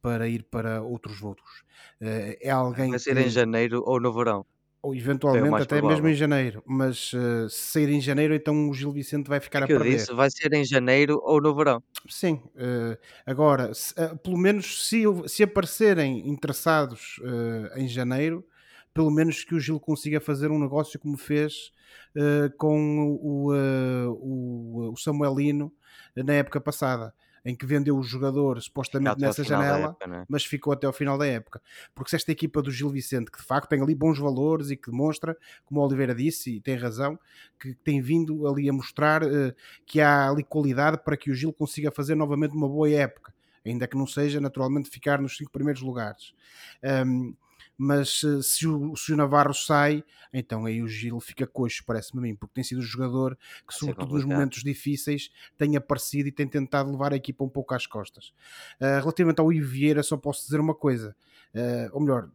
para 0.02 0.28
ir 0.28 0.44
para 0.44 0.82
outros 0.82 1.20
voos. 1.20 1.66
Uh, 2.00 2.38
é 2.40 2.50
alguém 2.50 2.92
Vai 2.92 3.00
ser 3.00 3.16
que... 3.16 3.24
em 3.24 3.30
janeiro 3.30 3.84
ou 3.86 4.00
no 4.00 4.14
verão 4.14 4.46
ou 4.86 4.94
eventualmente 4.94 5.48
é 5.48 5.64
até 5.64 5.66
provável. 5.66 5.90
mesmo 5.90 6.08
em 6.10 6.14
janeiro. 6.14 6.64
Mas 6.64 7.12
uh, 7.14 7.50
se 7.50 7.72
sair 7.72 7.90
em 7.90 8.00
janeiro, 8.00 8.36
então 8.36 8.70
o 8.70 8.74
Gil 8.74 8.92
Vicente 8.92 9.28
vai 9.28 9.40
ficar 9.40 9.62
é 9.62 9.64
a 9.64 9.68
perder. 9.68 9.98
Disse, 9.98 10.14
vai 10.14 10.30
ser 10.30 10.54
em 10.54 10.64
janeiro 10.64 11.20
ou 11.24 11.42
no 11.42 11.56
verão. 11.56 11.82
Sim, 12.08 12.40
uh, 12.56 12.96
agora, 13.26 13.74
se, 13.74 13.94
uh, 13.94 14.16
pelo 14.18 14.38
menos 14.38 14.88
se, 14.88 15.04
se 15.26 15.42
aparecerem 15.42 16.30
interessados 16.30 17.20
em 17.76 17.88
janeiro, 17.88 18.46
pelo 18.94 19.10
menos 19.10 19.44
que 19.44 19.56
o 19.56 19.60
Gil 19.60 19.80
consiga 19.80 20.22
fazer 20.22 20.52
um 20.52 20.60
negócio 20.60 21.00
como 21.00 21.18
fez 21.18 21.72
com 22.58 23.18
o, 23.22 23.54
o, 24.12 24.92
o 24.94 24.98
Samuelino 24.98 25.72
na 26.16 26.34
época 26.34 26.62
passada 26.62 27.14
em 27.46 27.56
que 27.56 27.66
vendeu 27.66 27.96
o 27.96 28.04
jogador 28.04 28.60
supostamente 28.60 29.22
nessa 29.22 29.44
janela, 29.44 29.90
época, 29.90 30.16
é? 30.16 30.26
mas 30.28 30.44
ficou 30.44 30.74
até 30.74 30.88
ao 30.88 30.94
final 30.94 31.18
da 31.18 31.28
época. 31.28 31.62
Porque 31.94 32.10
se 32.10 32.16
esta 32.16 32.32
equipa 32.32 32.62
do 32.62 32.72
Gil 32.72 32.90
Vicente, 32.90 33.30
que 33.30 33.38
de 33.38 33.46
facto 33.46 33.70
tem 33.70 33.82
ali 33.82 33.94
bons 33.94 34.18
valores 34.18 34.72
e 34.72 34.76
que 34.76 34.90
demonstra, 34.90 35.38
como 35.64 35.80
o 35.80 35.86
Oliveira 35.86 36.16
disse, 36.16 36.56
e 36.56 36.60
tem 36.60 36.76
razão, 36.76 37.20
que 37.60 37.76
tem 37.76 38.02
vindo 38.02 38.48
ali 38.48 38.68
a 38.68 38.74
mostrar 38.74 39.24
uh, 39.24 39.54
que 39.86 40.02
há 40.02 40.28
ali 40.28 40.44
qualidade 40.44 40.98
para 41.04 41.16
que 41.16 41.30
o 41.30 41.36
Gil 41.36 41.54
consiga 41.54 41.92
fazer 41.92 42.16
novamente 42.16 42.56
uma 42.56 42.68
boa 42.68 42.90
época 42.90 43.36
ainda 43.66 43.88
que 43.88 43.98
não 43.98 44.06
seja 44.06 44.40
naturalmente 44.40 44.90
ficar 44.90 45.20
nos 45.20 45.38
cinco 45.38 45.52
primeiros 45.52 45.82
lugares. 45.82 46.34
Um, 46.84 47.34
mas 47.78 48.22
eh, 48.24 48.42
se 48.42 48.68
o, 48.68 48.96
se 48.96 49.14
o 49.14 49.18
Navarro 49.18 49.54
sai, 49.54 50.04
então 50.34 50.66
aí 50.66 50.82
o 50.82 50.88
Gil 50.88 51.20
fica 51.20 51.46
coxo, 51.46 51.84
parece-me 51.86 52.20
a 52.20 52.24
mim, 52.24 52.36
porque 52.36 52.54
tem 52.54 52.64
sido 52.64 52.80
o 52.80 52.84
jogador 52.84 53.38
que, 53.68 53.74
sobretudo 53.74 54.14
nos 54.14 54.26
momentos 54.26 54.64
difíceis, 54.64 55.30
tem 55.58 55.76
aparecido 55.76 56.30
e 56.30 56.32
tem 56.32 56.48
tentado 56.48 56.92
levar 56.92 57.14
a 57.14 57.16
equipa 57.16 57.44
um 57.44 57.50
pouco 57.50 57.74
às 57.74 57.86
costas. 57.86 58.34
Uh, 58.80 59.00
relativamente 59.00 59.40
ao 59.40 59.52
Ivo 59.52 59.68
Vieira, 59.68 60.04
só 60.04 60.18
posso 60.18 60.44
dizer 60.46 60.60
uma 60.60 60.76
coisa, 60.76 61.16
uh, 61.54 61.90
ou 61.94 62.02
melhor, 62.02 62.30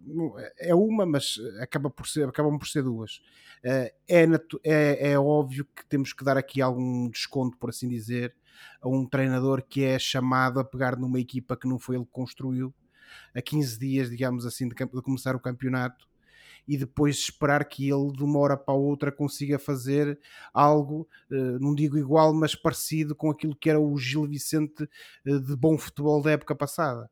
é 0.59 0.75
uma, 0.75 1.07
mas 1.07 1.39
acaba 1.61 1.91
por 1.91 2.07
ser, 2.07 2.29
acabam 2.29 2.59
por 2.59 2.69
ser 2.69 2.83
duas. 2.83 3.17
Uh, 3.65 3.91
é, 4.09 4.25
é, 4.65 5.13
é 5.13 5.19
óbvio 5.19 5.65
que 5.65 5.87
temos 5.87 6.13
que 6.13 6.25
dar 6.25 6.37
aqui 6.37 6.61
algum 6.61 7.09
desconto, 7.09 7.57
por 7.57 7.71
assim 7.71 7.89
dizer, 7.89 8.35
a 8.81 8.89
um 8.89 9.07
treinador 9.07 9.63
que 9.63 9.85
é 9.85 9.99
chamado 9.99 10.61
a 10.61 10.65
pegar 10.65 10.97
numa 10.97 11.21
equipa 11.21 11.57
que 11.57 11.69
não 11.69 11.79
foi 11.79 11.97
ele 11.97 12.05
que 12.05 12.11
construiu 12.11 12.75
a 13.35 13.43
15 13.43 13.79
dias, 13.79 14.11
digamos 14.11 14.47
assim, 14.47 14.69
de, 14.69 14.75
de 14.75 15.03
começar 15.03 15.35
o 15.35 15.41
campeonato 15.41 16.09
e 16.67 16.77
depois 16.77 17.17
esperar 17.17 17.65
que 17.65 17.91
ele 17.91 18.13
de 18.13 18.23
uma 18.23 18.39
hora 18.39 18.57
para 18.57 18.75
a 18.75 18.77
outra 18.77 19.11
consiga 19.11 19.59
fazer 19.59 20.19
algo, 20.53 21.09
eh, 21.31 21.59
não 21.59 21.75
digo 21.75 21.99
igual, 21.99 22.33
mas 22.33 22.55
parecido 22.55 23.15
com 23.15 23.31
aquilo 23.31 23.57
que 23.57 23.71
era 23.71 23.81
o 23.81 23.97
Gil 23.99 24.27
Vicente 24.27 24.89
eh, 25.27 25.39
de 25.39 25.57
bom 25.57 25.77
futebol 25.77 26.23
da 26.23 26.33
época 26.33 26.55
passada. 26.55 27.11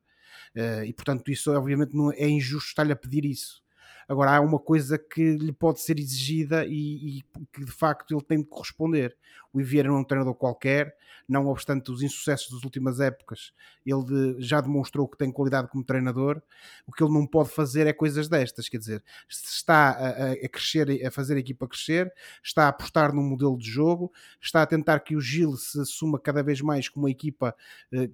Eh, 0.54 0.86
e 0.86 0.92
portanto, 0.92 1.30
isso 1.30 1.50
obviamente 1.52 1.96
não 1.96 2.12
é 2.12 2.28
injusto 2.28 2.68
estar-lhe 2.68 2.92
a 2.92 2.96
pedir 2.96 3.24
isso. 3.24 3.62
Agora, 4.08 4.36
há 4.36 4.40
uma 4.40 4.58
coisa 4.58 4.98
que 4.98 5.36
lhe 5.36 5.52
pode 5.52 5.80
ser 5.80 5.98
exigida 5.98 6.64
e, 6.64 7.18
e 7.18 7.22
que 7.52 7.64
de 7.64 7.70
facto 7.70 8.14
ele 8.14 8.24
tem 8.24 8.38
de 8.38 8.46
corresponder. 8.46 9.14
O 9.52 9.62
Vieira 9.62 9.88
não 9.88 9.96
é 9.96 10.00
um 10.00 10.04
treinador 10.04 10.34
qualquer, 10.34 10.96
não 11.28 11.46
obstante 11.46 11.90
os 11.90 12.02
insucessos 12.02 12.50
das 12.50 12.64
últimas 12.64 13.00
épocas, 13.00 13.52
ele 13.84 14.04
de, 14.04 14.36
já 14.38 14.60
demonstrou 14.60 15.08
que 15.08 15.16
tem 15.16 15.30
qualidade 15.30 15.68
como 15.68 15.84
treinador. 15.84 16.40
O 16.86 16.92
que 16.92 17.02
ele 17.02 17.12
não 17.12 17.26
pode 17.26 17.50
fazer 17.50 17.86
é 17.86 17.92
coisas 17.92 18.28
destas, 18.28 18.68
quer 18.68 18.78
dizer, 18.78 19.02
está 19.28 19.90
a, 19.90 20.32
a 20.32 20.48
crescer, 20.48 21.04
a 21.06 21.10
fazer 21.10 21.36
a 21.36 21.38
equipa 21.38 21.66
crescer, 21.66 22.12
está 22.42 22.64
a 22.64 22.68
apostar 22.68 23.12
num 23.12 23.22
modelo 23.22 23.58
de 23.58 23.68
jogo, 23.68 24.12
está 24.40 24.62
a 24.62 24.66
tentar 24.66 25.00
que 25.00 25.16
o 25.16 25.20
Gil 25.20 25.56
se 25.56 25.80
assuma 25.80 26.18
cada 26.18 26.42
vez 26.42 26.60
mais 26.60 26.88
como 26.88 27.06
uma 27.06 27.10
equipa, 27.10 27.54
eh, 27.92 28.10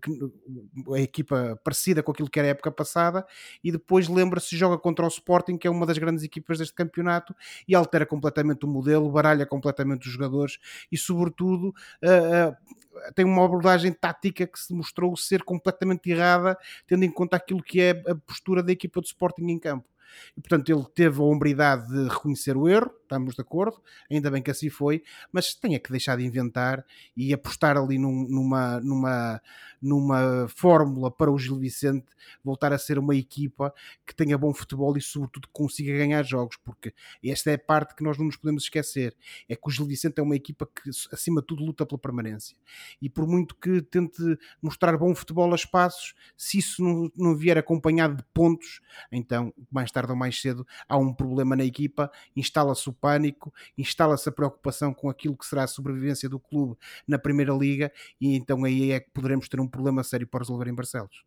equipa 0.96 1.60
parecida 1.62 2.02
com 2.02 2.12
aquilo 2.12 2.30
que 2.30 2.38
era 2.38 2.48
a 2.48 2.50
época 2.52 2.70
passada, 2.70 3.26
e 3.62 3.70
depois 3.70 4.08
lembra-se 4.08 4.56
joga 4.56 4.78
contra 4.78 5.04
o 5.04 5.08
Sporting, 5.08 5.56
que 5.56 5.66
é 5.66 5.70
uma 5.70 5.83
das 5.86 5.98
grandes 5.98 6.24
equipas 6.24 6.58
deste 6.58 6.74
campeonato, 6.74 7.34
e 7.66 7.74
altera 7.74 8.06
completamente 8.06 8.64
o 8.64 8.68
modelo, 8.68 9.10
baralha 9.10 9.46
completamente 9.46 10.06
os 10.06 10.12
jogadores 10.12 10.58
e, 10.90 10.96
sobretudo, 10.96 11.68
uh, 12.02 12.50
uh, 12.50 13.12
tem 13.14 13.24
uma 13.24 13.44
abordagem 13.44 13.92
tática 13.92 14.46
que 14.46 14.58
se 14.58 14.72
mostrou 14.72 15.16
ser 15.16 15.42
completamente 15.42 16.10
errada, 16.10 16.56
tendo 16.86 17.04
em 17.04 17.10
conta 17.10 17.36
aquilo 17.36 17.62
que 17.62 17.80
é 17.80 17.90
a 18.08 18.14
postura 18.14 18.62
da 18.62 18.72
equipa 18.72 19.00
de 19.00 19.08
Sporting 19.08 19.48
em 19.48 19.58
campo. 19.58 19.88
E, 20.36 20.40
portanto, 20.40 20.70
ele 20.70 20.84
teve 20.94 21.20
a 21.20 21.24
hombridade 21.24 21.88
de 21.88 22.08
reconhecer 22.08 22.56
o 22.56 22.68
erro, 22.68 22.90
estamos 23.14 23.34
de 23.34 23.40
acordo, 23.40 23.80
ainda 24.10 24.30
bem 24.30 24.42
que 24.42 24.50
assim 24.50 24.68
foi, 24.68 25.02
mas 25.32 25.54
tenha 25.54 25.78
que 25.78 25.90
deixar 25.90 26.16
de 26.16 26.24
inventar 26.24 26.84
e 27.16 27.32
apostar 27.32 27.76
ali 27.76 27.96
num, 27.96 28.26
numa, 28.28 28.80
numa, 28.80 29.40
numa 29.80 30.48
fórmula 30.48 31.10
para 31.10 31.30
o 31.30 31.38
Gil 31.38 31.58
Vicente 31.58 32.06
voltar 32.42 32.72
a 32.72 32.78
ser 32.78 32.98
uma 32.98 33.14
equipa 33.14 33.72
que 34.06 34.14
tenha 34.14 34.36
bom 34.36 34.52
futebol 34.52 34.96
e, 34.96 35.00
sobretudo, 35.00 35.48
consiga 35.52 35.96
ganhar 35.96 36.24
jogos, 36.24 36.56
porque 36.56 36.92
esta 37.24 37.50
é 37.50 37.54
a 37.54 37.58
parte 37.58 37.94
que 37.94 38.02
nós 38.02 38.18
não 38.18 38.26
nos 38.26 38.36
podemos 38.36 38.64
esquecer: 38.64 39.16
é 39.48 39.54
que 39.54 39.68
o 39.68 39.70
Gil 39.70 39.86
Vicente 39.86 40.18
é 40.18 40.22
uma 40.22 40.34
equipa 40.34 40.66
que, 40.66 40.90
acima 41.12 41.40
de 41.40 41.46
tudo, 41.46 41.64
luta 41.64 41.86
pela 41.86 41.98
permanência. 41.98 42.56
E 43.00 43.08
por 43.08 43.26
muito 43.26 43.54
que 43.54 43.80
tente 43.82 44.22
mostrar 44.60 44.96
bom 44.96 45.14
futebol 45.14 45.52
a 45.52 45.54
espaços, 45.54 46.14
se 46.36 46.58
isso 46.58 46.82
não, 46.82 47.10
não 47.16 47.36
vier 47.36 47.58
acompanhado 47.58 48.16
de 48.16 48.24
pontos, 48.32 48.80
então, 49.12 49.52
mais 49.70 49.90
tarde 49.90 50.10
ou 50.10 50.18
mais 50.18 50.40
cedo, 50.40 50.66
há 50.88 50.96
um 50.96 51.12
problema 51.12 51.54
na 51.54 51.64
equipa, 51.64 52.10
instala-se 52.34 52.88
o 52.88 52.92
pânico, 53.04 53.52
instala-se 53.76 54.26
a 54.30 54.32
preocupação 54.32 54.94
com 54.94 55.10
aquilo 55.10 55.36
que 55.36 55.44
será 55.44 55.64
a 55.64 55.66
sobrevivência 55.66 56.26
do 56.26 56.40
clube 56.40 56.74
na 57.06 57.18
Primeira 57.18 57.52
Liga, 57.52 57.92
e 58.18 58.34
então 58.34 58.64
aí 58.64 58.92
é 58.92 59.00
que 59.00 59.10
poderemos 59.10 59.46
ter 59.46 59.60
um 59.60 59.68
problema 59.68 60.02
sério 60.02 60.26
para 60.26 60.40
resolver 60.40 60.70
em 60.70 60.74
Barcelos. 60.74 61.22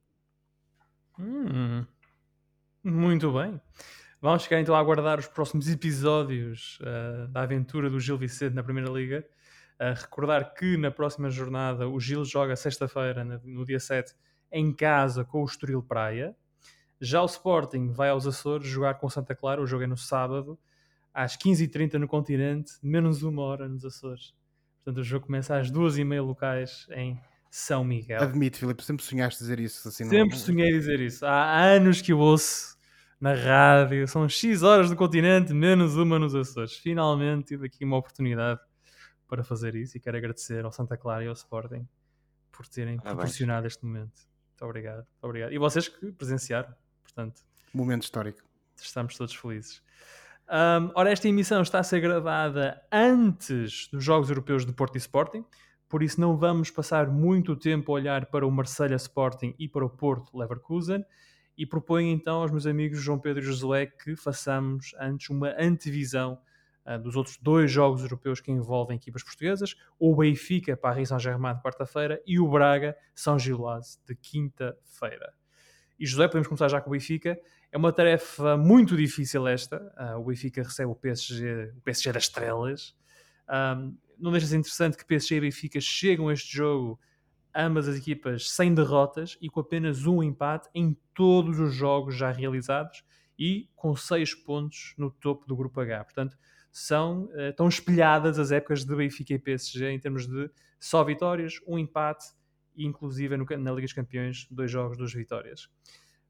Hum, 1.19 1.85
muito 2.83 3.31
bem. 3.31 3.61
Vamos 4.19 4.41
ficar 4.41 4.59
então 4.59 4.73
a 4.73 4.79
aguardar 4.79 5.19
os 5.19 5.27
próximos 5.27 5.69
episódios 5.69 6.79
uh, 6.81 7.27
da 7.27 7.43
aventura 7.43 7.91
do 7.91 7.99
Gil 7.99 8.17
Vicente 8.17 8.55
na 8.55 8.63
Primeira 8.63 8.89
Liga. 8.89 9.23
Uh, 9.79 9.93
recordar 9.93 10.55
que 10.55 10.77
na 10.77 10.89
próxima 10.89 11.29
jornada 11.29 11.87
o 11.87 11.99
Gil 11.99 12.25
joga 12.25 12.55
sexta-feira, 12.55 13.23
no 13.23 13.63
dia 13.63 13.79
7, 13.79 14.15
em 14.51 14.73
casa 14.73 15.23
com 15.23 15.43
o 15.43 15.45
Estoril 15.45 15.83
Praia. 15.83 16.35
Já 16.99 17.21
o 17.21 17.27
Sporting 17.27 17.91
vai 17.91 18.09
aos 18.09 18.25
Açores 18.25 18.67
jogar 18.67 18.95
com 18.95 19.07
Santa 19.07 19.35
Clara, 19.35 19.61
o 19.61 19.67
jogo 19.67 19.83
é 19.83 19.87
no 19.87 19.95
sábado, 19.95 20.57
às 21.17 21.35
15h30 21.35 21.95
no 21.95 22.07
continente, 22.07 22.73
menos 22.83 23.23
uma 23.23 23.41
hora 23.41 23.67
nos 23.67 23.83
Açores. 23.83 24.35
Portanto, 24.75 24.99
o 24.99 25.03
jogo 25.03 25.25
começa 25.25 25.57
às 25.57 25.71
2h30 25.71 26.23
locais 26.23 26.85
em 26.91 27.19
São 27.49 27.83
Miguel. 27.83 28.21
Admito, 28.21 28.59
Filipe, 28.59 28.83
sempre 28.83 29.03
sonhaste 29.03 29.39
dizer 29.39 29.59
isso. 29.59 29.87
Assim, 29.87 30.05
sempre 30.05 30.35
não... 30.35 30.37
sonhei 30.37 30.71
dizer 30.71 30.99
isso. 30.99 31.25
Há 31.25 31.59
anos 31.63 32.03
que 32.03 32.13
eu 32.13 32.19
ouço 32.19 32.77
na 33.19 33.33
rádio, 33.33 34.07
são 34.07 34.29
X 34.29 34.61
horas 34.61 34.91
no 34.91 34.95
continente, 34.95 35.55
menos 35.55 35.95
uma 35.95 36.19
nos 36.19 36.35
Açores. 36.35 36.73
Finalmente 36.73 37.47
tive 37.47 37.65
aqui 37.65 37.83
uma 37.83 37.97
oportunidade 37.97 38.59
para 39.27 39.43
fazer 39.43 39.73
isso 39.73 39.97
e 39.97 39.99
quero 39.99 40.17
agradecer 40.17 40.63
ao 40.63 40.71
Santa 40.71 40.95
Clara 40.95 41.23
e 41.23 41.27
ao 41.27 41.33
Sporting 41.33 41.87
por 42.51 42.67
terem 42.67 42.99
proporcionado 42.99 43.65
este 43.65 43.83
momento. 43.83 44.21
Muito 44.51 44.65
obrigado, 44.65 44.97
muito 44.97 45.23
obrigado. 45.23 45.51
E 45.51 45.57
vocês 45.57 45.87
que 45.87 46.11
presenciaram, 46.11 46.71
portanto. 47.01 47.41
Momento 47.73 48.03
histórico. 48.03 48.43
Estamos 48.79 49.17
todos 49.17 49.33
felizes. 49.33 49.81
Um, 50.49 50.91
ora, 50.95 51.11
esta 51.11 51.27
emissão 51.27 51.61
está 51.61 51.79
a 51.79 51.83
ser 51.83 51.99
gravada 51.99 52.81
antes 52.89 53.89
dos 53.91 54.01
Jogos 54.01 54.29
Europeus 54.29 54.65
de 54.65 54.71
Porto 54.71 54.95
e 54.95 54.97
Sporting, 54.97 55.43
por 55.89 56.01
isso 56.01 56.21
não 56.21 56.37
vamos 56.37 56.71
passar 56.71 57.07
muito 57.07 57.53
tempo 57.55 57.91
a 57.91 57.95
olhar 57.95 58.25
para 58.27 58.47
o 58.47 58.51
Marselha 58.51 58.95
Sporting 58.95 59.53
e 59.59 59.67
para 59.67 59.85
o 59.85 59.89
Porto 59.89 60.37
Leverkusen. 60.37 61.03
E 61.57 61.65
proponho 61.65 62.09
então 62.09 62.41
aos 62.41 62.51
meus 62.51 62.67
amigos 62.67 62.99
João 63.01 63.19
Pedro 63.19 63.41
e 63.41 63.45
Josué 63.45 63.87
que 63.87 64.15
façamos 64.15 64.93
antes 64.99 65.29
uma 65.29 65.55
antevisão 65.59 66.39
uh, 66.85 66.99
dos 66.99 67.15
outros 67.15 67.37
dois 67.37 67.71
jogos 67.71 68.03
europeus 68.03 68.39
que 68.39 68.51
envolvem 68.51 68.95
equipas 68.95 69.23
portuguesas, 69.23 69.75
o 69.97 70.15
Benfica, 70.15 70.77
Paris 70.77 71.09
Saint-Germain 71.09 71.55
de 71.55 71.61
quarta-feira 71.61 72.21
e 72.27 72.39
o 72.39 72.47
Braga, 72.47 72.95
São 73.15 73.39
Gilás 73.39 73.99
de 74.05 74.15
quinta-feira. 74.15 75.33
E 75.99 76.05
José, 76.05 76.27
podemos 76.27 76.47
começar 76.47 76.67
já 76.67 76.79
com 76.79 76.89
o 76.89 76.93
Benfica. 76.93 77.39
É 77.71 77.77
uma 77.77 77.91
tarefa 77.91 78.55
muito 78.57 78.95
difícil 78.95 79.47
esta. 79.47 79.77
Uh, 79.97 80.19
o 80.19 80.25
Benfica 80.25 80.63
recebe 80.63 80.91
o 80.91 80.95
PSG, 80.95 81.73
o 81.77 81.81
PSG 81.81 82.11
das 82.11 82.23
estrelas. 82.23 82.95
Um, 83.49 83.97
não 84.17 84.31
deixa 84.31 84.45
de 84.45 84.51
ser 84.51 84.57
interessante 84.57 84.97
que 84.97 85.05
PSG 85.05 85.35
e 85.35 85.41
Benfica 85.41 85.79
chegam 85.79 86.29
a 86.29 86.33
este 86.33 86.55
jogo, 86.55 86.99
ambas 87.53 87.87
as 87.87 87.97
equipas 87.97 88.49
sem 88.51 88.73
derrotas 88.73 89.37
e 89.41 89.49
com 89.49 89.59
apenas 89.59 90.05
um 90.05 90.23
empate 90.23 90.69
em 90.73 90.97
todos 91.13 91.59
os 91.59 91.73
jogos 91.73 92.15
já 92.15 92.31
realizados 92.31 93.03
e 93.37 93.69
com 93.75 93.95
seis 93.95 94.33
pontos 94.33 94.93
no 94.97 95.11
topo 95.11 95.45
do 95.45 95.55
grupo 95.55 95.79
H. 95.79 96.03
Portanto, 96.05 96.37
são 96.71 97.25
uh, 97.25 97.53
tão 97.55 97.67
espelhadas 97.67 98.39
as 98.39 98.51
épocas 98.51 98.85
de 98.85 98.95
Benfica 98.95 99.33
e 99.33 99.39
PSG 99.39 99.89
em 99.89 99.99
termos 99.99 100.27
de 100.27 100.49
só 100.79 101.03
vitórias, 101.03 101.59
um 101.67 101.77
empate 101.77 102.25
inclusive 102.77 103.35
no, 103.35 103.45
na 103.45 103.71
Liga 103.71 103.87
dos 103.87 103.93
Campeões, 103.93 104.47
dois 104.51 104.69
jogos, 104.69 104.97
duas 104.97 105.13
vitórias. 105.13 105.69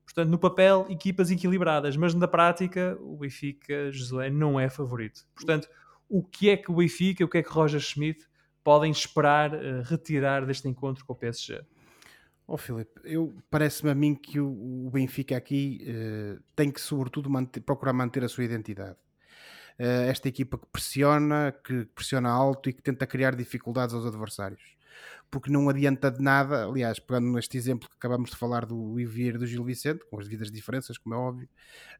Portanto, 0.08 0.30
no 0.30 0.40
papel, 0.40 0.88
equipas 0.90 1.30
equilibradas, 1.30 1.98
mas 1.98 2.14
na 2.14 2.30
prática, 2.30 2.98
o 3.02 3.18
Benfica, 3.18 3.92
Josué, 3.92 4.30
não 4.30 4.58
é 4.58 4.70
favorito. 4.70 5.28
Portanto, 5.36 5.68
o 6.08 6.24
que 6.24 6.50
é 6.50 6.56
que 6.56 6.72
o 6.72 6.76
Benfica, 6.76 7.26
o 7.26 7.28
que 7.28 7.40
é 7.40 7.44
que 7.44 7.50
Roger 7.50 7.82
Schmidt 7.82 8.26
podem 8.64 8.90
esperar 8.90 9.54
uh, 9.54 9.82
retirar 9.84 10.46
deste 10.46 10.66
encontro 10.70 11.06
com 11.06 11.12
o 11.12 11.16
PSG? 11.16 11.62
Ó 12.48 12.54
oh, 12.54 12.58
Filipe, 12.58 13.02
eu 13.04 13.36
parece-me 13.50 13.92
a 13.92 13.96
mim 13.96 14.16
que 14.16 14.40
o, 14.40 14.88
o 14.88 14.90
Benfica 14.90 15.36
aqui 15.36 15.86
uh, 15.86 16.42
tem 16.56 16.72
que, 16.72 16.80
sobretudo, 16.80 17.30
manter, 17.30 17.60
procurar 17.60 17.92
manter 17.92 18.24
a 18.24 18.30
sua 18.30 18.46
identidade. 18.46 18.98
Uh, 19.78 20.08
esta 20.10 20.30
equipa 20.30 20.58
que 20.58 20.66
pressiona, 20.68 21.54
que 21.64 21.84
pressiona 21.94 22.30
alto 22.30 22.70
e 22.70 22.74
que 22.74 22.82
tenta 22.82 23.06
criar 23.06 23.36
dificuldades 23.36 23.94
aos 23.94 24.06
adversários. 24.06 24.77
Porque 25.30 25.52
não 25.52 25.68
adianta 25.70 26.10
de 26.10 26.22
nada, 26.22 26.66
aliás, 26.66 27.00
pegando 27.00 27.32
neste 27.32 27.58
exemplo 27.58 27.90
que 27.90 27.96
acabamos 27.96 28.30
de 28.30 28.38
falar 28.38 28.66
do 28.66 29.00
Ivier 29.00 29.38
do 29.38 29.46
Gil 29.46 29.64
Vicente, 29.64 30.06
com 30.10 30.20
as 30.20 30.26
devidas 30.26 30.50
diferenças, 30.50 30.98
como 30.98 31.16
é 31.16 31.18
óbvio, 31.18 31.50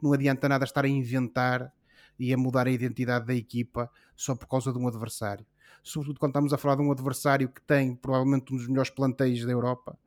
não 0.02 0.14
adianta 0.14 0.48
nada 0.48 0.64
estar 0.64 0.86
a 0.86 0.88
inventar 0.88 1.72
e 2.20 2.34
a 2.34 2.38
mudar 2.38 2.68
a 2.68 2.72
identidade 2.72 3.26
da 3.26 3.36
equipa 3.36 3.92
só 4.16 4.36
por 4.36 4.48
causa 4.48 4.72
de 4.72 4.80
um 4.80 4.88
adversário. 4.88 5.46
Sobretudo 5.84 6.20
quando 6.20 6.32
estamos 6.32 6.54
a 6.54 6.58
falar 6.58 6.76
de 6.76 6.82
um 6.82 6.92
adversário 6.92 7.50
que 7.50 7.62
tem 7.62 7.96
provavelmente 7.96 8.54
um 8.54 8.58
dos 8.58 8.68
melhores 8.68 8.90
plantéis 8.90 9.46
da 9.46 9.52
Europa, 9.52 9.98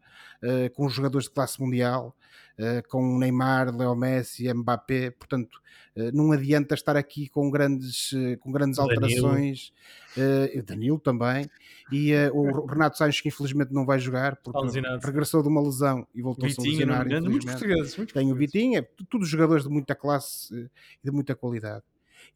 uh, 0.42 0.70
com 0.74 0.88
jogadores 0.88 1.26
de 1.26 1.34
classe 1.34 1.60
mundial, 1.60 2.16
uh, 2.58 2.88
com 2.88 3.18
Neymar, 3.18 3.74
Leo 3.74 3.94
Messi, 3.94 4.52
Mbappé, 4.52 5.10
portanto, 5.10 5.60
uh, 5.96 6.10
não 6.12 6.32
adianta 6.32 6.74
estar 6.74 6.96
aqui 6.96 7.28
com 7.28 7.50
grandes, 7.50 8.12
com 8.40 8.52
grandes 8.52 8.78
alterações. 8.78 9.72
Uh, 10.16 10.62
Danilo 10.64 10.98
também, 10.98 11.48
e 11.92 12.12
o 12.32 12.66
Renato 12.66 12.98
Sanches, 12.98 13.20
que 13.20 13.28
infelizmente 13.28 13.72
não 13.72 13.86
vai 13.86 13.98
jogar, 14.00 14.34
porque 14.36 14.80
regressou 15.04 15.40
de 15.40 15.48
uma 15.48 15.62
lesão 15.62 16.04
e 16.12 16.20
voltou-se 16.20 16.58
a 16.58 16.62
lesionar. 16.64 17.06
Tem 18.12 18.32
o 18.32 18.34
Vitinho, 18.34 18.78
é 18.78 18.88
tudo 19.08 19.24
jogadores 19.24 19.62
de 19.62 19.70
muita 19.70 19.94
classe 19.94 20.52
e 20.54 21.04
de 21.04 21.12
muita 21.12 21.36
qualidade 21.36 21.84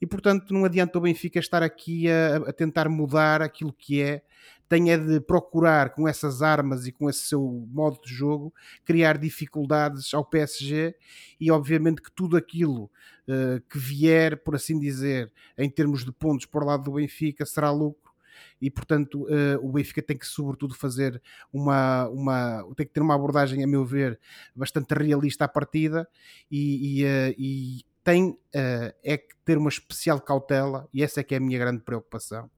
e 0.01 0.07
portanto 0.07 0.53
não 0.53 0.65
adianta 0.65 0.99
o 0.99 1.03
Benfica 1.03 1.39
estar 1.39 1.63
aqui 1.63 2.09
a, 2.11 2.37
a 2.49 2.53
tentar 2.53 2.89
mudar 2.89 3.43
aquilo 3.43 3.73
que 3.73 4.03
é, 4.03 4.23
tem 4.69 4.91
é 4.91 4.99
de 4.99 5.21
procurar 5.21 5.91
com 5.91 6.09
essas 6.09 6.43
armas 6.43 6.87
e 6.87 6.93
com 6.93 7.09
esse 7.09 7.21
seu 7.27 7.67
modo 7.71 8.01
de 8.03 8.13
jogo 8.13 8.53
criar 8.85 9.19
dificuldades 9.19 10.13
ao 10.15 10.25
PSG 10.25 10.95
e 11.41 11.51
obviamente 11.51 12.03
que 12.03 12.11
tudo 12.11 12.37
aquilo 12.37 12.91
uh, 13.29 13.61
que 13.69 13.79
vier, 13.79 14.43
por 14.43 14.55
assim 14.55 14.79
dizer, 14.79 15.33
em 15.57 15.69
termos 15.69 16.05
de 16.05 16.13
pontos 16.13 16.47
por 16.47 16.65
lado 16.65 16.85
do 16.85 16.93
Benfica 16.93 17.45
será 17.45 17.71
lucro. 17.71 18.13
E 18.61 18.71
portanto 18.71 19.25
uh, 19.25 19.59
o 19.63 19.73
Benfica 19.73 20.03
tem 20.03 20.17
que 20.17 20.27
sobretudo 20.27 20.75
fazer 20.75 21.23
uma, 21.53 22.09
uma 22.09 22.67
tem 22.77 22.87
que 22.87 22.93
ter 22.93 23.01
uma 23.01 23.15
abordagem 23.15 23.63
a 23.63 23.67
meu 23.67 23.85
ver 23.85 24.19
bastante 24.57 24.93
realista 24.95 25.45
à 25.45 25.49
partida 25.49 26.09
e, 26.51 27.01
e, 27.01 27.05
uh, 27.05 27.35
e 27.39 27.85
tem 28.05 28.29
uh, 28.29 28.95
é 29.03 29.17
que 29.17 29.35
ter 29.45 29.57
uma 29.57 29.71
especial 29.71 30.21
cautela, 30.21 30.87
e 30.93 31.03
essa 31.03 31.21
é 31.21 31.25
que 31.25 31.35
é 31.35 31.39
a 31.39 31.41
minha 31.41 31.59
grande 31.59 31.83
preocupação, 31.83 32.51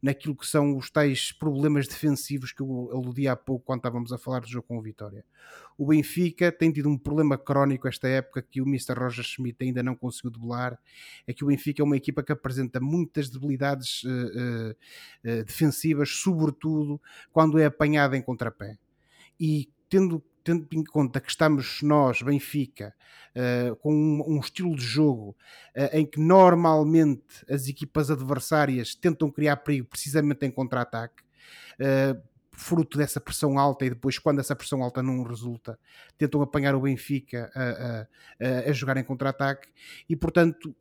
naquilo 0.00 0.36
que 0.36 0.46
são 0.46 0.76
os 0.76 0.90
tais 0.90 1.32
problemas 1.32 1.88
defensivos 1.88 2.52
que 2.52 2.60
eu 2.60 2.90
aludi 2.92 3.26
há 3.26 3.34
pouco 3.34 3.64
quando 3.64 3.80
estávamos 3.80 4.12
a 4.12 4.18
falar 4.18 4.40
do 4.40 4.46
jogo 4.46 4.66
com 4.68 4.78
o 4.78 4.82
Vitória. 4.82 5.24
O 5.78 5.86
Benfica 5.86 6.52
tem 6.52 6.70
tido 6.70 6.88
um 6.88 6.98
problema 6.98 7.38
crónico 7.38 7.88
esta 7.88 8.06
época 8.06 8.42
que 8.42 8.60
o 8.60 8.66
Mr. 8.66 8.92
Roger 8.92 9.24
Schmidt 9.24 9.64
ainda 9.64 9.82
não 9.82 9.96
conseguiu 9.96 10.30
debelar, 10.30 10.78
é 11.26 11.32
que 11.32 11.42
o 11.42 11.46
Benfica 11.46 11.82
é 11.82 11.84
uma 11.84 11.96
equipa 11.96 12.22
que 12.22 12.32
apresenta 12.32 12.78
muitas 12.80 13.30
debilidades 13.30 14.04
uh, 14.04 14.70
uh, 14.70 15.44
defensivas, 15.44 16.10
sobretudo 16.10 17.00
quando 17.32 17.58
é 17.58 17.64
apanhada 17.64 18.16
em 18.16 18.22
contrapé. 18.22 18.78
E 19.40 19.68
tendo 19.88 20.22
tendo 20.44 20.68
em 20.72 20.84
conta 20.84 21.20
que 21.20 21.30
estamos 21.30 21.80
nós, 21.82 22.20
Benfica, 22.20 22.94
uh, 23.34 23.74
com 23.76 23.92
um, 23.92 24.36
um, 24.36 24.40
estilo 24.40 24.76
de 24.76 24.84
jogo 24.84 25.34
uh, 25.74 25.96
em 25.96 26.04
que 26.04 26.20
normalmente 26.20 27.44
as 27.48 27.66
equipas 27.66 28.10
adversárias 28.10 28.94
tentam 28.94 29.30
criar 29.30 29.56
perigo 29.56 29.88
precisamente 29.88 30.44
em 30.44 30.50
contra-ataque, 30.50 31.22
uh, 31.80 32.20
fruto 32.52 32.96
dessa 32.96 33.20
pressão 33.20 33.58
alta 33.58 33.84
e 33.84 33.90
depois, 33.90 34.18
quando 34.18 34.38
essa 34.38 34.54
pressão 34.54 34.82
alta 34.82 35.02
não 35.02 35.24
resulta, 35.24 35.76
tentam 36.16 36.40
apanhar 36.40 36.74
o 36.76 36.82
Benfica 36.82 37.50
a, 37.52 38.06
a, 38.40 38.70
a 38.70 38.72
jogar 38.72 38.96
em 38.96 39.02
contra-ataque. 39.02 39.68
E, 40.08 40.14
portanto, 40.14 40.72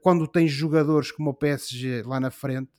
quando 0.00 0.28
tens 0.28 0.52
jogadores 0.52 1.10
como 1.10 1.30
o 1.30 1.34
PSG 1.34 2.04
lá 2.04 2.20
na 2.20 2.30
frente 2.30 2.70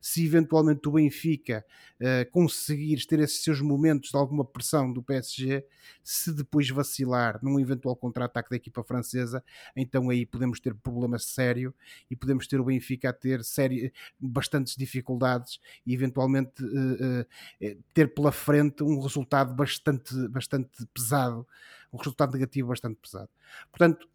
se 0.00 0.24
eventualmente 0.24 0.88
o 0.88 0.92
Benfica 0.92 1.64
uh, 2.00 2.30
conseguir 2.30 3.04
ter 3.06 3.20
esses 3.20 3.42
seus 3.42 3.60
momentos 3.60 4.10
de 4.10 4.16
alguma 4.16 4.44
pressão 4.44 4.92
do 4.92 5.02
PSG, 5.02 5.64
se 6.02 6.32
depois 6.32 6.68
vacilar 6.70 7.38
num 7.42 7.58
eventual 7.58 7.96
contra-ataque 7.96 8.50
da 8.50 8.56
equipa 8.56 8.82
francesa, 8.82 9.42
então 9.74 10.10
aí 10.10 10.26
podemos 10.26 10.60
ter 10.60 10.74
problema 10.74 11.18
sério 11.18 11.74
e 12.10 12.16
podemos 12.16 12.46
ter 12.46 12.60
o 12.60 12.64
Benfica 12.64 13.10
a 13.10 13.12
ter 13.12 13.44
sério, 13.44 13.90
bastantes 14.18 14.76
dificuldades 14.76 15.60
e 15.84 15.94
eventualmente 15.94 16.62
uh, 16.62 17.20
uh, 17.20 17.82
ter 17.94 18.12
pela 18.14 18.32
frente 18.32 18.82
um 18.82 19.00
resultado 19.00 19.54
bastante, 19.54 20.14
bastante 20.28 20.86
pesado, 20.92 21.46
um 21.92 21.98
resultado 21.98 22.32
negativo 22.32 22.68
bastante 22.68 22.96
pesado. 22.96 23.28
Portanto, 23.70 24.08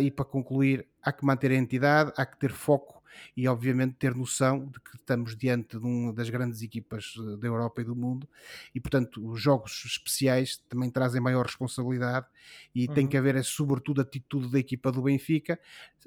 e 0.00 0.10
para 0.10 0.24
concluir, 0.24 0.88
há 1.02 1.12
que 1.12 1.26
manter 1.26 1.50
a 1.50 1.54
entidade, 1.54 2.10
há 2.16 2.24
que 2.24 2.38
ter 2.38 2.50
foco 2.50 2.97
e 3.36 3.46
obviamente 3.48 3.94
ter 3.94 4.14
noção 4.14 4.66
de 4.66 4.80
que 4.80 4.96
estamos 4.96 5.36
diante 5.36 5.78
de 5.78 5.84
uma 5.84 6.12
das 6.12 6.30
grandes 6.30 6.62
equipas 6.62 7.14
eh, 7.18 7.36
da 7.36 7.46
Europa 7.46 7.80
e 7.80 7.84
do 7.84 7.96
mundo. 7.96 8.28
E 8.74 8.80
portanto 8.80 9.26
os 9.26 9.40
jogos 9.40 9.84
especiais 9.84 10.58
também 10.68 10.90
trazem 10.90 11.20
maior 11.20 11.46
responsabilidade 11.46 12.26
e 12.74 12.86
uhum. 12.86 12.94
tem 12.94 13.06
que 13.06 13.16
haver 13.16 13.36
é, 13.36 13.42
sobretudo 13.42 14.00
atitude 14.00 14.50
da 14.50 14.58
equipa 14.58 14.92
do 14.92 15.02
Benfica 15.02 15.58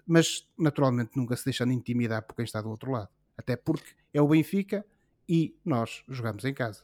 mas 0.05 0.47
naturalmente 0.57 1.11
nunca 1.15 1.35
se 1.35 1.45
deixando 1.45 1.71
intimidar 1.71 2.23
por 2.23 2.35
quem 2.35 2.45
está 2.45 2.61
do 2.61 2.69
outro 2.69 2.91
lado. 2.91 3.09
Até 3.37 3.55
porque 3.55 3.93
é 4.13 4.21
o 4.21 4.27
Benfica 4.27 4.85
e 5.27 5.55
nós 5.63 6.03
jogamos 6.07 6.43
em 6.45 6.53
casa. 6.53 6.83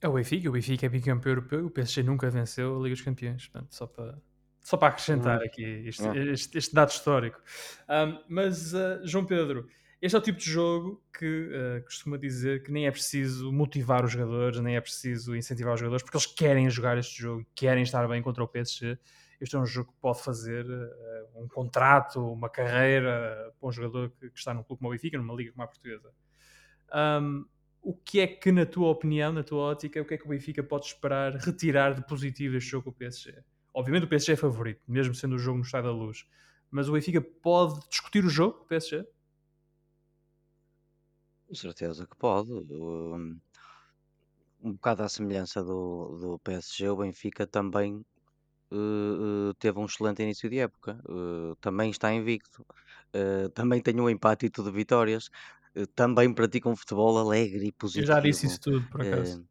É 0.00 0.08
o 0.08 0.14
Benfica, 0.14 0.48
o 0.48 0.52
Benfica 0.52 0.86
é 0.86 0.88
bicampeão 0.88 1.32
europeu 1.32 1.66
o 1.66 1.70
PSG 1.70 2.02
nunca 2.02 2.30
venceu 2.30 2.76
a 2.76 2.82
Liga 2.82 2.94
dos 2.94 3.02
Campeões 3.02 3.48
portanto 3.48 3.74
só 3.74 3.86
para 3.86 4.18
só 4.66 4.76
para 4.76 4.88
acrescentar 4.88 5.38
uhum. 5.38 5.46
aqui 5.46 5.62
este, 5.86 6.08
este, 6.32 6.58
este, 6.58 6.74
dado 6.74 6.90
histórico. 6.90 7.40
Um, 7.88 8.18
mas, 8.28 8.74
uh, 8.74 9.00
João 9.04 9.24
Pedro, 9.24 9.68
este 10.02 10.16
é 10.16 10.18
o 10.18 10.20
tipo 10.22 10.40
de 10.40 10.50
jogo 10.50 11.00
que 11.16 11.24
uh, 11.24 11.84
costuma 11.84 12.18
dizer 12.18 12.64
que 12.64 12.72
nem 12.72 12.84
é 12.84 12.90
preciso 12.90 13.52
motivar 13.52 14.04
os 14.04 14.10
jogadores, 14.10 14.58
nem 14.58 14.74
é 14.74 14.80
preciso 14.80 15.36
incentivar 15.36 15.74
os 15.74 15.78
jogadores, 15.78 16.02
porque 16.02 16.16
eles 16.16 16.26
querem 16.26 16.68
jogar 16.68 16.98
este 16.98 17.22
jogo, 17.22 17.46
querem 17.54 17.84
estar 17.84 18.08
bem 18.08 18.20
contra 18.20 18.42
o 18.42 18.48
PSG. 18.48 18.98
Este 19.40 19.54
é 19.54 19.58
um 19.60 19.66
jogo 19.66 19.92
que 19.92 20.00
pode 20.00 20.20
fazer 20.20 20.66
uh, 20.66 21.44
um 21.44 21.46
contrato, 21.46 22.20
uma 22.32 22.50
carreira 22.50 23.54
para 23.60 23.68
um 23.68 23.70
jogador 23.70 24.10
que, 24.18 24.30
que, 24.30 24.38
está 24.38 24.52
num 24.52 24.64
clube 24.64 24.80
como 24.80 24.88
o 24.88 24.92
Benfica, 24.92 25.16
numa 25.16 25.34
liga 25.34 25.52
como 25.52 25.62
a 25.62 25.68
portuguesa. 25.68 26.10
Um, 26.92 27.44
o 27.82 27.94
que 27.94 28.18
é 28.18 28.26
que, 28.26 28.50
na 28.50 28.66
tua 28.66 28.88
opinião, 28.88 29.32
na 29.32 29.44
tua 29.44 29.60
ótica, 29.60 30.02
o 30.02 30.04
que 30.04 30.14
é 30.14 30.18
que 30.18 30.26
o 30.26 30.28
Benfica 30.28 30.60
pode 30.60 30.86
esperar 30.86 31.36
retirar 31.36 31.94
de 31.94 32.04
positivo 32.04 32.54
deste 32.54 32.70
jogo 32.70 32.86
com 32.86 32.90
o 32.90 32.92
PSG? 32.92 33.32
Obviamente 33.76 34.04
o 34.04 34.08
PSG 34.08 34.32
é 34.32 34.36
favorito, 34.36 34.80
mesmo 34.88 35.14
sendo 35.14 35.36
o 35.36 35.38
jogo 35.38 35.58
no 35.58 35.64
Estado 35.64 35.84
da 35.84 35.92
Luz. 35.92 36.24
Mas 36.70 36.88
o 36.88 36.92
Benfica 36.92 37.20
pode 37.20 37.78
discutir 37.90 38.24
o 38.24 38.30
jogo 38.30 38.62
o 38.62 38.64
PSG? 38.64 39.06
Com 41.46 41.54
certeza 41.54 42.06
que 42.06 42.16
pode. 42.16 42.50
Um, 42.52 43.38
um 44.62 44.72
bocado 44.72 45.02
à 45.02 45.08
semelhança 45.10 45.62
do, 45.62 46.16
do 46.18 46.38
PSG, 46.38 46.88
o 46.88 46.96
Benfica 46.96 47.46
também 47.46 48.02
uh, 48.72 49.50
uh, 49.50 49.54
teve 49.58 49.78
um 49.78 49.84
excelente 49.84 50.22
início 50.22 50.48
de 50.48 50.58
época. 50.58 50.98
Uh, 51.06 51.54
também 51.56 51.90
está 51.90 52.10
invicto. 52.14 52.64
também 53.52 53.82
tem 53.82 54.00
um 54.00 54.08
empate 54.08 54.46
e 54.46 54.50
tudo 54.50 54.72
vitórias. 54.72 55.28
também 55.94 56.32
pratica 56.32 56.66
um 56.66 56.74
futebol 56.74 57.18
alegre 57.18 57.66
e 57.66 57.72
positivo. 57.72 58.10
Eu 58.10 58.14
já 58.14 58.20
disse 58.20 58.46
isso 58.46 58.58
tudo, 58.58 58.88
por 58.88 59.02
acaso. 59.02 59.46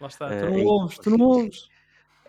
Lá 0.00 0.08
está. 0.08 0.36
Tu 0.36 0.46
não 0.46 0.64
ouves, 0.64 0.98
tu 0.98 1.10
não 1.10 1.24
ouves 1.24 1.77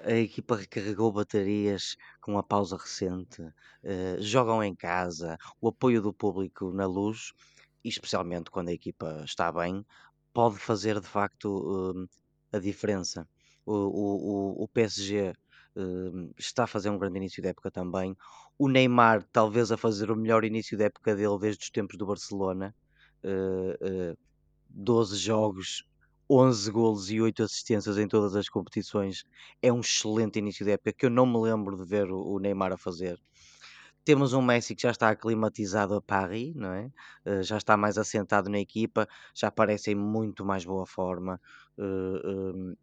a 0.03 0.13
equipa 0.13 0.55
recarregou 0.55 1.11
baterias 1.11 1.95
com 2.21 2.37
a 2.37 2.43
pausa 2.43 2.77
recente, 2.77 3.41
uh, 3.41 4.21
jogam 4.21 4.63
em 4.63 4.75
casa, 4.75 5.37
o 5.61 5.69
apoio 5.69 6.01
do 6.01 6.13
público 6.13 6.71
na 6.71 6.85
luz 6.85 7.33
especialmente 7.83 8.51
quando 8.51 8.69
a 8.69 8.73
equipa 8.73 9.21
está 9.25 9.51
bem, 9.51 9.85
pode 10.33 10.57
fazer 10.57 10.99
de 10.99 11.07
facto 11.07 11.93
hum, 11.95 12.07
a 12.51 12.59
diferença. 12.59 13.27
O, 13.65 13.73
o, 13.73 14.63
o, 14.63 14.67
PSG 14.69 15.33
hum, 15.75 16.31
está 16.37 16.63
a 16.63 16.67
fazer 16.67 16.89
um 16.89 16.97
grande 16.97 17.17
início 17.17 17.41
de 17.41 17.49
época 17.49 17.71
também. 17.71 18.15
O 18.57 18.67
Neymar, 18.67 19.23
talvez 19.31 19.71
a 19.71 19.77
fazer 19.77 20.11
o 20.11 20.15
melhor 20.15 20.43
início 20.43 20.77
de 20.77 20.83
época 20.85 21.15
dele 21.15 21.37
desde 21.39 21.63
os 21.63 21.69
tempos 21.69 21.97
do 21.97 22.05
Barcelona. 22.05 22.75
Uh, 23.23 24.13
uh, 24.13 24.17
12 24.69 25.17
jogos, 25.17 25.83
11 26.29 26.71
golos 26.71 27.09
e 27.09 27.19
8 27.19 27.43
assistências 27.43 27.97
em 27.97 28.07
todas 28.07 28.35
as 28.35 28.47
competições. 28.47 29.23
É 29.61 29.73
um 29.73 29.79
excelente 29.79 30.37
início 30.37 30.63
de 30.63 30.71
época 30.71 30.93
que 30.93 31.05
eu 31.05 31.09
não 31.09 31.25
me 31.25 31.39
lembro 31.39 31.75
de 31.75 31.83
ver 31.83 32.11
o, 32.11 32.37
Neymar 32.39 32.71
a 32.71 32.77
fazer. 32.77 33.19
Temos 34.05 34.33
um 34.33 34.41
Messi 34.41 34.75
que 34.75 34.83
já 34.83 34.91
está 34.91 35.09
aclimatizado 35.09 35.95
a 35.95 36.01
Paris, 36.01 36.55
não 36.55 36.71
é? 36.71 36.91
Uh, 37.25 37.43
já 37.43 37.57
está 37.57 37.75
mais 37.75 37.97
assentado 37.97 38.49
na 38.49 38.59
equipa, 38.59 39.07
já 39.33 39.51
parece 39.51 39.91
em 39.91 39.95
muito 39.95 40.45
mais 40.45 40.63
boa 40.63 40.85
forma. 40.85 41.39
Uh, 41.77 42.27
um, 42.27 42.75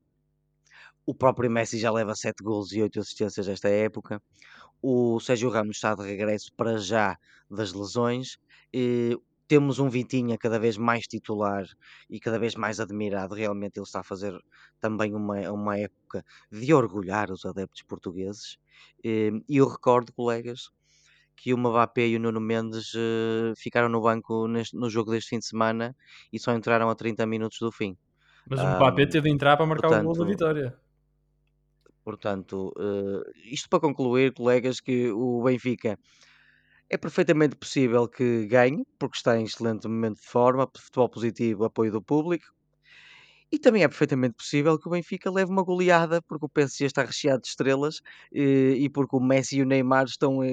o 1.04 1.14
próprio 1.14 1.50
Messi 1.50 1.78
já 1.78 1.90
leva 1.90 2.14
7 2.14 2.42
gols 2.42 2.72
e 2.72 2.82
8 2.82 3.00
assistências 3.00 3.48
esta 3.48 3.68
época. 3.68 4.20
O 4.82 5.20
Sérgio 5.20 5.50
Ramos 5.50 5.76
está 5.76 5.94
de 5.94 6.02
regresso 6.02 6.52
para 6.56 6.78
já 6.78 7.16
das 7.50 7.72
lesões. 7.72 8.38
Temos 9.48 9.78
um 9.78 9.88
Vitinha 9.88 10.36
cada 10.38 10.58
vez 10.58 10.76
mais 10.76 11.04
titular 11.04 11.64
e 12.10 12.18
cada 12.18 12.38
vez 12.38 12.54
mais 12.54 12.80
admirado. 12.80 13.34
Realmente 13.34 13.78
ele 13.78 13.84
está 13.84 14.00
a 14.00 14.04
fazer 14.04 14.36
também 14.80 15.14
uma, 15.14 15.38
uma 15.50 15.78
época 15.78 16.24
de 16.50 16.72
orgulhar 16.74 17.30
os 17.30 17.44
adeptos 17.44 17.82
portugueses. 17.82 18.58
E 19.04 19.42
eu 19.48 19.68
recordo, 19.68 20.12
colegas, 20.12 20.70
que 21.36 21.52
o 21.52 21.58
Mbappé 21.58 22.08
e 22.08 22.16
o 22.16 22.20
Nuno 22.20 22.40
Mendes 22.40 22.94
uh, 22.94 23.54
ficaram 23.56 23.88
no 23.88 24.00
banco 24.00 24.48
neste, 24.48 24.74
no 24.74 24.88
jogo 24.88 25.12
deste 25.12 25.30
fim 25.30 25.38
de 25.38 25.46
semana 25.46 25.94
e 26.32 26.38
só 26.38 26.52
entraram 26.52 26.88
a 26.88 26.94
30 26.94 27.26
minutos 27.26 27.58
do 27.60 27.70
fim. 27.70 27.96
Mas 28.48 28.58
o 28.60 28.64
Mbappé 28.64 29.04
um, 29.04 29.08
teve 29.08 29.28
de 29.28 29.34
entrar 29.34 29.56
para 29.56 29.66
marcar 29.66 29.88
portanto, 29.88 30.04
o 30.04 30.14
gol 30.14 30.24
da 30.24 30.24
vitória. 30.24 30.78
Portanto, 32.02 32.72
uh, 32.78 33.22
isto 33.44 33.68
para 33.68 33.80
concluir, 33.80 34.32
colegas, 34.32 34.80
que 34.80 35.10
o 35.10 35.42
Benfica 35.42 35.98
é 36.88 36.96
perfeitamente 36.96 37.56
possível 37.56 38.08
que 38.08 38.46
ganhe, 38.46 38.84
porque 38.98 39.16
está 39.16 39.38
em 39.38 39.44
excelente 39.44 39.88
momento 39.88 40.20
de 40.20 40.26
forma, 40.26 40.68
futebol 40.76 41.08
positivo, 41.08 41.64
apoio 41.64 41.90
do 41.90 42.02
público. 42.02 42.46
E 43.50 43.60
também 43.60 43.84
é 43.84 43.88
perfeitamente 43.88 44.34
possível 44.34 44.76
que 44.76 44.88
o 44.88 44.90
Benfica 44.90 45.30
leve 45.30 45.52
uma 45.52 45.62
goleada, 45.62 46.20
porque 46.22 46.46
o 46.46 46.48
PSG 46.48 46.86
está 46.86 47.04
recheado 47.04 47.42
de 47.42 47.46
estrelas 47.46 48.00
e, 48.32 48.42
eh, 48.42 48.76
e 48.78 48.90
porque 48.90 49.14
o 49.14 49.20
Messi 49.20 49.58
e 49.58 49.62
o 49.62 49.64
Neymar 49.64 50.04
estão 50.06 50.40
a, 50.40 50.46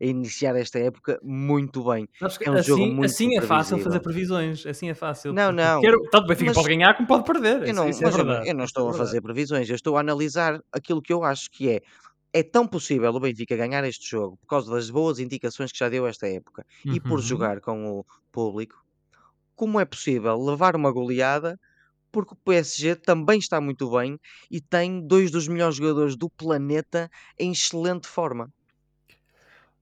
iniciar 0.00 0.54
esta 0.54 0.78
época 0.78 1.18
muito 1.24 1.84
bem. 1.84 2.08
É 2.40 2.50
um 2.50 2.54
assim, 2.54 2.64
jogo 2.64 2.86
muito 2.86 3.04
assim 3.06 3.36
é 3.36 3.40
fácil 3.40 3.78
fazer 3.78 3.98
previsões, 3.98 4.64
assim 4.64 4.88
é 4.88 4.94
fácil. 4.94 5.32
Não, 5.32 5.50
não. 5.50 5.80
Quero, 5.80 6.00
tanto 6.02 6.24
o 6.24 6.28
Benfica 6.28 6.50
mas, 6.50 6.56
pode 6.56 6.68
ganhar 6.68 6.94
como 6.94 7.08
pode 7.08 7.24
perder. 7.24 7.66
Eu 7.66 7.74
não, 7.74 7.88
isso, 7.88 8.06
isso 8.06 8.16
é 8.16 8.22
eu, 8.22 8.44
eu 8.44 8.54
não 8.54 8.64
estou 8.64 8.90
a 8.90 8.94
fazer 8.94 9.20
previsões, 9.20 9.68
eu 9.68 9.74
estou 9.74 9.96
a 9.96 10.00
analisar 10.00 10.60
aquilo 10.72 11.02
que 11.02 11.12
eu 11.12 11.24
acho 11.24 11.50
que 11.50 11.68
é 11.68 11.80
é 12.38 12.42
tão 12.42 12.66
possível 12.66 13.10
o 13.14 13.18
Benfica 13.18 13.56
ganhar 13.56 13.82
este 13.84 14.10
jogo 14.10 14.36
por 14.36 14.46
causa 14.46 14.70
das 14.70 14.90
boas 14.90 15.18
indicações 15.18 15.72
que 15.72 15.78
já 15.78 15.88
deu 15.88 16.06
esta 16.06 16.28
época 16.28 16.66
uhum. 16.84 16.94
e 16.94 17.00
por 17.00 17.12
uhum. 17.12 17.22
jogar 17.22 17.60
com 17.62 18.00
o 18.00 18.06
público, 18.30 18.84
como 19.54 19.80
é 19.80 19.86
possível 19.86 20.36
levar 20.38 20.76
uma 20.76 20.92
goleada 20.92 21.58
porque 22.12 22.34
o 22.34 22.36
PSG 22.36 22.96
também 22.96 23.38
está 23.38 23.58
muito 23.58 23.90
bem 23.90 24.20
e 24.50 24.60
tem 24.60 25.06
dois 25.06 25.30
dos 25.30 25.48
melhores 25.48 25.76
jogadores 25.76 26.14
do 26.14 26.28
planeta 26.28 27.10
em 27.38 27.52
excelente 27.52 28.06
forma. 28.06 28.52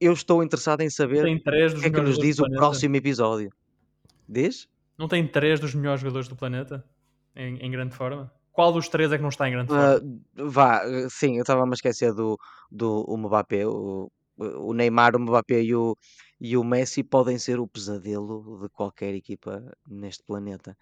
Eu 0.00 0.12
estou 0.12 0.42
interessado 0.42 0.80
em 0.80 0.90
saber 0.90 1.24
o 1.24 1.80
que 1.80 1.86
é 1.86 1.90
que 1.90 2.00
nos 2.00 2.18
diz 2.18 2.38
o 2.38 2.48
próximo 2.50 2.94
episódio. 2.94 3.50
Diz? 4.28 4.68
Não 4.96 5.08
tem 5.08 5.26
três 5.26 5.58
dos 5.58 5.74
melhores 5.74 6.00
jogadores 6.00 6.28
do 6.28 6.36
planeta 6.36 6.84
em, 7.34 7.56
em 7.58 7.70
grande 7.70 7.94
forma? 7.96 8.32
Qual 8.54 8.72
dos 8.72 8.88
três 8.88 9.10
é 9.10 9.16
que 9.16 9.22
não 9.22 9.30
está 9.30 9.48
em 9.48 9.52
grande 9.52 9.68
forma? 9.68 9.96
Uh, 9.96 10.48
vá, 10.48 10.80
sim, 11.10 11.36
eu 11.36 11.42
estava 11.42 11.64
a 11.64 11.66
me 11.66 11.74
esquecer 11.74 12.14
do, 12.14 12.38
do 12.70 13.04
o 13.08 13.18
Mbappé, 13.18 13.66
o, 13.66 14.08
o 14.38 14.72
Neymar, 14.72 15.16
o 15.16 15.18
Mbappé 15.18 15.60
e 15.60 15.74
o, 15.74 15.96
e 16.40 16.56
o 16.56 16.62
Messi 16.62 17.02
podem 17.02 17.36
ser 17.36 17.58
o 17.58 17.66
pesadelo 17.66 18.60
de 18.62 18.68
qualquer 18.68 19.12
equipa 19.12 19.60
neste 19.88 20.22
planeta. 20.22 20.78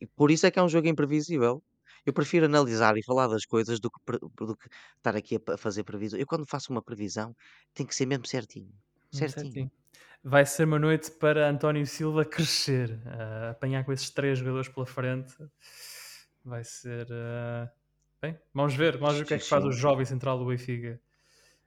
E 0.00 0.04
por 0.04 0.32
isso 0.32 0.48
é 0.48 0.50
que 0.50 0.58
é 0.58 0.62
um 0.62 0.68
jogo 0.68 0.88
imprevisível. 0.88 1.62
Eu 2.04 2.12
prefiro 2.12 2.46
analisar 2.46 2.96
e 2.96 3.04
falar 3.04 3.28
das 3.28 3.46
coisas 3.46 3.78
do 3.78 3.88
que, 3.88 4.00
do 4.18 4.56
que 4.56 4.68
estar 4.96 5.14
aqui 5.14 5.40
a 5.48 5.56
fazer 5.56 5.84
previsão. 5.84 6.18
Eu 6.18 6.26
quando 6.26 6.44
faço 6.44 6.72
uma 6.72 6.82
previsão 6.82 7.36
tem 7.72 7.86
que 7.86 7.94
ser 7.94 8.06
mesmo 8.06 8.26
certinho. 8.26 8.72
Certinho. 9.12 9.44
certinho. 9.44 9.70
Vai 10.24 10.44
ser 10.44 10.64
uma 10.64 10.80
noite 10.80 11.08
para 11.12 11.48
António 11.48 11.86
Silva 11.86 12.24
crescer, 12.24 12.98
uh, 13.06 13.50
apanhar 13.52 13.84
com 13.84 13.92
esses 13.92 14.10
três 14.10 14.40
jogadores 14.40 14.68
pela 14.68 14.86
frente 14.86 15.36
vai 16.46 16.64
ser. 16.64 17.06
Uh... 17.10 17.68
Bem, 18.22 18.38
vamos 18.54 18.74
ver, 18.74 18.96
vamos 18.96 19.16
ver 19.16 19.24
o 19.24 19.26
que 19.26 19.34
é 19.34 19.38
que 19.38 19.48
faz 19.48 19.64
o 19.64 19.72
jovem 19.72 20.06
central 20.06 20.38
do 20.38 20.46
Benfica. 20.46 21.00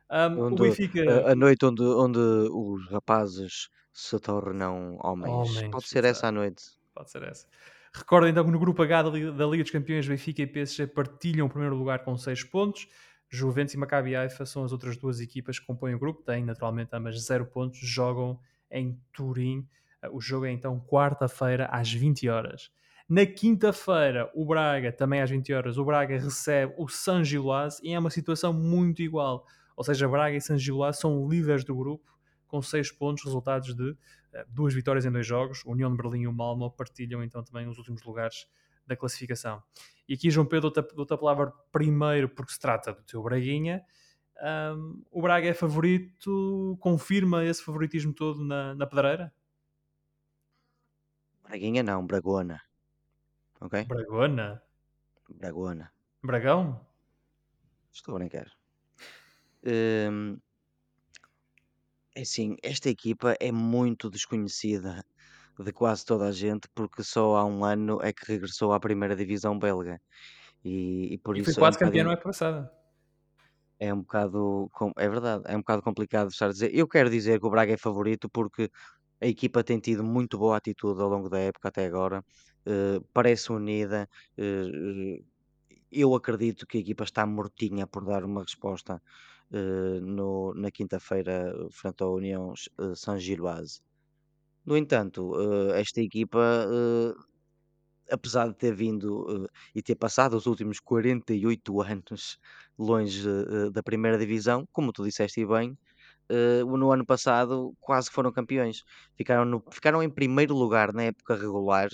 Um, 0.10 0.46
onde, 0.46 0.62
o 0.62 0.66
Benfica... 0.66 1.28
A, 1.28 1.32
a, 1.32 1.36
noite 1.36 1.64
onde, 1.64 1.84
onde 1.84 2.20
os 2.20 2.90
rapazes 2.90 3.70
se 3.94 4.20
tornam 4.20 4.98
homens. 5.04 5.32
homens 5.32 5.72
Pode 5.72 5.88
ser 5.88 6.04
essa 6.06 6.28
a 6.28 6.32
noite. 6.32 6.64
Pode 6.96 7.12
ser 7.12 7.24
essa. 7.24 7.46
Recordo 7.94 8.28
então 8.28 8.44
que 8.44 8.52
no 8.52 8.60
grupo 8.60 8.82
H 8.82 9.04
da 9.04 9.10
Liga, 9.10 9.32
da 9.32 9.46
Liga 9.46 9.64
dos 9.64 9.72
Campeões, 9.72 10.08
Benfica 10.08 10.42
e 10.42 10.48
PSG 10.48 10.88
partilham 10.88 11.48
o 11.48 11.50
primeiro 11.50 11.76
lugar 11.76 12.04
com 12.04 12.18
6 12.18 12.44
pontos. 12.46 12.88
Juventus 13.30 13.76
e 13.76 13.78
Maccabi 13.78 14.16
Haifa 14.16 14.46
são 14.46 14.64
as 14.64 14.72
outras 14.72 14.98
duas 14.98 15.20
equipas 15.20 15.60
que 15.60 15.66
compõem 15.66 15.94
o 15.94 16.00
grupo, 16.00 16.24
têm 16.24 16.44
naturalmente 16.44 16.90
ambas 16.94 17.20
0 17.24 17.46
pontos, 17.46 17.80
jogam 17.80 18.40
em 18.72 19.00
Turim. 19.14 19.68
O 20.12 20.20
jogo 20.20 20.46
é 20.46 20.52
então 20.52 20.80
quarta-feira 20.80 21.68
às 21.68 21.92
20 21.92 22.28
horas. 22.30 22.72
Na 23.10 23.26
quinta-feira, 23.26 24.30
o 24.36 24.46
Braga, 24.46 24.92
também 24.92 25.20
às 25.20 25.32
20 25.32 25.52
horas, 25.52 25.80
o 25.80 25.84
Braga 25.84 26.20
recebe 26.20 26.76
o 26.78 26.88
San 26.88 27.24
Gilás 27.24 27.80
e 27.82 27.92
é 27.92 27.98
uma 27.98 28.12
situação 28.12 28.54
muito 28.54 29.02
igual. 29.02 29.48
Ou 29.76 29.84
seja, 29.84 30.08
Braga 30.08 30.38
e 30.38 30.42
San 30.42 30.60
Gilás 30.60 31.00
são 31.00 31.28
líderes 31.28 31.64
do 31.64 31.76
grupo 31.76 32.16
com 32.46 32.62
6 32.62 32.92
pontos, 32.92 33.24
resultados 33.24 33.74
de 33.76 33.90
uh, 33.92 33.98
duas 34.48 34.76
vitórias 34.76 35.08
em 35.08 35.12
dois 35.12 35.26
jogos. 35.26 35.66
O 35.66 35.72
União 35.72 35.90
de 35.90 35.98
Berlim 35.98 36.22
e 36.22 36.28
o 36.28 36.32
Malmo 36.32 36.70
partilham 36.70 37.24
então 37.24 37.44
também 37.44 37.68
os 37.68 37.80
últimos 37.80 38.04
lugares 38.04 38.48
da 38.86 38.96
classificação. 38.96 39.64
E 40.08 40.14
aqui, 40.14 40.30
João 40.30 40.46
Pedro, 40.46 40.70
dou-te 40.70 41.14
a 41.14 41.18
palavra 41.18 41.52
primeiro 41.72 42.30
porque 42.30 42.54
se 42.54 42.60
trata 42.60 42.94
do 42.94 43.02
teu 43.02 43.24
Braguinha. 43.24 43.82
Um, 44.40 45.04
o 45.10 45.20
Braga 45.20 45.48
é 45.48 45.54
favorito, 45.56 46.78
confirma 46.80 47.44
esse 47.44 47.64
favoritismo 47.64 48.14
todo 48.14 48.44
na, 48.44 48.76
na 48.76 48.86
pedreira? 48.86 49.34
Braguinha 51.44 51.82
não, 51.82 52.06
Bragona. 52.06 52.69
Ok? 53.60 53.76
Bragona? 53.90 54.64
Bragona. 55.30 55.92
Bragão? 56.24 56.80
Estou 57.94 58.16
a 58.16 58.20
brincar. 58.20 58.48
Hum, 59.64 60.42
é 62.16 62.22
assim, 62.22 62.56
esta 62.64 62.90
equipa 62.90 63.36
é 63.40 63.52
muito 63.52 64.10
desconhecida 64.10 65.04
de 65.60 65.74
quase 65.74 66.06
toda 66.06 66.28
a 66.28 66.32
gente 66.32 66.68
porque 66.76 67.04
só 67.04 67.36
há 67.38 67.46
um 67.46 67.66
ano 67.66 68.02
é 68.02 68.14
que 68.14 68.26
regressou 68.32 68.74
à 68.74 68.80
primeira 68.80 69.16
divisão 69.16 69.58
belga. 69.60 70.00
E, 70.64 71.14
e 71.14 71.18
por 71.20 71.38
e 71.38 71.42
isso 71.42 71.56
foi 71.56 71.56
quase 71.56 71.78
é 71.78 71.86
um 71.86 71.90
campeão 71.90 72.12
época 72.12 72.30
passada. 72.30 72.72
É 73.80 73.94
um 73.94 74.02
bocado, 74.02 74.70
é 74.98 75.08
verdade, 75.10 75.44
é 75.48 75.56
um 75.56 75.60
bocado 75.60 75.82
complicado 75.82 76.30
estar 76.30 76.48
a 76.48 76.52
dizer. 76.52 76.74
Eu 76.76 76.88
quero 76.88 77.10
dizer 77.10 77.40
que 77.40 77.46
o 77.48 77.50
Braga 77.50 77.74
é 77.74 77.78
favorito 77.78 78.30
porque 78.30 78.70
a 79.22 79.28
equipa 79.28 79.64
tem 79.64 79.80
tido 79.80 80.04
muito 80.04 80.38
boa 80.38 80.58
atitude 80.58 81.02
ao 81.02 81.10
longo 81.10 81.30
da 81.30 81.40
época 81.40 81.70
até 81.70 81.86
agora. 81.86 82.24
Eh, 82.70 83.00
parece 83.14 83.52
unida. 83.52 84.08
Uh, 84.38 85.24
eu 85.92 86.14
acredito 86.14 86.68
que 86.68 86.78
a 86.78 86.82
equipa 86.82 87.04
está 87.04 87.26
mortinha 87.26 87.88
por 87.88 88.06
dar 88.06 88.24
uma 88.24 88.44
resposta 88.44 89.02
uh, 89.52 90.02
no, 90.02 90.54
na 90.54 90.70
quinta-feira 90.70 91.52
frente 91.72 92.04
à 92.04 92.08
União 92.08 92.54
uh, 92.80 92.96
Saint-Gilloise. 92.96 93.82
No 94.66 94.78
entanto, 94.78 95.34
esta 95.74 96.00
equipa, 96.00 96.40
apesar 98.12 98.50
de 98.50 98.56
ter 98.56 98.76
vindo 98.76 99.50
e 99.74 99.82
ter 99.82 99.96
passado 99.96 100.36
os 100.36 100.46
últimos 100.46 100.80
48 100.80 101.82
anos 101.82 102.38
longe 102.78 103.24
da 103.72 103.82
primeira 103.82 104.18
divisão, 104.18 104.68
como 104.72 104.92
tu 104.94 105.04
disseste 105.04 105.44
bem, 105.44 105.76
no 106.78 106.92
ano 106.92 107.04
passado 107.06 107.74
quase 107.80 108.12
foram 108.12 108.32
campeões. 108.32 108.84
Ficaram, 109.16 109.46
no, 109.46 109.64
ficaram 109.72 110.04
em 110.04 110.10
primeiro 110.10 110.54
lugar 110.54 110.94
na 110.94 111.04
época 111.04 111.36
regular 111.36 111.90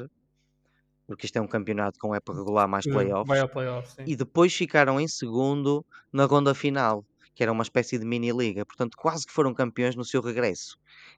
porque 1.08 1.26
isto 1.26 1.38
é 1.38 1.42
um 1.42 1.48
campeonato 1.48 2.00
com 2.00 2.16
época 2.16 2.38
regular 2.38 2.68
mais 2.68 2.86
playoffs. 2.86 3.28
Vai 3.28 3.40
ao 3.40 3.50
playoff, 3.50 3.92
sim. 3.92 4.04
E 4.06 4.16
depois 4.16 4.54
ficaram 4.54 5.00
em 5.00 5.08
segundo 5.08 5.86
na 6.12 6.26
ronda 6.26 6.54
final, 6.54 7.06
que 7.34 7.44
era 7.44 7.52
uma 7.52 7.64
espécie 7.64 7.98
de 7.98 8.06
mini-liga. 8.06 8.66
Portanto, 8.66 8.96
quase 8.98 9.26
que 9.26 9.34
foram 9.34 9.54
campeões 9.54 9.96
no 9.96 10.04
seu 10.04 10.22
regresso. 10.22 10.78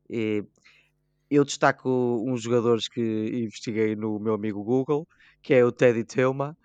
E 0.10 0.44
eu 1.30 1.44
destaco 1.44 2.24
uns 2.26 2.42
jogadores 2.42 2.88
que 2.88 3.02
investiguei 3.46 3.96
no 3.96 4.20
meu 4.20 4.34
amigo 4.34 4.64
Google, 4.64 5.08
que 5.42 5.54
é 5.54 5.64
o 5.64 5.72
Teddy 5.72 6.04
Teuma, 6.04 6.58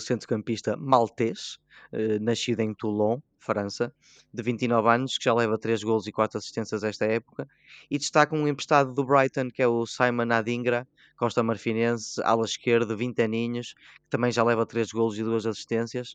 centrocampista 0.00 0.76
maltês, 0.76 1.58
eh, 1.92 2.18
nascido 2.18 2.60
em 2.60 2.74
Toulon, 2.74 3.18
França, 3.38 3.92
de 4.32 4.42
29 4.42 4.88
anos, 4.88 5.18
que 5.18 5.24
já 5.24 5.34
leva 5.34 5.58
3 5.58 5.82
gols 5.82 6.06
e 6.06 6.12
4 6.12 6.38
assistências 6.38 6.84
esta 6.84 7.06
época, 7.06 7.48
e 7.90 7.98
destaca 7.98 8.34
um 8.34 8.46
emprestado 8.46 8.92
do 8.92 9.04
Brighton, 9.04 9.50
que 9.50 9.62
é 9.62 9.66
o 9.66 9.86
Simon 9.86 10.30
Adingra, 10.30 10.86
Costa 11.16 11.42
Marfinense, 11.42 12.20
ala 12.22 12.44
esquerda, 12.44 12.94
20 12.94 13.22
aninhos, 13.22 13.72
que 13.74 14.10
também 14.10 14.30
já 14.30 14.44
leva 14.44 14.66
3 14.66 14.92
gols 14.92 15.16
e 15.16 15.24
2 15.24 15.46
assistências. 15.46 16.14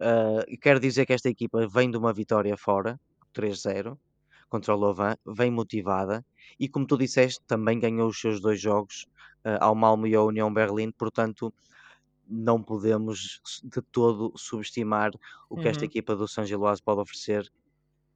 Uh, 0.00 0.58
quero 0.60 0.80
dizer 0.80 1.06
que 1.06 1.12
esta 1.12 1.28
equipa 1.28 1.66
vem 1.66 1.90
de 1.90 1.96
uma 1.96 2.12
vitória 2.12 2.56
fora, 2.56 2.98
3-0, 3.34 3.98
contra 4.48 4.74
o 4.74 4.78
Louvain, 4.78 5.14
vem 5.26 5.50
motivada 5.50 6.24
e, 6.58 6.68
como 6.68 6.86
tu 6.86 6.96
disseste, 6.96 7.40
também 7.46 7.78
ganhou 7.78 8.08
os 8.08 8.20
seus 8.20 8.40
dois 8.40 8.60
jogos 8.60 9.06
uh, 9.44 9.58
ao 9.60 9.74
Malmo 9.74 10.06
e 10.06 10.14
à 10.14 10.22
União 10.22 10.52
Berlim, 10.52 10.90
portanto, 10.90 11.52
não 12.30 12.62
podemos 12.62 13.40
de 13.64 13.82
todo 13.82 14.32
subestimar 14.36 15.10
o 15.48 15.56
que 15.56 15.68
esta 15.68 15.84
Uhum. 15.84 15.90
equipa 15.90 16.14
do 16.14 16.28
São 16.28 16.44
Giloase 16.44 16.82
pode 16.82 17.00
oferecer. 17.00 17.50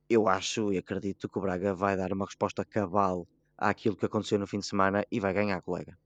Eu 0.09 0.29
acho 0.29 0.73
e 0.73 0.79
acredito 0.79 1.29
que 1.29 1.39
o 1.39 1.41
Braga 1.41 1.75
vai 1.75 1.97
dar 1.97 2.13
uma 2.13 2.27
resposta 2.27 2.65
cabal 2.65 3.27
àquilo 3.59 3.97
que 3.97 4.07
aconteceu 4.07 4.39
no 4.39 4.47
fim 4.47 4.59
de 4.61 4.67
semana 4.67 5.05
e 5.11 5.19
vai 5.19 5.33
ganhar, 5.33 5.61
colega. 5.63 5.99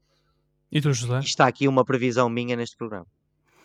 E 0.71 0.81
tu, 0.81 0.93
José? 0.93 1.19
Está 1.21 1.47
aqui 1.47 1.67
uma 1.69 1.85
previsão 1.85 2.29
minha 2.29 2.55
neste 2.57 2.77
programa. 2.77 3.07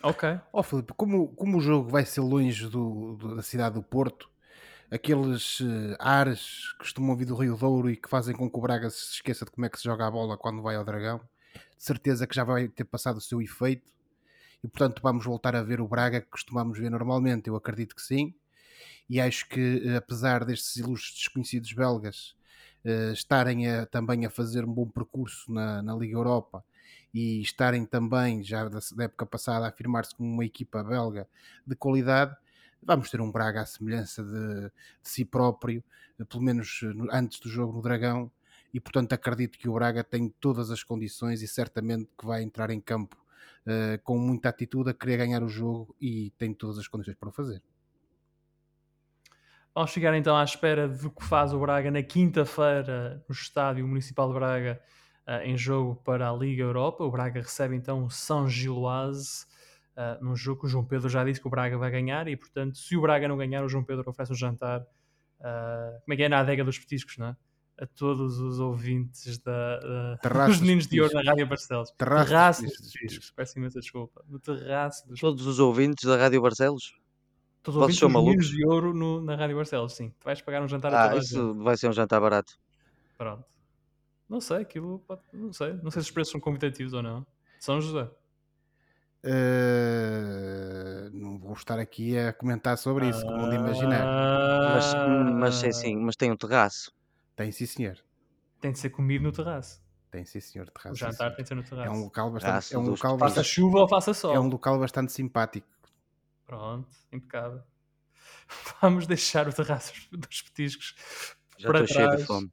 Ok. 0.01 0.37
Ó 0.51 0.61
Filipe, 0.63 0.93
como, 0.97 1.29
como 1.35 1.57
o 1.57 1.61
jogo 1.61 1.89
vai 1.89 2.05
ser 2.05 2.21
longe 2.21 2.67
do, 2.67 3.15
do- 3.15 3.35
da 3.35 3.41
cidade 3.41 3.75
do 3.75 3.83
Porto, 3.83 4.29
aqueles 4.91 5.59
eh, 5.61 5.95
ares 5.99 6.71
que 6.73 6.79
costumam 6.79 7.15
vir 7.15 7.25
do 7.25 7.35
Rio 7.35 7.55
Douro 7.55 7.89
e 7.89 7.95
que 7.97 8.09
fazem 8.09 8.35
com 8.35 8.49
que 8.49 8.57
o 8.57 8.61
Braga 8.61 8.89
se 8.89 9.13
esqueça 9.13 9.45
de 9.45 9.51
como 9.51 9.65
é 9.65 9.69
que 9.69 9.77
se 9.77 9.83
joga 9.85 10.05
a 10.07 10.11
bola 10.11 10.37
quando 10.37 10.61
vai 10.61 10.75
ao 10.75 10.83
Dragão, 10.83 11.19
de 11.77 11.83
certeza 11.83 12.27
que 12.27 12.35
já 12.35 12.43
vai 12.43 12.67
ter 12.67 12.83
passado 12.85 13.17
o 13.17 13.21
seu 13.21 13.41
efeito 13.41 13.91
e 14.63 14.67
portanto 14.67 15.01
vamos 15.01 15.25
voltar 15.25 15.55
a 15.55 15.63
ver 15.63 15.81
o 15.81 15.87
Braga 15.87 16.21
que 16.21 16.27
costumamos 16.29 16.79
ver 16.79 16.89
normalmente. 16.89 17.47
Eu 17.49 17.55
acredito 17.55 17.95
que 17.95 18.01
sim, 18.01 18.33
e 19.09 19.19
acho 19.21 19.47
que 19.49 19.81
eh, 19.85 19.97
apesar 19.97 20.45
destes 20.45 20.75
ilustres 20.77 21.15
desconhecidos 21.15 21.73
belgas 21.73 22.35
eh, 22.85 23.11
estarem 23.13 23.67
a- 23.69 23.85
também 23.85 24.25
a 24.25 24.29
fazer 24.29 24.65
um 24.65 24.73
bom 24.73 24.87
percurso 24.87 25.51
na, 25.51 25.81
na 25.81 25.95
Liga 25.95 26.15
Europa 26.17 26.63
e 27.13 27.41
estarem 27.41 27.85
também, 27.85 28.43
já 28.43 28.67
da, 28.67 28.79
da 28.95 29.03
época 29.05 29.25
passada, 29.25 29.65
a 29.65 29.69
afirmar-se 29.69 30.15
como 30.15 30.29
uma 30.31 30.45
equipa 30.45 30.83
belga 30.83 31.27
de 31.65 31.75
qualidade, 31.75 32.35
vamos 32.81 33.09
ter 33.09 33.21
um 33.21 33.31
Braga 33.31 33.61
à 33.61 33.65
semelhança 33.65 34.23
de, 34.23 34.65
de 34.65 34.71
si 35.03 35.23
próprio, 35.25 35.83
eh, 36.19 36.23
pelo 36.25 36.43
menos 36.43 36.79
no- 36.95 37.11
antes 37.11 37.39
do 37.39 37.49
jogo 37.49 37.73
no 37.73 37.81
Dragão, 37.81 38.31
e 38.73 38.79
portanto 38.79 39.13
acredito 39.13 39.57
que 39.59 39.69
o 39.69 39.73
Braga 39.73 40.03
tem 40.03 40.29
todas 40.39 40.71
as 40.71 40.83
condições 40.83 41.41
e 41.41 41.47
certamente 41.47 42.09
que 42.17 42.25
vai 42.25 42.41
entrar 42.43 42.69
em 42.71 42.81
campo 42.81 43.17
eh, 43.67 43.99
com 44.03 44.17
muita 44.17 44.49
atitude 44.49 44.89
a 44.91 44.93
querer 44.93 45.17
ganhar 45.17 45.43
o 45.43 45.47
jogo 45.49 45.95
e 45.99 46.31
tem 46.37 46.53
todas 46.53 46.77
as 46.79 46.87
condições 46.87 47.15
para 47.17 47.29
o 47.29 47.31
fazer. 47.31 47.61
Vamos 49.75 49.91
chegar 49.91 50.13
então 50.15 50.35
à 50.37 50.43
espera 50.43 50.87
do 50.87 51.09
que 51.09 51.23
faz 51.23 51.51
o 51.53 51.59
Braga 51.59 51.89
na 51.89 52.03
quinta-feira 52.03 53.23
no 53.27 53.33
Estádio 53.33 53.87
Municipal 53.87 54.27
de 54.27 54.33
Braga 54.35 54.81
eh, 55.25 55.47
em 55.49 55.57
jogo 55.57 55.95
para 56.03 56.29
a 56.29 56.33
Liga 56.33 56.63
Europa. 56.63 57.03
O 57.03 57.11
Braga 57.11 57.41
recebe 57.41 57.75
então 57.75 58.03
o 58.03 58.09
São 58.09 58.47
Giloase 58.47 59.45
eh, 59.95 60.17
num 60.21 60.35
jogo 60.35 60.61
que 60.61 60.65
o 60.67 60.69
João 60.69 60.85
Pedro 60.85 61.09
já 61.09 61.23
disse 61.23 61.41
que 61.41 61.47
o 61.47 61.49
Braga 61.49 61.77
vai 61.77 61.89
ganhar 61.91 62.27
e, 62.27 62.35
portanto, 62.37 62.77
se 62.77 62.95
o 62.97 63.01
Braga 63.01 63.27
não 63.27 63.37
ganhar, 63.37 63.63
o 63.63 63.69
João 63.69 63.83
Pedro 63.83 64.07
oferece 64.09 64.31
um 64.33 64.35
jantar. 64.35 64.81
eh, 65.41 65.99
como 66.05 66.13
é 66.13 66.17
que 66.17 66.23
é 66.23 66.29
na 66.29 66.39
adega 66.39 66.63
dos 66.63 66.77
petiscos, 66.79 67.17
não 67.17 67.27
é? 67.29 67.37
A 67.83 67.87
todos 67.87 68.39
os 68.39 68.59
ouvintes 68.61 69.37
da, 69.39 69.79
da- 69.79 70.17
Terraço 70.21 70.51
dos 70.51 70.61
Meninos 70.61 70.87
de 70.87 71.01
Ouro 71.01 71.13
na 71.13 71.19
Petiscos. 71.19 71.29
Rádio 71.37 71.47
Barcelos. 71.49 71.91
Terraço 71.97 72.61
dos. 72.63 73.31
Peço 73.35 73.59
imensa 73.59 73.79
desculpa. 73.81 74.23
No 74.29 74.39
terraço 74.39 75.05
dos 75.07 75.19
Todos 75.19 75.45
os 75.45 75.59
ouvintes 75.59 76.05
da 76.05 76.15
Rádio 76.15 76.41
Barcelos? 76.41 76.95
Todos 77.61 77.75
os 77.77 77.81
ouvintes 77.81 77.99
dos 77.99 78.13
Meninos 78.23 78.47
de 78.49 78.65
Ouro 78.65 78.93
no- 78.93 79.19
na 79.21 79.35
Rádio 79.35 79.57
Barcelos, 79.57 79.93
sim. 79.93 80.13
Tu 80.17 80.23
vais 80.23 80.41
pagar 80.41 80.61
um 80.61 80.67
jantar 80.67 80.93
a 80.93 80.97
Ah, 80.97 81.09
a 81.09 81.13
gente. 81.15 81.23
isso 81.25 81.53
vai 81.55 81.75
ser 81.75 81.89
um 81.89 81.93
jantar 81.93 82.21
barato. 82.21 82.53
Pronto. 83.17 83.43
Não 84.29 84.39
sei, 84.39 84.57
aquilo 84.57 84.99
pode- 85.05 85.21
Não 85.33 85.51
sei. 85.51 85.73
Não 85.83 85.91
sei 85.91 86.01
se 86.01 86.07
os 86.07 86.11
preços 86.11 86.31
são 86.31 86.39
convidativos 86.39 86.93
ou 86.93 87.03
não. 87.03 87.25
São 87.59 87.81
José. 87.81 88.09
Uh, 89.25 91.09
não 91.13 91.37
vou 91.37 91.53
estar 91.53 91.79
aqui 91.79 92.17
a 92.17 92.31
comentar 92.33 92.77
sobre 92.77 93.09
isso, 93.09 93.21
como 93.25 93.49
de 93.49 93.55
imaginar. 93.55 94.05
Mas, 94.75 94.93
mas 95.33 95.63
Ah, 95.63 95.67
assim, 95.67 95.95
mas 95.97 96.15
tem 96.15 96.31
um 96.31 96.35
terraço. 96.37 96.91
Tem 97.35 97.51
sim, 97.51 97.65
senhor. 97.65 97.97
Tem 98.59 98.71
de 98.71 98.79
ser 98.79 98.89
comido 98.89 99.23
no 99.23 99.31
terraço. 99.31 99.81
Tem 100.11 100.23
sim, 100.25 100.39
senhor. 100.39 100.67
O 100.67 100.71
Terraço, 100.71 100.95
sim, 100.95 100.99
jantar 100.99 101.15
senhor. 101.17 101.35
tem 101.35 101.43
de 101.43 101.47
ser 101.49 101.55
no 101.55 101.63
terraço. 101.63 101.87
É 101.87 101.91
um 101.91 102.03
local 102.03 102.31
bastante, 102.31 102.49
Terraço 102.51 102.75
é 102.75 102.77
um 102.77 102.87
local 102.87 103.17
Faça 103.17 103.41
bastante, 103.41 103.47
chuva 103.47 103.79
ou 103.79 103.87
faça 103.89 104.13
sol. 104.13 104.33
é 104.35 104.39
um 104.39 104.47
local 104.47 104.79
bastante 104.79 105.11
simpático. 105.11 105.67
Pronto, 106.45 106.87
impecável. 107.11 107.63
Vamos 108.81 109.07
deixar 109.07 109.47
o 109.47 109.53
terraço 109.53 109.93
dos 110.11 110.41
petiscos 110.43 110.95
Já 111.57 111.67
para 111.67 111.79
estou 111.79 111.87
cheio 111.87 112.09
de 112.11 112.17
trás 112.17 112.27
fome. 112.27 112.51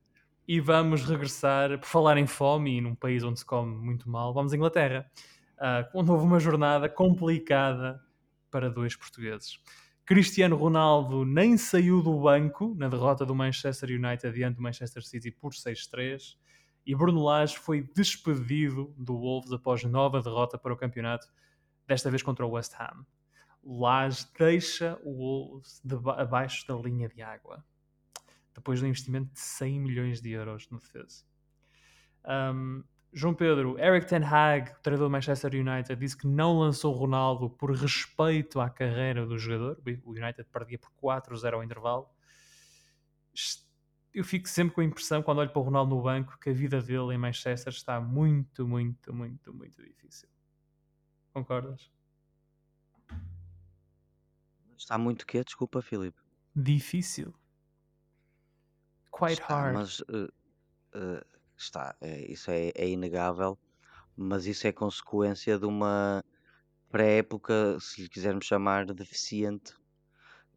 e 0.49 0.61
vamos 0.61 1.05
regressar, 1.05 1.79
por 1.79 1.87
falar 1.87 2.17
em 2.17 2.27
fome 2.27 2.79
e 2.79 2.81
num 2.81 2.95
país 2.95 3.23
onde 3.23 3.39
se 3.41 3.45
come 3.45 3.75
muito 3.77 4.09
mal, 4.09 4.33
vamos 4.33 4.53
à 4.53 4.57
Inglaterra, 4.57 5.11
ah, 5.59 5.89
onde 5.95 6.11
houve 6.11 6.25
uma 6.25 6.41
jornada 6.41 6.89
complicada 6.89 8.03
para 8.51 8.71
dois 8.71 8.97
portugueses. 8.97 9.61
Cristiano 10.11 10.57
Ronaldo 10.57 11.25
nem 11.25 11.57
saiu 11.57 12.03
do 12.03 12.19
banco 12.19 12.75
na 12.75 12.89
derrota 12.89 13.25
do 13.25 13.33
Manchester 13.33 13.91
United 13.91 14.33
diante 14.33 14.57
do 14.57 14.63
Manchester 14.63 15.05
City 15.07 15.31
por 15.31 15.53
6-3 15.53 16.37
e 16.85 16.97
Bruno 16.97 17.23
Lage 17.23 17.57
foi 17.57 17.89
despedido 17.95 18.93
do 18.99 19.17
Wolves 19.17 19.53
após 19.53 19.85
nova 19.85 20.21
derrota 20.21 20.59
para 20.59 20.75
o 20.75 20.77
campeonato, 20.77 21.29
desta 21.87 22.11
vez 22.11 22.25
contra 22.25 22.45
o 22.45 22.51
West 22.51 22.75
Ham. 22.75 23.07
Lage 23.63 24.27
deixa 24.37 24.99
o 25.05 25.15
Wolves 25.15 25.81
abaixo 26.19 26.67
da 26.67 26.75
linha 26.75 27.09
de 27.09 27.23
água 27.23 27.65
depois 28.53 28.81
do 28.81 28.89
investimento 28.89 29.33
de 29.33 29.39
100 29.39 29.79
milhões 29.79 30.21
de 30.21 30.31
euros 30.33 30.69
no 30.71 30.81
defesa. 30.81 31.23
Um, 32.27 32.83
João 33.13 33.35
Pedro, 33.35 33.77
Eric 33.79 34.07
Ten 34.07 34.23
Hag, 34.23 34.71
o 34.71 34.83
treinador 34.83 35.09
do 35.09 35.11
Manchester 35.11 35.53
United, 35.53 35.97
disse 35.97 36.17
que 36.17 36.27
não 36.27 36.59
lançou 36.59 36.95
Ronaldo 36.95 37.51
por 37.51 37.73
respeito 37.73 38.61
à 38.61 38.71
carreira 38.71 39.27
do 39.27 39.37
jogador. 39.37 39.81
O 40.05 40.11
United 40.11 40.45
perdia 40.45 40.79
por 40.79 40.91
4-0 41.03 41.55
ao 41.55 41.65
intervalo. 41.65 42.09
Eu 44.15 44.25
fico 44.25 44.49
sempre 44.49 44.75
com 44.75 44.81
a 44.81 44.85
impressão, 44.85 45.23
quando 45.23 45.39
olho 45.39 45.51
para 45.51 45.61
o 45.61 45.63
Ronaldo 45.63 45.95
no 45.95 46.03
banco, 46.03 46.39
que 46.39 46.51
a 46.51 46.53
vida 46.53 46.81
dele 46.81 47.15
em 47.15 47.19
Manchester 47.19 47.73
está 47.73 48.01
muito, 48.01 48.67
muito, 48.67 49.13
muito, 49.13 49.53
muito 49.53 49.83
difícil. 49.83 50.29
Concordas? 51.33 51.91
Está 54.77 54.97
muito 54.97 55.27
quê? 55.27 55.43
Desculpa, 55.45 55.83
Filipe. 55.83 56.19
Difícil. 56.55 57.35
Quite 59.13 59.41
Está, 59.41 59.61
hard. 59.61 59.75
mas 59.75 60.01
eh, 60.09 60.29
eh, 60.95 61.27
está, 61.63 61.95
é, 62.01 62.31
isso 62.31 62.51
é, 62.51 62.73
é 62.75 62.89
inegável, 62.89 63.59
mas 64.17 64.47
isso 64.47 64.67
é 64.67 64.73
consequência 64.73 65.59
de 65.59 65.67
uma 65.67 66.25
pré-época, 66.91 67.79
se 67.81 68.03
lhe 68.03 68.09
quisermos 68.09 68.47
chamar, 68.47 68.87
deficiente 68.87 69.73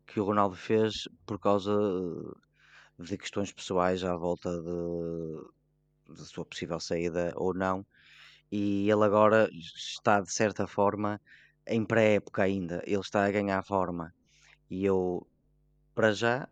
que 0.06 0.20
o 0.20 0.26
Ronaldo 0.26 0.56
fez 0.56 1.08
por 1.26 1.40
causa 1.40 1.72
de 3.00 3.18
questões 3.18 3.52
pessoais 3.52 4.04
à 4.04 4.16
volta 4.16 4.50
da 6.08 6.26
sua 6.26 6.46
possível 6.46 6.80
saída 6.80 7.34
ou 7.36 7.54
não. 7.54 7.86
E 8.52 8.90
ele 8.90 9.04
agora 9.04 9.50
está, 9.52 10.22
de 10.22 10.32
certa 10.32 10.68
forma, 10.68 11.20
em 11.66 11.84
pré-época 11.84 12.44
ainda. 12.44 12.84
Ele 12.86 13.00
está 13.00 13.26
a 13.26 13.32
ganhar 13.32 13.64
forma. 13.64 14.14
E 14.70 14.86
eu, 14.86 15.26
para 15.96 16.12
já, 16.12 16.48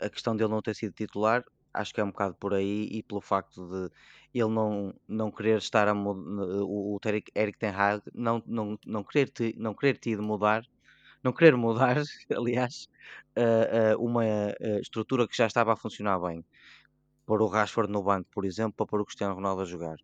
a 0.00 0.08
questão 0.08 0.36
dele 0.36 0.50
não 0.50 0.62
ter 0.62 0.74
sido 0.74 0.92
titular, 0.92 1.42
acho 1.72 1.94
que 1.94 2.00
é 2.00 2.04
um 2.04 2.10
bocado 2.10 2.34
por 2.34 2.54
aí 2.54 2.88
e 2.90 3.02
pelo 3.02 3.20
facto 3.20 3.66
de 3.68 3.90
ele 4.34 4.50
não, 4.50 4.94
não 5.08 5.30
querer 5.30 5.58
estar 5.58 5.88
a 5.88 5.94
o, 5.94 6.96
o 6.96 7.00
Eric, 7.06 7.58
Ten 7.58 7.70
Hag 7.70 8.02
não, 8.14 8.42
não, 8.46 8.78
não, 8.86 9.04
querer 9.04 9.28
te, 9.30 9.54
não 9.58 9.74
querer 9.74 9.98
te 9.98 10.16
mudar, 10.16 10.64
não 11.22 11.32
querer 11.32 11.56
mudar, 11.56 11.96
aliás, 12.36 12.88
ah, 13.36 13.92
ah, 13.94 13.96
uma 13.98 14.24
ah, 14.24 14.80
estrutura 14.80 15.28
que 15.28 15.36
já 15.36 15.46
estava 15.46 15.72
a 15.72 15.76
funcionar 15.76 16.18
bem. 16.20 16.44
Pôr 17.26 17.42
o 17.42 17.48
Rashford 17.48 17.92
no 17.92 18.02
banco, 18.02 18.28
por 18.32 18.44
exemplo, 18.44 18.74
para 18.76 18.86
pôr 18.86 19.00
o 19.02 19.04
Cristiano 19.06 19.34
Ronaldo 19.34 19.62
a 19.62 19.64
jogar. 19.64 19.96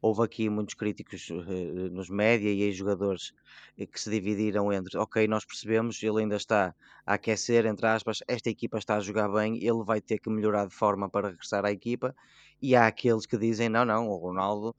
Houve 0.00 0.22
aqui 0.22 0.48
muitos 0.48 0.74
críticos 0.74 1.28
eh, 1.30 1.90
nos 1.90 2.08
média 2.08 2.48
e 2.48 2.62
ex-jogadores 2.62 3.32
eh, 3.76 3.84
que 3.84 4.00
se 4.00 4.08
dividiram 4.08 4.72
entre, 4.72 4.96
ok, 4.96 5.26
nós 5.26 5.44
percebemos, 5.44 6.00
ele 6.02 6.20
ainda 6.20 6.36
está 6.36 6.74
a 7.04 7.14
aquecer, 7.14 7.66
entre 7.66 7.86
aspas, 7.86 8.20
esta 8.28 8.48
equipa 8.48 8.78
está 8.78 8.96
a 8.96 9.00
jogar 9.00 9.28
bem, 9.28 9.56
ele 9.56 9.82
vai 9.84 10.00
ter 10.00 10.18
que 10.18 10.30
melhorar 10.30 10.68
de 10.68 10.74
forma 10.74 11.08
para 11.08 11.30
regressar 11.30 11.64
à 11.64 11.72
equipa, 11.72 12.14
e 12.62 12.76
há 12.76 12.86
aqueles 12.86 13.26
que 13.26 13.36
dizem, 13.36 13.68
não, 13.68 13.84
não, 13.84 14.08
o 14.08 14.16
Ronaldo 14.16 14.74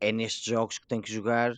é 0.00 0.12
nestes 0.12 0.44
jogos 0.44 0.78
que 0.78 0.86
tem 0.86 1.00
que 1.00 1.12
jogar, 1.12 1.52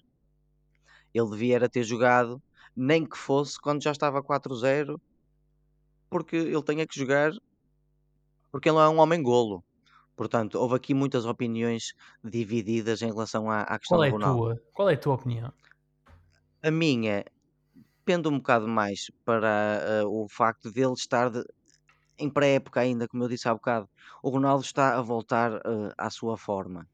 ele 1.13 1.31
devia 1.31 1.57
era 1.57 1.69
ter 1.69 1.85
jogado, 1.85 2.43
nem 2.75 3.05
que 3.05 3.17
fosse 3.17 3.61
quando 3.61 3.83
já 3.83 3.93
estava 3.93 4.23
4-0, 4.23 4.99
porque 6.09 6.37
ele 6.37 6.63
tenha 6.63 6.87
que 6.87 6.99
jogar, 6.99 7.33
porque 8.51 8.69
ele 8.69 8.79
é 8.79 8.89
um 8.89 8.99
homem-golo. 8.99 9.63
Portanto, 10.17 10.57
houve 10.59 10.77
aqui 10.77 10.95
muitas 10.95 11.25
opiniões 11.27 11.95
divididas 12.25 13.03
em 13.03 13.07
relação 13.07 13.51
à, 13.51 13.63
à 13.63 13.79
questão 13.79 13.99
Qual 13.99 14.05
é 14.05 14.09
do 14.09 14.11
a 14.11 14.13
Ronaldo. 14.13 14.49
tua? 14.55 14.63
Qual 14.73 14.91
é 14.91 14.95
a 14.95 14.99
tua 14.99 15.15
opinião? 15.15 15.53
A 16.63 16.71
minha 16.71 17.25
pende 18.05 18.29
um 18.29 18.39
bocado 18.39 18.69
mais 18.69 19.11
para, 19.25 20.03
ah, 20.03 20.07
o 20.09 20.29
facto 20.29 20.71
dele 20.73 20.93
estar 20.95 21.31
de 21.31 21.45
em 22.19 22.31
pré-época 22.31 22.81
ainda, 22.81 23.09
como 23.09 23.25
eu 23.25 23.29
disse 23.29 23.49
há 23.49 23.55
bocado. 23.55 23.89
O 24.23 24.31
Ronaldo 24.31 24.65
está 24.65 24.97
a 24.99 25.03
voltar, 25.03 25.55
ah, 25.65 25.95
à 25.99 26.11
sua 26.11 26.37
forma. 26.39 26.89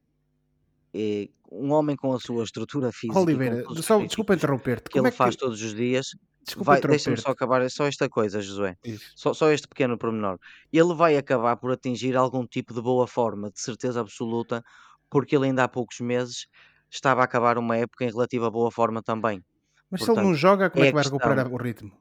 E 0.94 1.30
um 1.50 1.72
homem 1.72 1.96
com 1.96 2.14
a 2.14 2.20
sua 2.20 2.44
estrutura 2.44 2.90
física 2.92 3.18
Oliveira, 3.20 3.64
só, 3.82 3.98
desculpa 4.00 4.34
interromper-te. 4.34 4.90
que 4.90 4.98
ele 4.98 5.08
é 5.08 5.10
faz 5.10 5.34
que. 5.34 5.40
todos 5.42 5.60
os 5.62 5.74
dias, 5.74 6.08
Desculpa 6.48 6.76
vai 6.76 6.82
deixa-me 6.82 7.16
só 7.16 7.30
acabar 7.30 7.68
só 7.70 7.86
esta 7.86 8.08
coisa, 8.08 8.40
Josué. 8.40 8.76
Só, 9.14 9.34
só 9.34 9.50
este 9.50 9.68
pequeno 9.68 9.98
pormenor. 9.98 10.38
Ele 10.72 10.94
vai 10.94 11.16
acabar 11.16 11.56
por 11.56 11.70
atingir 11.72 12.16
algum 12.16 12.46
tipo 12.46 12.74
de 12.74 12.82
boa 12.82 13.06
forma, 13.06 13.50
de 13.50 13.60
certeza 13.60 14.00
absoluta, 14.00 14.62
porque 15.10 15.36
ele 15.36 15.46
ainda 15.46 15.64
há 15.64 15.68
poucos 15.68 16.00
meses 16.00 16.46
estava 16.90 17.20
a 17.22 17.24
acabar 17.24 17.58
uma 17.58 17.76
época 17.76 18.04
em 18.04 18.10
relativa 18.10 18.50
boa 18.50 18.70
forma 18.70 19.02
também. 19.02 19.44
Mas 19.90 20.02
se 20.04 20.10
ele 20.10 20.20
não 20.20 20.34
Portanto, 20.34 20.34
joga, 20.34 20.70
como 20.70 20.84
é 20.84 20.86
é 20.86 20.92
que 20.92 20.94
vai 20.94 21.04
recuperar 21.04 21.46
questão. 21.46 21.50
o 21.50 21.56
ritmo? 21.56 21.92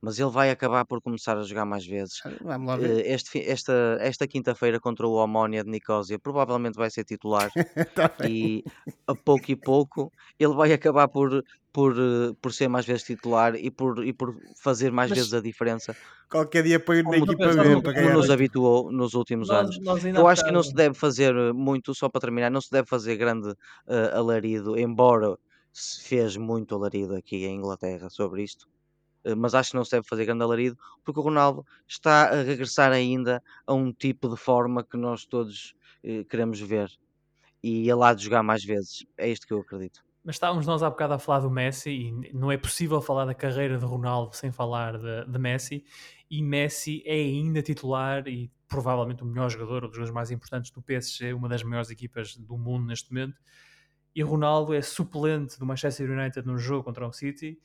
Mas 0.00 0.18
ele 0.18 0.30
vai 0.30 0.50
acabar 0.50 0.84
por 0.84 1.00
começar 1.00 1.36
a 1.38 1.42
jogar 1.42 1.64
mais 1.64 1.86
vezes. 1.86 2.20
Ah, 2.24 2.30
Vamos 2.40 2.68
lá 2.68 2.76
ver. 2.76 3.00
Eh, 3.00 3.12
Este, 3.14 3.38
esta, 3.40 3.96
esta 4.00 4.26
quinta-feira 4.28 4.78
contra 4.80 5.06
o 5.06 5.14
Omónia 5.14 5.64
de 5.64 5.70
Nicósia 5.70 6.18
provavelmente 6.18 6.76
vai 6.76 6.90
ser 6.90 7.04
titular 7.04 7.50
bem. 8.18 8.62
e 8.62 8.64
a 9.06 9.14
pouco 9.14 9.50
e 9.50 9.56
pouco 9.56 10.12
ele 10.38 10.54
vai 10.54 10.72
acabar 10.72 11.08
por, 11.08 11.42
por, 11.72 11.92
eh, 11.92 12.32
por 12.40 12.52
ser 12.52 12.68
mais 12.68 12.86
vezes 12.86 13.04
titular 13.04 13.54
e 13.56 13.70
por, 13.70 14.04
e 14.06 14.12
por 14.12 14.34
fazer 14.62 14.90
mais 14.92 15.10
Mas 15.10 15.18
vezes 15.18 15.34
a 15.34 15.40
diferença, 15.40 15.96
qualquer 16.28 16.62
dia 16.62 16.78
põe 16.80 17.02
na 17.02 17.16
equipa 17.18 17.44
uma 17.44 17.82
para 17.82 17.92
como 17.92 18.06
ganhar 18.06 18.14
nos 18.14 18.30
habituou 18.30 18.90
nos 18.92 19.14
últimos 19.14 19.48
Nós, 19.48 19.58
anos. 19.60 19.78
nós 19.80 20.04
Eu 20.04 20.26
acho 20.28 20.44
que 20.44 20.52
não 20.52 20.62
se 20.62 20.74
deve 20.74 20.94
fazer 20.94 21.34
eh, 21.34 21.52
muito, 21.52 21.94
só 21.94 22.08
para 22.08 22.20
terminar, 22.20 22.50
não 22.50 22.60
se 22.60 22.70
deve 22.70 22.88
fazer 22.88 23.16
grande 23.16 23.52
eh, 23.88 24.10
alarido, 24.14 24.78
embora 24.78 25.36
se 25.72 26.02
fez 26.08 26.36
muito 26.36 26.74
alarido 26.74 27.14
aqui 27.14 27.44
em 27.44 27.56
Inglaterra 27.56 28.08
sobre 28.10 28.42
isto. 28.42 28.66
Eh, 29.26 29.34
Mas 29.34 29.54
acho 29.54 29.72
que 29.72 29.76
não 29.76 29.84
se 29.84 29.90
deve 29.90 30.06
fazer 30.06 30.24
grande 30.24 30.44
alarido, 30.44 30.78
porque 31.04 31.18
o 31.18 31.22
Ronaldo 31.22 31.66
está 31.86 32.30
a 32.30 32.42
regressar 32.42 32.92
ainda 32.92 33.42
a 33.66 33.74
um 33.74 33.92
tipo 33.92 34.28
de 34.28 34.36
forma 34.36 34.84
que 34.84 34.96
nós 34.96 35.26
todos 35.26 35.74
eh, 36.04 36.24
queremos 36.24 36.60
ver. 36.60 36.88
E 37.62 37.90
ele 37.90 38.04
há 38.04 38.14
de 38.14 38.22
jogar 38.22 38.42
mais 38.42 38.64
vezes. 38.64 39.04
É 39.18 39.28
isto 39.28 39.46
que 39.46 39.52
eu 39.52 39.60
acredito. 39.60 40.04
Mas 40.24 40.36
estávamos 40.36 40.66
nós 40.66 40.82
há 40.82 40.90
bocado 40.90 41.14
a 41.14 41.18
falar 41.18 41.40
do 41.40 41.50
Messi 41.50 41.90
e 41.90 42.32
não 42.32 42.50
é 42.50 42.56
possível 42.56 43.00
falar 43.00 43.24
da 43.24 43.34
carreira 43.34 43.78
de 43.78 43.84
Ronaldo 43.84 44.34
sem 44.34 44.52
falar 44.52 44.98
de, 44.98 45.24
de 45.24 45.38
Messi. 45.38 45.84
E 46.30 46.42
Messi 46.42 47.02
é 47.04 47.14
ainda 47.14 47.62
titular 47.62 48.26
e 48.26 48.50
provavelmente 48.68 49.22
o 49.22 49.26
melhor 49.26 49.48
jogador, 49.48 49.84
um 49.84 49.86
dos 49.86 49.96
jogadores 49.96 50.14
mais 50.14 50.30
importantes 50.30 50.70
do 50.70 50.82
PSG, 50.82 51.32
uma 51.32 51.48
das 51.48 51.62
maiores 51.62 51.90
equipas 51.90 52.36
do 52.36 52.56
mundo 52.56 52.86
neste 52.86 53.12
momento. 53.12 53.38
E 54.14 54.22
Ronaldo 54.22 54.74
é 54.74 54.82
suplente 54.82 55.58
do 55.58 55.66
Manchester 55.66 56.10
United 56.10 56.46
num 56.46 56.58
jogo 56.58 56.84
contra 56.84 57.06
o 57.06 57.12
City 57.12 57.58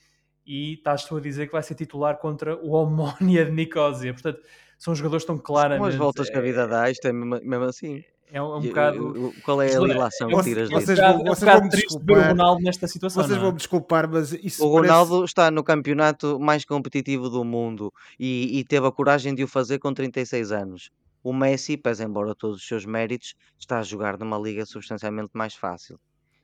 e 0.45 0.73
estás 0.73 1.05
tu 1.05 1.15
a 1.17 1.21
dizer 1.21 1.47
que 1.47 1.53
vai 1.53 1.63
ser 1.63 1.75
titular 1.75 2.17
contra 2.17 2.55
o 2.57 2.71
Omónia 2.73 3.45
de 3.45 3.51
Nicosia. 3.51 4.13
Portanto, 4.13 4.39
são 4.77 4.95
jogadores 4.95 5.23
estão 5.23 5.37
Com 5.37 5.41
as 5.41 5.45
claramente. 5.47 5.97
voltas 5.97 6.29
que 6.29 6.37
a 6.37 6.41
vida 6.41 6.67
dá, 6.67 6.89
isto 6.89 7.07
é 7.07 7.13
mesmo, 7.13 7.63
assim. 7.65 8.03
é 8.31 8.41
um, 8.41 8.53
é 8.53 8.57
um 8.57 8.63
E, 8.63 8.67
bocado. 8.69 9.27
o- 9.27 9.33
Qual 9.43 9.61
é 9.61 9.65
a 9.65 9.69
é, 9.69 9.73
é 9.73 9.77
que 9.77 10.43
tiras 10.43 10.69
disso? 10.69 10.81
Vocês 10.81 10.97
vão, 10.99 11.07
é 11.07 11.15
um 11.15 11.23
vocês 11.25 11.51
vão 11.51 11.61
ver 11.61 11.67
o 11.67 11.69
desculpar. 11.69 12.27
Ronaldo 12.29 12.61
nesta 12.63 12.87
situação, 12.87 13.23
Vocês 13.23 13.37
vão 13.37 13.49
é? 13.49 13.51
me 13.51 13.57
desculpar, 13.57 14.09
mas 14.09 14.31
O 14.31 14.35
isso 14.41 14.61
parece. 14.71 14.91
Ronaldo 14.91 15.23
está 15.25 15.51
no 15.51 15.63
campeonato 15.63 16.39
mais 16.39 16.65
competitivo 16.65 17.29
do 17.29 17.43
mundo 17.43 17.93
e, 18.19 18.59
e 18.59 18.63
teve 18.63 18.87
a 18.87 18.91
coragem 18.91 19.35
de 19.35 19.43
o 19.43 19.47
fazer 19.47 19.77
com 19.79 19.93
36 19.93 20.51
anos. 20.51 20.89
O 21.23 21.31
Messi, 21.33 21.77
pese 21.77 22.03
embora 22.03 22.33
todos 22.33 22.57
os 22.57 22.67
seus 22.67 22.83
méritos, 22.83 23.35
está 23.59 23.77
a 23.77 23.83
jogar 23.83 24.17
numa 24.17 24.39
liga 24.39 24.65
substancialmente 24.65 25.29
mais 25.33 25.53
fácil. 25.53 25.99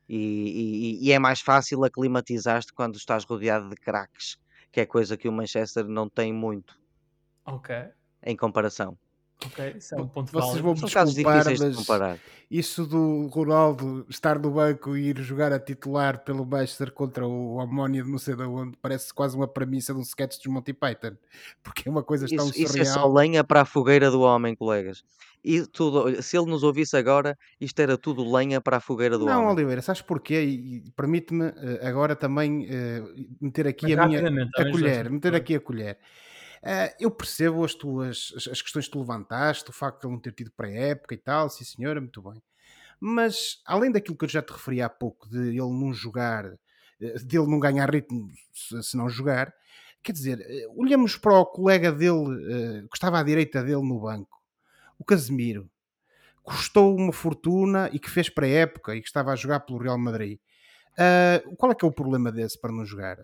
E, 0.09 0.17
e- 1.01 1.07
e 1.07 1.11
é 1.11 1.19
mais 1.19 1.41
fácil 1.41 1.83
aclimatizar-te 1.83 2.73
quando 2.73 2.95
estás 2.97 3.23
rodeado 3.25 3.69
de 3.69 3.75
craques, 3.77 4.37
que 4.71 4.81
é 4.81 4.85
coisa 4.85 5.17
que 5.17 5.27
o 5.27 5.31
Manchester 5.33 5.87
não 5.87 6.09
tem 6.09 6.33
muito 6.33 6.75
Ok, 7.45 7.69
em 8.21 8.35
comparação. 8.37 8.95
Ok, 9.45 9.75
isso 9.77 9.95
é 9.95 9.97
um 10.01 10.07
ponto 10.07 10.31
Vocês 10.31 10.61
vão 10.61 10.73
me 10.73 10.79
São 10.79 10.89
casos 10.89 11.13
desculpar, 11.15 11.43
de 11.43 11.59
mas 11.59 11.75
comparar. 11.75 12.19
isso 12.49 12.85
do 12.85 13.27
Ronaldo 13.27 14.05
estar 14.09 14.39
no 14.39 14.51
banco 14.51 14.95
e 14.97 15.09
ir 15.09 15.17
jogar 15.21 15.51
a 15.53 15.59
titular 15.59 16.23
pelo 16.23 16.45
Manchester 16.45 16.91
contra 16.91 17.25
o 17.27 17.55
Omónia 17.55 18.03
de 18.03 18.09
não 18.09 18.17
sei 18.17 18.35
de 18.35 18.43
onde 18.43 18.77
parece 18.81 19.13
quase 19.13 19.35
uma 19.35 19.47
premissa 19.47 19.93
de 19.93 19.99
um 19.99 20.03
sketch 20.03 20.37
dos 20.37 20.47
Monty 20.47 20.73
Python, 20.73 21.15
porque 21.63 21.87
é 21.87 21.91
uma 21.91 22.03
coisa 22.03 22.29
tão 22.33 22.49
Isso, 22.49 22.57
isso 22.57 22.77
é 22.77 22.85
só 22.85 23.01
surreal. 23.01 23.13
lenha 23.13 23.43
para 23.43 23.61
a 23.61 23.65
fogueira 23.65 24.09
do 24.11 24.21
homem, 24.21 24.55
colegas. 24.55 25.03
E 25.43 25.65
tudo, 25.67 26.21
se 26.21 26.37
ele 26.37 26.47
nos 26.49 26.63
ouvisse 26.63 26.97
agora, 26.97 27.37
isto 27.61 27.79
era 27.79 27.97
tudo 27.97 28.29
lenha 28.29 28.59
para 28.59 28.77
a 28.77 28.79
fogueira 28.81 29.17
do 29.17 29.25
Não, 29.25 29.43
homem. 29.43 29.49
Oliveira, 29.49 29.81
sabes 29.81 30.01
porquê? 30.01 30.43
E, 30.43 30.77
e 30.87 30.91
permite-me 30.91 31.45
eh, 31.45 31.79
agora 31.87 32.15
também 32.15 32.67
eh, 32.69 33.01
meter 33.39 33.67
aqui 33.67 33.95
Mas 33.95 34.05
a 34.05 34.07
minha 34.07 34.19
a 34.19 34.71
colher, 34.71 35.05
não 35.05 35.11
meter 35.13 35.35
aqui 35.35 35.55
a 35.55 35.59
colher. 35.59 35.99
Eh, 36.63 36.95
eu 36.99 37.11
percebo 37.11 37.63
as 37.63 37.73
tuas 37.73 38.33
as, 38.35 38.61
questões 38.61 38.85
que 38.85 38.91
tu 38.91 38.99
levantaste, 38.99 39.69
o 39.69 39.73
facto 39.73 40.01
de 40.01 40.07
ele 40.07 40.13
não 40.13 40.19
ter 40.19 40.33
tido 40.33 40.51
pré-época 40.51 41.13
e 41.13 41.17
tal, 41.17 41.49
sim 41.49 41.63
senhora, 41.63 42.01
muito 42.01 42.21
bem. 42.21 42.41
Mas 42.99 43.61
além 43.65 43.91
daquilo 43.91 44.17
que 44.17 44.25
eu 44.25 44.29
já 44.29 44.41
te 44.41 44.51
referi 44.53 44.81
há 44.81 44.89
pouco, 44.89 45.29
de 45.29 45.49
ele 45.49 45.59
não 45.59 45.93
jogar, 45.93 46.45
eh, 47.01 47.13
de 47.23 47.37
ele 47.37 47.47
não 47.47 47.59
ganhar 47.59 47.89
ritmo 47.89 48.29
se, 48.53 48.97
não 48.97 49.09
jogar, 49.09 49.53
quer 50.03 50.11
dizer, 50.13 50.39
eh, 50.41 50.67
olhamos 50.75 51.17
para 51.17 51.33
o 51.39 51.45
colega 51.45 51.91
dele 51.91 52.85
que 52.89 52.97
estava 52.97 53.19
à 53.19 53.23
direita 53.23 53.63
dele 53.63 53.87
no 53.87 53.99
banco, 53.99 54.41
o 54.99 55.05
Casemiro, 55.05 55.69
custou 56.43 56.95
uma 56.95 57.13
fortuna 57.13 57.89
e 57.93 57.99
que 57.99 58.09
fez 58.09 58.29
pré-época 58.29 58.95
e 58.95 59.01
que 59.01 59.07
estava 59.07 59.31
a 59.31 59.35
jogar 59.35 59.61
pelo 59.61 59.79
Real 59.79 59.97
Madrid. 59.97 60.39
Ah, 60.97 61.43
qual 61.57 61.71
é 61.71 61.75
que 61.75 61.85
é 61.85 61.87
o 61.87 61.91
problema 61.91 62.31
desse 62.31 62.59
para 62.59 62.71
não 62.71 62.85
jogar? 62.85 63.19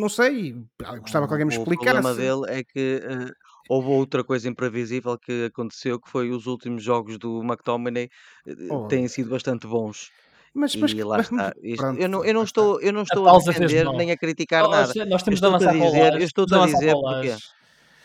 Não 0.00 0.08
sei, 0.08 0.54
ah, 0.84 0.98
gostava 0.98 1.26
que 1.26 1.32
alguém 1.34 1.46
me 1.46 1.52
O 1.58 1.66
problema 1.68 2.14
explicasse. 2.14 2.14
dele 2.14 2.42
é 2.48 2.62
que 2.64 3.00
eh, 3.02 3.30
houve 3.68 3.88
outra 3.88 4.22
coisa 4.24 4.48
imprevisível 4.48 5.18
que 5.18 5.46
aconteceu, 5.46 6.00
que 6.00 6.08
foi 6.10 6.30
os 6.30 6.46
últimos 6.46 6.82
jogos 6.84 7.18
do 7.18 7.42
McTominay 7.42 8.08
eh, 8.46 8.52
Oh, 8.68 8.86
têm 8.88 9.08
sido 9.08 9.30
bastante 9.30 9.66
bons. 9.66 10.10
mas, 10.54 10.76
mas, 10.76 10.92
E 10.92 11.02
lá 11.02 11.18
mas, 11.18 11.26
está. 11.26 11.52
Isto- 11.62 11.82
pronto, 11.82 11.96
eu, 11.96 12.08
não, 12.08 12.24
eu, 12.24 12.34
não 12.34 12.44
estou, 12.44 12.80
eu 12.80 12.92
não 12.92 13.02
A 13.10 13.14
estou 13.14 13.26
a 13.28 13.32
defender 13.32 13.90
nem 13.92 14.10
a 14.10 14.16
criticar 14.18 14.64
Oh, 14.64 14.68
nada. 14.68 14.94
Nós 15.08 15.22
Eu 15.28 15.34
temos 15.34 15.40
de 15.40 15.46
estou-te 15.46 15.64
a 15.64 15.68
dizer, 15.68 16.14
eu 16.14 16.24
Temos 16.46 16.56
a 16.56 16.58
dizer. 16.60 16.96
Laje. 17.02 17.42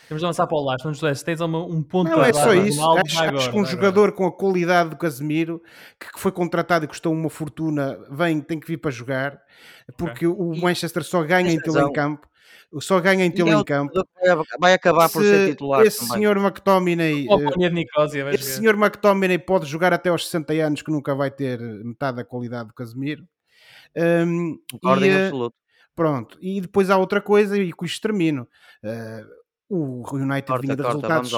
Temos 0.08 0.22
de 0.22 0.26
avançar 0.26 0.48
para 0.48 0.58
o 0.58 0.64
Laje. 0.64 0.84
Vamos, 0.84 1.00
José, 1.00 1.14
se 1.14 1.26
tens 1.26 1.42
uma- 1.42 1.66
um 1.66 1.84
ponto 1.84 2.10
Não, 2.10 2.24
é 2.24 2.32
só 2.34 2.52
a 2.52 2.56
isso. 2.56 2.80
Acho, 2.82 2.94
vai 2.94 3.02
acho 3.06 3.20
agora. 3.24 3.38
que 3.44 3.48
um 3.50 3.60
agora. 3.60 3.66
jogador 3.66 4.12
com 4.14 4.26
a 4.26 4.32
qualidade 4.32 4.90
do 4.92 4.98
Casemiro, 4.98 5.62
que, 6.00 6.12
que 6.14 6.20
foi 6.20 6.32
contratado 6.32 6.86
e 6.86 6.88
custou 6.88 7.14
uma 7.14 7.30
fortuna, 7.30 7.98
vem, 8.10 8.40
tem 8.42 8.60
que 8.60 8.68
vir 8.68 8.78
para 8.78 8.92
jogar, 8.92 9.40
porque 9.98 10.26
o 10.26 10.54
E 10.54 10.62
Manchester 10.62 11.04
só 11.04 11.22
ganha 11.24 11.52
em 11.52 11.60
tê-lo 11.60 11.80
em 11.90 11.92
campo. 11.94 12.28
Só 12.82 13.00
ganha 13.00 13.24
em 13.26 13.32
tê-lo 13.32 13.50
é 13.50 13.54
em 13.54 13.64
campo. 13.64 13.94
vai, 14.60 14.74
acabar 14.74 15.10
por 15.10 15.24
ser 15.24 15.46
Se 15.46 15.52
titular 15.52 15.86
esse 15.86 16.00
também. 16.00 16.14
senhor 16.18 16.38
McTominay 16.38 17.26
O 17.30 17.64
eh, 17.64 17.70
Nicosia 17.70 18.30
Esse 18.30 18.44
jogar. 18.44 18.56
senhor 18.58 18.76
McTominay 18.76 19.38
pode 19.40 19.66
jogar 19.66 19.94
até 19.94 20.10
aos 20.10 20.26
60 20.26 20.54
anos, 20.54 20.82
que 20.82 20.92
nunca 20.92 21.16
vai 21.16 21.32
ter 21.32 21.60
metade 21.60 22.18
da 22.18 22.26
qualidade 22.26 22.68
do 22.68 22.74
Casemiro. 22.74 23.24
Um, 23.96 24.60
Concordo 24.74 25.06
e, 25.06 25.10
eh, 25.10 25.24
absoluto. 25.26 25.56
pronto. 25.96 26.38
E 26.42 26.60
depois 26.62 26.90
há 26.90 26.98
outra 26.98 27.22
coisa, 27.22 27.58
e 27.58 27.72
com 27.72 27.86
isto 27.86 28.02
termino. 28.02 28.48
Uh, 28.84 29.26
o 29.70 30.04
United 30.16 30.48
Corta, 30.48 30.62
vinha 30.62 30.76
de, 30.76 30.82
corta, 30.84 30.96
resultados, 30.96 31.30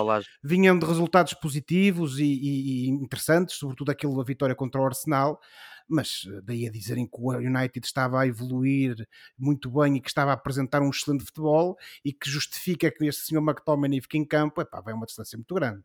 vinham 0.44 0.78
de 0.80 0.86
resultados 0.86 1.34
positivos 1.34 2.20
e, 2.20 2.24
e- 2.24 2.86
e 2.86 2.90
interessantes, 2.90 3.56
sobretudo 3.56 3.90
aquilo 3.92 4.16
da 4.18 4.24
vitória 4.24 4.56
contra 4.56 4.80
o 4.82 4.86
Arsenal. 4.86 5.40
Mas 5.92 6.28
eh, 6.32 6.42
daí 6.44 6.68
a 6.68 6.72
dizerem 6.72 7.08
que 7.08 7.18
o 7.20 7.32
United 7.32 7.84
estava 7.84 8.22
a 8.22 8.28
evoluir 8.28 9.08
muito 9.38 9.72
bem 9.72 9.96
e 9.98 10.00
que 10.02 10.08
estava 10.08 10.30
a 10.30 10.36
apresentar 10.36 10.82
um 10.84 10.90
excelente 10.92 11.26
futebol 11.26 11.76
e 12.06 12.14
que 12.14 12.30
justifica 12.30 12.92
que 12.92 13.06
este 13.06 13.24
senhor 13.24 13.42
McTominay 13.42 14.00
fique 14.00 14.18
em 14.18 14.24
campo, 14.26 14.62
epá, 14.62 14.80
vai 14.82 14.94
uma 14.94 15.08
distância 15.08 15.36
muito 15.36 15.56
grande. 15.56 15.82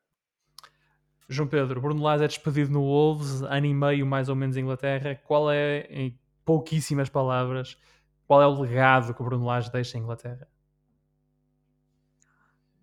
João 1.27 1.49
Pedro, 1.49 1.81
Bruno 1.81 2.03
Lage 2.03 2.25
é 2.25 2.29
despedido 2.29 2.71
no 2.71 2.83
Wolves, 2.83 3.41
ano 3.43 3.65
e 3.65 3.73
meio 3.73 4.05
mais 4.07 4.29
ou 4.29 4.37
menos 4.37 4.57
em 4.57 4.61
Inglaterra. 4.61 5.15
Qual 5.25 5.51
é, 5.51 5.87
em 5.89 6.19
pouquíssimas 6.45 7.09
palavras, 7.09 7.79
qual 8.27 8.43
é 8.43 8.47
o 8.47 8.61
legado 8.61 9.15
que 9.15 9.23
o 9.23 9.25
Bruno 9.25 9.47
Lage 9.47 9.73
deixa 9.73 9.97
em 9.97 10.03
Inglaterra? 10.03 10.47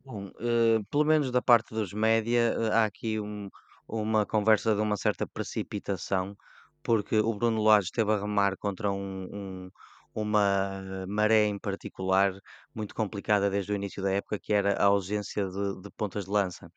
Bom, 0.03 0.31
eh, 0.39 0.79
pelo 0.89 1.05
menos 1.05 1.31
da 1.31 1.41
parte 1.41 1.73
dos 1.73 1.93
média, 1.93 2.55
eh, 2.57 2.69
há 2.73 2.85
aqui 2.85 3.19
um- 3.19 3.49
uma 3.87 4.25
conversa 4.25 4.73
de 4.75 4.81
uma 4.81 4.97
certa 4.97 5.27
precipitação, 5.27 6.35
porque 6.83 7.19
o 7.19 7.33
Bruno 7.35 7.61
Lage 7.63 7.85
esteve 7.87 8.11
a 8.11 8.17
remar 8.19 8.57
contra 8.57 8.91
um- 8.91 9.27
um- 9.67 9.71
uma 10.13 11.05
maré 11.07 11.45
em 11.45 11.57
particular, 11.59 12.33
muito 12.73 12.95
complicada 12.95 13.49
desde 13.49 13.71
o 13.71 13.75
início 13.75 14.01
da 14.03 14.11
época, 14.11 14.39
que 14.39 14.53
era 14.53 14.73
a 14.73 14.85
ausência 14.85 15.47
de, 15.47 15.81
de 15.81 15.89
pontas 15.91 16.25
de 16.25 16.31
lança. 16.31 16.71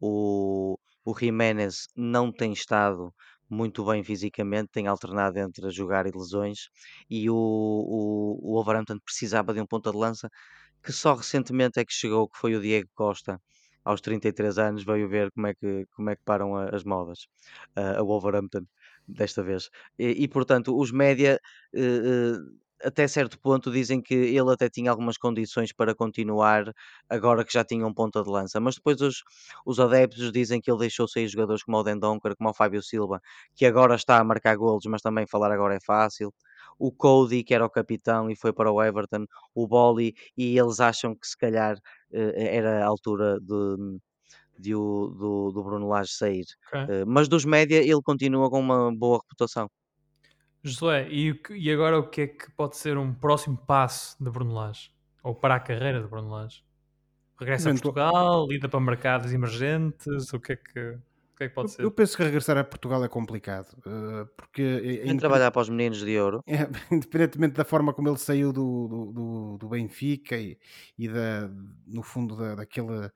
O, 0.00 0.78
o 1.04 1.14
Jiménez 1.18 1.86
não 1.96 2.32
tem 2.32 2.52
estado 2.52 3.12
muito 3.48 3.84
bem 3.84 4.02
fisicamente, 4.04 4.68
tem 4.72 4.86
alternado 4.86 5.38
entre 5.38 5.70
jogar 5.70 6.06
e 6.06 6.10
lesões, 6.12 6.68
e 7.08 7.28
o, 7.28 7.34
o, 7.36 8.58
o 8.58 8.58
precisava 9.04 9.52
de 9.52 9.60
um 9.60 9.66
ponta 9.66 9.90
de 9.90 9.96
lança 9.98 10.30
que 10.82 10.92
só 10.92 11.14
recentemente 11.14 11.78
é 11.80 11.84
que 11.84 11.92
chegou, 11.92 12.28
que 12.28 12.38
foi 12.38 12.54
o 12.56 12.60
Diego 12.60 12.88
Costa, 12.94 13.40
aos 13.84 14.00
33 14.00 14.58
anos, 14.58 14.84
veio 14.84 15.08
ver 15.08 15.30
como 15.32 15.46
é 15.48 15.54
que, 15.54 15.86
como 15.96 16.10
é 16.10 16.16
que 16.16 16.22
param 16.24 16.56
a- 16.56 16.68
as 16.74 16.84
modas, 16.84 17.26
a 17.76 17.98
a 18.00 18.02
Wolverhampton. 18.02 18.64
desta 19.08 19.42
vez. 19.42 19.70
E, 19.98 20.24
e, 20.24 20.28
portanto, 20.28 20.76
os 20.78 20.92
média, 20.92 21.40
eh, 21.74 22.36
até 22.84 23.06
certo 23.08 23.38
ponto, 23.40 23.70
dizem 23.70 24.00
que 24.00 24.14
ele 24.14 24.52
até 24.52 24.68
tinha 24.70 24.90
algumas 24.90 25.18
condições 25.18 25.72
para 25.72 25.94
continuar, 25.94 26.72
agora 27.08 27.44
que 27.44 27.52
já 27.52 27.64
tinha 27.64 27.86
um 27.86 27.92
ponta 27.92 28.22
de 28.22 28.30
lança. 28.30 28.60
Mas 28.60 28.76
depois 28.76 29.00
os, 29.00 29.22
os 29.66 29.78
adeptos 29.80 30.30
dizem 30.32 30.60
que 30.60 30.70
ele 30.70 30.78
deixou 30.80 31.06
sair 31.08 31.28
jogadores 31.28 31.62
como 31.62 31.76
o 31.78 31.82
Dendonker, 31.82 32.34
como 32.36 32.50
o 32.50 32.54
Fábio 32.54 32.82
Silva, 32.82 33.20
que 33.54 33.66
agora 33.66 33.94
está 33.96 34.18
a 34.18 34.24
marcar 34.24 34.56
golos, 34.56 34.84
mas 34.86 35.02
também 35.02 35.26
falar 35.26 35.50
agora 35.52 35.74
é 35.76 35.80
fácil. 35.84 36.32
O 36.80 36.90
Cody, 36.90 37.44
que 37.44 37.54
era 37.54 37.64
o 37.64 37.70
capitão 37.70 38.30
e 38.30 38.34
foi 38.34 38.52
para 38.52 38.72
o 38.72 38.82
Everton, 38.82 39.26
o 39.54 39.68
Bolly, 39.68 40.14
e 40.36 40.58
eles 40.58 40.80
acham 40.80 41.14
que 41.14 41.26
se 41.26 41.36
calhar 41.36 41.76
eh, 42.12 42.56
era 42.56 42.82
a 42.82 42.86
altura 42.86 43.38
de 43.40 44.00
de 44.60 44.74
o, 44.74 45.08
do, 45.08 45.50
do 45.52 45.64
Bruno 45.64 45.88
Lage 45.88 46.12
sair. 46.12 46.44
Ok. 46.68 47.02
Uh, 47.02 47.06
mas 47.06 47.28
dos 47.28 47.44
média 47.44 47.78
ele 47.78 48.02
continua 48.02 48.50
com 48.50 48.60
uma 48.60 48.94
boa 48.94 49.18
reputação. 49.18 49.70
Josué, 50.62 51.08
e, 51.10 51.40
e 51.50 51.72
agora 51.72 51.98
o 51.98 52.08
que 52.08 52.20
é 52.20 52.26
que 52.26 52.50
pode 52.50 52.76
ser 52.76 52.98
um 52.98 53.14
próximo 53.14 53.56
passo 53.56 54.22
de 54.22 54.30
Bruno 54.30 54.52
Lage? 54.52 54.90
Ou 55.22 55.34
para 55.34 55.54
a 55.54 55.60
carreira 55.60 56.02
de 56.02 56.06
Bruno 56.06 56.28
Lage? 56.28 56.62
Regressa 57.38 57.70
a 57.70 57.72
Portugal, 57.72 58.46
lida 58.46 58.68
para 58.68 58.80
mercados 58.80 59.32
emergentes, 59.32 60.30
o 60.34 60.38
que 60.38 60.52
é 60.52 60.56
que, 60.56 60.98
que, 61.40 61.44
é 61.44 61.48
que 61.48 61.54
pode 61.54 61.68
eu, 61.68 61.72
ser? 61.74 61.82
Eu 61.84 61.90
penso 61.90 62.16
que 62.16 62.22
regressar 62.22 62.58
a 62.58 62.64
Portugal 62.64 63.02
é 63.02 63.08
complicado, 63.08 63.72
uh, 63.86 64.26
porque... 64.36 65.02
Em 65.04 65.16
trabalhar 65.16 65.50
para 65.50 65.62
os 65.62 65.68
meninos 65.68 65.98
de 65.98 66.18
ouro. 66.18 66.42
É, 66.46 66.68
independentemente 66.94 67.54
da 67.54 67.64
forma 67.64 67.94
como 67.94 68.08
ele 68.08 68.18
saiu 68.18 68.52
do, 68.52 68.88
do, 68.88 69.12
do, 69.12 69.58
do 69.58 69.68
Benfica 69.68 70.36
e, 70.36 70.58
e 70.98 71.08
da, 71.08 71.50
no 71.86 72.02
fundo 72.02 72.36
da, 72.36 72.56
daquele 72.56 73.10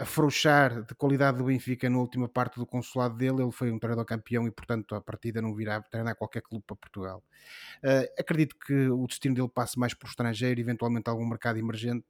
afrouxar 0.00 0.82
de 0.82 0.94
qualidade 0.94 1.36
do 1.36 1.44
Benfica 1.44 1.90
na 1.90 1.98
última 1.98 2.26
parte 2.26 2.58
do 2.58 2.64
consulado 2.64 3.16
dele. 3.16 3.42
Ele 3.42 3.52
foi 3.52 3.70
um 3.70 3.78
treinador 3.78 4.06
campeão 4.06 4.46
e, 4.46 4.50
portanto, 4.50 4.94
a 4.94 5.00
partida 5.00 5.42
não 5.42 5.54
virá 5.54 5.82
treinar 5.82 6.16
qualquer 6.16 6.40
clube 6.40 6.64
para 6.66 6.76
Portugal. 6.76 7.22
Uh, 7.84 8.08
acredito 8.18 8.56
que 8.56 8.88
o 8.88 9.06
destino 9.06 9.34
dele 9.34 9.50
passe 9.54 9.78
mais 9.78 9.92
por 9.92 10.08
estrangeiro, 10.08 10.58
eventualmente 10.58 11.10
algum 11.10 11.28
mercado 11.28 11.58
emergente. 11.58 12.06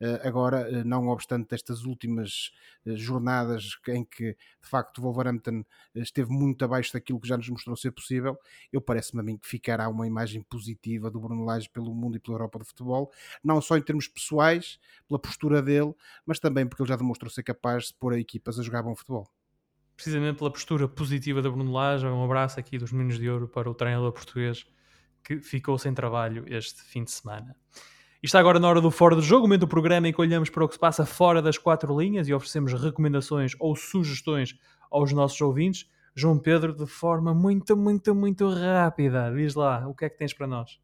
Uh, 0.00 0.26
agora, 0.26 0.68
uh, 0.70 0.84
não 0.84 1.08
obstante 1.08 1.54
estas 1.54 1.84
últimas 1.84 2.50
jornadas 2.84 3.78
em 3.88 4.04
que 4.04 4.32
de 4.32 4.68
facto 4.68 4.98
o 4.98 5.02
Wolverhampton 5.02 5.64
esteve 5.94 6.30
muito 6.30 6.64
abaixo 6.64 6.92
daquilo 6.92 7.18
que 7.18 7.26
já 7.26 7.36
nos 7.36 7.48
mostrou 7.48 7.76
ser 7.76 7.90
possível, 7.90 8.38
eu 8.72 8.80
parece-me 8.80 9.20
a 9.20 9.24
mim 9.24 9.36
que 9.36 9.46
ficará 9.46 9.88
uma 9.88 10.06
imagem 10.06 10.42
positiva 10.42 11.10
do 11.10 11.18
Bruno 11.18 11.44
Lage 11.44 11.68
pelo 11.70 11.94
mundo 11.94 12.16
e 12.16 12.20
pela 12.20 12.36
Europa 12.36 12.60
de 12.60 12.64
futebol, 12.66 13.10
não 13.42 13.60
só 13.60 13.76
em 13.76 13.82
termos 13.82 14.06
pessoais, 14.06 14.78
pela 15.08 15.18
postura 15.18 15.60
dele, 15.60 15.92
mas 16.24 16.38
também 16.38 16.66
porque 16.66 16.82
ele 16.82 16.88
já 16.88 16.96
demonstrou 16.96 17.30
ser 17.30 17.42
capaz 17.42 17.86
de 17.86 17.94
pôr 17.94 18.12
a 18.12 18.18
equipas 18.18 18.58
a 18.58 18.62
jogar 18.62 18.82
bom 18.82 18.94
futebol 18.94 19.28
precisamente 19.96 20.36
pela 20.36 20.50
postura 20.50 20.86
positiva 20.86 21.40
da 21.40 21.50
Bruno 21.50 21.72
Lage. 21.72 22.06
Um 22.06 22.22
abraço 22.22 22.60
aqui 22.60 22.76
dos 22.76 22.92
Meninos 22.92 23.18
de 23.18 23.30
Ouro 23.30 23.48
para 23.48 23.68
o 23.68 23.74
treinador 23.74 24.12
português 24.12 24.66
que 25.24 25.40
ficou 25.40 25.76
sem 25.78 25.92
trabalho 25.92 26.44
este 26.46 26.82
fim 26.82 27.02
de 27.02 27.10
semana. 27.10 27.56
E 28.22 28.26
está 28.26 28.40
agora 28.40 28.58
na 28.58 28.66
hora 28.66 28.80
do 28.80 28.90
Fora 28.90 29.14
do 29.14 29.20
Jogo, 29.20 29.42
momento 29.42 29.60
do 29.60 29.68
programa 29.68 30.08
em 30.08 30.12
que 30.12 30.20
olhamos 30.20 30.48
para 30.48 30.64
o 30.64 30.68
que 30.68 30.74
se 30.74 30.80
passa 30.80 31.04
fora 31.04 31.42
das 31.42 31.58
quatro 31.58 31.98
linhas 31.98 32.26
e 32.28 32.32
oferecemos 32.32 32.72
recomendações 32.72 33.52
ou 33.60 33.76
sugestões 33.76 34.58
aos 34.90 35.12
nossos 35.12 35.38
ouvintes. 35.40 35.86
João 36.14 36.38
Pedro, 36.38 36.74
de 36.74 36.86
forma 36.86 37.34
muito, 37.34 37.76
muito, 37.76 38.14
muito 38.14 38.48
rápida, 38.48 39.30
diz 39.34 39.54
lá, 39.54 39.86
o 39.86 39.94
que 39.94 40.06
é 40.06 40.08
que 40.08 40.16
tens 40.16 40.32
para 40.32 40.46
nós? 40.46 40.80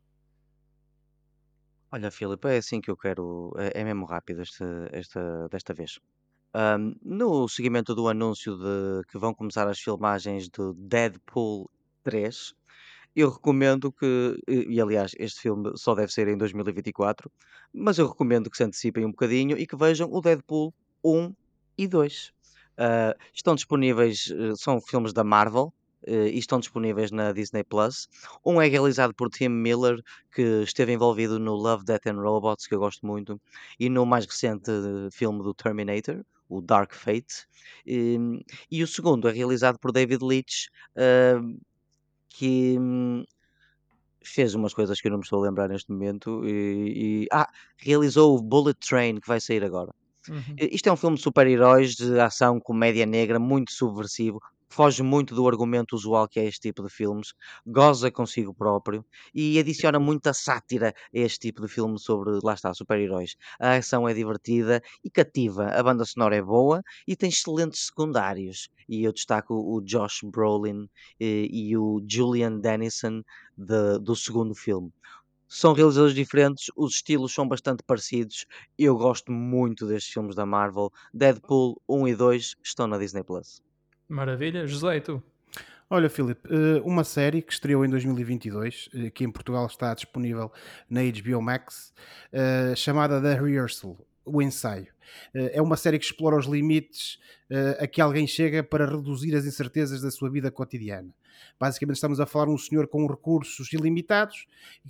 Olha, 1.91 2.11
Filipe, 2.11 2.49
é 2.49 2.59
assim 2.59 2.83
que 2.83 2.91
eu 2.91 2.97
quero, 2.97 3.53
é, 3.57 3.81
é 3.81 3.85
mesmo 3.85 4.05
rápido 4.05 4.43
este, 4.43 4.65
esta, 4.93 5.49
desta 5.49 5.73
vez. 5.73 5.99
Um, 6.55 6.95
no 7.03 7.49
seguimento 7.49 7.95
do 7.95 8.09
anúncio 8.09 8.59
de 8.59 9.07
que 9.09 9.17
vão 9.17 9.33
começar 9.33 9.67
as 9.67 9.81
filmagens 9.81 10.51
do 10.51 10.75
Deadpool 10.75 11.71
3, 12.03 12.55
eu 13.15 13.31
recomendo 13.31 13.93
que, 13.93 14.39
e, 14.49 14.81
aliás, 14.81 15.13
este 15.19 15.41
filme 15.41 15.73
só 15.77 15.95
deve 15.95 16.13
ser 16.13 16.29
em 16.29 16.37
2024, 16.37 17.31
mas 17.73 17.99
eu 17.99 18.09
recomendo 18.09 18.51
que 18.51 18.57
se 18.57 18.65
antecipem 18.65 19.05
um 19.05 19.11
bocadinho 19.11 19.57
e 19.59 19.67
que 19.67 19.77
vejam 19.77 20.09
o 20.11 20.21
Deadpool 20.21 20.75
1 21.05 21.35
e 21.77 21.87
2. 21.87 22.33
Uh, 22.73 23.15
estão 23.35 23.55
disponíveis, 23.55 24.31
uh, 24.31 24.57
são 24.57 24.81
filmes 24.81 25.13
da 25.13 25.23
Marvel, 25.23 25.73
uh, 26.07 26.27
e 26.27 26.39
estão 26.39 26.59
disponíveis 26.59 27.11
na 27.11 27.33
Disney 27.33 27.65
Plus. 27.65 28.09
Um 28.45 28.61
é 28.61 28.67
realizado 28.67 29.15
por 29.15 29.29
Tim 29.29 29.49
Miller, 29.49 30.01
que 30.35 30.63
esteve 30.63 30.93
envolvido 30.93 31.39
no 31.39 31.55
Love, 31.55 31.85
Death 31.85 32.07
and 32.07 32.21
Robots, 32.21 32.67
que 32.67 32.75
eu 32.75 32.79
gosto 32.79 33.07
muito, 33.07 33.41
e 33.79 33.91
no 33.91 34.07
mais 34.07 34.25
recente 34.25 34.71
filme 35.13 35.43
do 35.43 35.53
Terminator, 35.53 36.25
o 36.49 36.61
Dark 36.61 36.95
Fate. 36.95 37.47
E, 37.87 38.19
e 38.71 38.83
o 38.83 38.87
segundo 38.87 39.29
é 39.29 39.33
realizado 39.33 39.79
por 39.79 39.93
David 39.93 40.25
Leitch, 40.25 40.67
que 42.35 42.77
hum, 42.79 43.25
fez 44.25 44.55
umas 44.55 44.75
coisas 44.75 45.01
que 45.01 45.09
eu 45.09 45.11
não 45.13 45.19
me 45.19 45.25
estou 45.25 45.41
a 45.43 45.47
lembrar 45.49 45.69
neste 45.69 45.91
momento. 45.93 46.45
E, 46.47 47.25
e- 47.25 47.27
ah, 47.33 47.49
realizou 47.79 48.37
o 48.37 48.43
Bullet 48.43 48.79
Train, 48.81 49.21
que 49.21 49.29
vai 49.29 49.41
sair 49.41 49.65
agora. 49.65 49.93
Uhum. 50.29 50.61
Isto 50.61 50.89
é 50.89 50.93
um 50.93 50.97
filme 50.97 51.17
de 51.17 51.23
super-heróis, 51.23 51.95
de 51.97 52.21
ação, 52.21 52.61
comédia 52.61 53.07
negra, 53.07 53.39
muito 53.41 53.73
subversivo, 53.73 54.41
foge 54.73 55.03
muito 55.03 55.35
do 55.35 55.47
argumento 55.47 55.95
usual 55.95 56.27
que 56.27 56.41
é 56.41 56.47
este 56.47 56.63
tipo 56.63 56.83
de 56.83 56.89
filmes, 56.89 57.35
goza 57.67 58.11
consigo 58.11 58.55
próprio 58.55 59.05
e 59.35 59.59
adiciona 59.59 60.01
muita 60.01 60.33
sátira 60.33 60.95
a 61.15 61.19
este 61.19 61.41
tipo 61.41 61.61
de 61.61 61.69
filme 61.69 61.99
sobre, 61.99 62.39
lá 62.43 62.55
está, 62.55 62.73
super-heróis. 62.73 63.37
A 63.61 63.77
ação 63.77 64.09
é 64.09 64.15
divertida 64.15 64.83
e 65.05 65.11
cativa, 65.11 65.67
a 65.67 65.83
banda 65.83 66.07
sonora 66.07 66.37
é 66.37 66.43
boa 66.43 66.83
e 67.07 67.15
tem 67.15 67.29
excelentes 67.29 67.87
secundários. 67.87 68.71
E 68.89 69.05
eu 69.05 69.13
destaco 69.13 69.55
o 69.55 69.83
Josh 69.83 70.21
Brolin 70.25 70.89
e, 71.21 71.49
e 71.53 71.77
o 71.77 72.03
Julian 72.09 72.59
Dennison 72.59 73.23
de, 73.57 73.99
do 73.99 74.17
segundo 74.17 74.55
filme 74.55 74.91
são 75.47 75.75
realizadores 75.75 76.15
diferentes, 76.15 76.71
os 76.75 76.95
estilos 76.95 77.35
são 77.35 77.47
bastante 77.47 77.83
parecidos. 77.83 78.47
Eu 78.79 78.97
gosto 78.97 79.31
muito 79.31 79.87
destes 79.87 80.11
filmes 80.11 80.35
da 80.35 80.47
Marvel. 80.47 80.91
Deadpool 81.13 81.79
1 81.87 82.09
e 82.09 82.15
2 82.15 82.57
estão 82.65 82.87
na 82.87 82.97
Disney 82.97 83.23
Plus. 83.23 83.61
Maravilha. 84.09 84.67
José, 84.67 84.97
e 84.97 85.01
tu? 85.01 85.23
Olha, 85.89 86.09
Filipe, 86.09 86.49
eh, 86.51 86.81
uma 86.85 87.05
série 87.05 87.43
que 87.43 87.53
estreou 87.53 87.85
em 87.85 87.91
2022, 87.91 88.89
eh, 88.95 89.11
que 89.11 89.25
em 89.25 89.31
Portugal 89.31 89.67
está 89.67 89.93
disponível 89.93 90.51
na 90.89 91.03
HBO 91.03 91.43
Max, 91.43 91.93
eh, 92.33 92.73
chamada 92.75 93.21
The 93.21 93.35
Rehearsal, 93.39 93.99
o 94.25 94.41
ensaio. 94.43 94.93
É 95.35 95.61
uma 95.61 95.77
série 95.77 95.99
que 95.99 96.05
explora 96.05 96.37
os 96.37 96.47
limites 96.47 97.19
a 97.79 97.87
que 97.87 98.01
alguém 98.01 98.27
chega 98.27 98.63
para 98.63 98.87
reduzir 98.87 99.35
as 99.35 99.45
incertezas 99.45 100.01
da 100.01 100.11
sua 100.11 100.31
vida 100.31 100.51
cotidiana. 100.51 101.13
Basicamente, 101.59 101.97
estamos 101.97 102.21
a 102.21 102.27
falar 102.27 102.47
de 102.47 102.53
um 102.53 102.59
senhor 102.59 102.87
com 102.89 103.07
recursos 103.07 103.73
ilimitados 103.73 104.47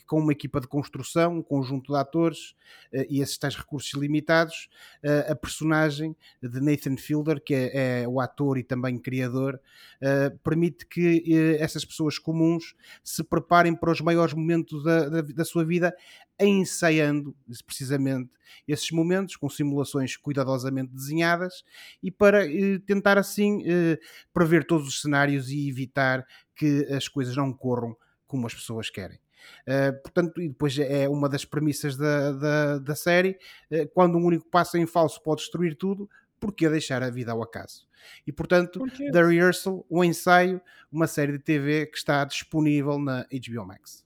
com 0.07 0.21
uma 0.21 0.33
equipa 0.33 0.61
de 0.61 0.67
construção, 0.67 1.39
um 1.39 1.43
conjunto 1.43 1.93
de 1.93 1.99
atores 1.99 2.51
uh, 2.93 3.05
e 3.09 3.21
esses 3.21 3.39
tais 3.39 3.57
recursos 3.57 3.93
ilimitados. 3.95 4.69
A 5.29 5.35
personagem 5.35 6.17
de 6.43 6.61
Nathan 6.61 6.97
Fielder, 6.97 7.43
que 7.43 7.55
é, 7.55 8.03
é 8.03 8.09
o 8.09 8.21
ator 8.21 8.59
e 8.59 8.63
também 8.63 8.99
criador, 8.99 9.61
permite 10.43 10.87
que 10.87 11.57
essas 11.59 11.85
pessoas 11.85 12.19
comuns 12.19 12.75
se 13.03 13.23
preparem 13.25 13.75
para 13.75 13.91
os 13.91 14.01
maiores 14.01 14.35
momentos 14.35 14.85
da, 14.85 15.09
da, 15.09 15.21
da 15.23 15.45
sua 15.45 15.65
vida, 15.65 15.95
ensaiando 16.45 17.35
precisamente 17.67 18.31
esses 18.67 18.91
momentos 18.91 19.37
com 19.37 19.49
simulações 19.49 20.17
cuidadosamente 20.17 20.93
desenhadas 20.93 21.65
e 22.03 22.11
para 22.11 22.45
tentar 22.87 23.19
assim 23.19 23.63
prever 24.33 24.67
todos 24.67 24.87
os 24.87 25.01
cenários 25.01 25.51
e 25.51 25.69
evitar 25.69 26.27
que 26.55 26.87
as 26.91 27.09
coisas 27.09 27.37
não 27.37 27.53
corram 27.53 27.97
como 28.27 28.47
as 28.47 28.55
pessoas 28.55 28.91
querem. 28.91 29.19
Uh, 29.67 30.01
portanto, 30.03 30.41
e 30.41 30.49
depois 30.49 30.79
é 30.79 31.09
uma 31.09 31.29
das 31.29 31.45
premissas 31.45 31.97
da, 31.97 32.33
da, 32.33 32.79
da 32.79 32.95
série: 32.95 33.39
uh, 33.71 33.89
quando 33.93 34.17
um 34.17 34.25
único 34.25 34.49
passo 34.49 34.77
em 34.77 34.87
falso 34.87 35.23
pode 35.23 35.43
destruir 35.43 35.77
tudo, 35.77 36.09
por 36.41 36.53
que 36.53 36.69
deixar 36.69 37.03
a 37.03 37.11
vida 37.11 37.33
ao 37.33 37.43
acaso? 37.43 37.87
E 38.27 38.33
portanto, 38.33 38.85
The 39.13 39.23
Rehearsal, 39.23 39.87
o 39.89 40.03
ensaio, 40.03 40.61
uma 40.91 41.07
série 41.07 41.33
de 41.33 41.39
TV 41.39 41.87
que 41.87 41.97
está 41.97 42.25
disponível 42.25 42.99
na 42.99 43.25
HBO 43.25 43.67
Max. 43.67 44.02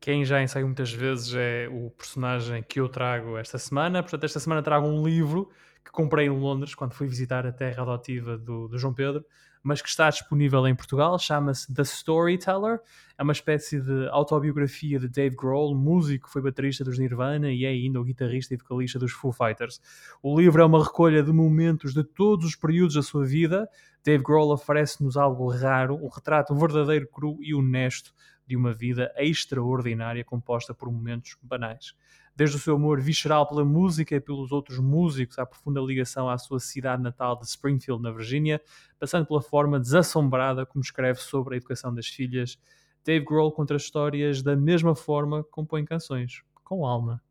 Quem 0.00 0.24
já 0.24 0.42
ensaia 0.42 0.64
muitas 0.64 0.92
vezes 0.92 1.34
é 1.34 1.68
o 1.70 1.90
personagem 1.90 2.62
que 2.62 2.80
eu 2.80 2.88
trago 2.88 3.36
esta 3.36 3.58
semana. 3.58 4.02
Portanto, 4.02 4.24
esta 4.24 4.40
semana 4.40 4.62
trago 4.62 4.86
um 4.86 5.04
livro 5.04 5.50
que 5.84 5.90
comprei 5.90 6.26
em 6.26 6.30
Londres 6.30 6.74
quando 6.74 6.92
fui 6.92 7.08
visitar 7.08 7.46
a 7.46 7.52
terra 7.52 7.82
adotiva 7.82 8.38
do, 8.38 8.68
do 8.68 8.78
João 8.78 8.94
Pedro 8.94 9.24
mas 9.62 9.82
que 9.82 9.88
está 9.88 10.08
disponível 10.08 10.66
em 10.66 10.74
Portugal, 10.74 11.18
chama-se 11.18 11.72
The 11.72 11.82
Storyteller, 11.82 12.80
é 13.16 13.22
uma 13.22 13.32
espécie 13.32 13.80
de 13.80 14.08
autobiografia 14.08 14.98
de 14.98 15.08
Dave 15.08 15.36
Grohl, 15.36 15.74
músico, 15.74 16.30
foi 16.30 16.40
baterista 16.40 16.84
dos 16.84 16.98
Nirvana 16.98 17.50
e 17.50 17.64
é 17.64 17.68
ainda 17.68 18.00
o 18.00 18.04
guitarrista 18.04 18.54
e 18.54 18.56
vocalista 18.56 18.98
dos 18.98 19.12
Foo 19.12 19.32
Fighters. 19.32 19.80
O 20.22 20.38
livro 20.38 20.62
é 20.62 20.64
uma 20.64 20.82
recolha 20.82 21.22
de 21.22 21.32
momentos 21.32 21.92
de 21.92 22.04
todos 22.04 22.46
os 22.46 22.56
períodos 22.56 22.94
da 22.94 23.02
sua 23.02 23.26
vida. 23.26 23.68
Dave 24.04 24.22
Grohl 24.22 24.52
oferece-nos 24.52 25.16
algo 25.16 25.50
raro, 25.50 25.96
um 25.96 26.08
retrato 26.08 26.54
verdadeiro, 26.54 27.08
cru 27.08 27.36
e 27.42 27.54
honesto 27.54 28.14
de 28.48 28.56
uma 28.56 28.72
vida 28.72 29.12
extraordinária 29.16 30.24
composta 30.24 30.72
por 30.72 30.90
momentos 30.90 31.36
banais. 31.42 31.94
Desde 32.34 32.56
o 32.56 32.58
seu 32.58 32.76
amor 32.76 33.00
visceral 33.00 33.46
pela 33.46 33.64
música 33.64 34.14
e 34.14 34.20
pelos 34.20 34.52
outros 34.52 34.78
músicos, 34.78 35.38
à 35.38 35.44
profunda 35.44 35.80
ligação 35.80 36.30
à 36.30 36.38
sua 36.38 36.58
cidade 36.58 37.02
natal 37.02 37.38
de 37.38 37.44
Springfield, 37.46 38.02
na 38.02 38.10
Virgínia, 38.10 38.60
passando 38.98 39.26
pela 39.26 39.42
forma 39.42 39.78
desassombrada 39.78 40.64
como 40.64 40.82
escreve 40.82 41.20
sobre 41.20 41.54
a 41.54 41.58
educação 41.58 41.94
das 41.94 42.06
filhas, 42.06 42.58
Dave 43.04 43.24
Grohl 43.24 43.52
conta 43.52 43.74
histórias 43.74 44.42
da 44.42 44.56
mesma 44.56 44.94
forma 44.94 45.44
que 45.44 45.50
compõe 45.50 45.84
canções, 45.84 46.42
com 46.64 46.86
alma. 46.86 47.22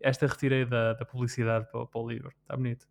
Esta 0.00 0.26
retirei 0.26 0.64
da, 0.64 0.94
da 0.94 1.04
publicidade 1.04 1.66
para, 1.70 1.86
para 1.86 2.00
o 2.00 2.08
livro, 2.08 2.32
está 2.42 2.56
bonito. 2.56 2.86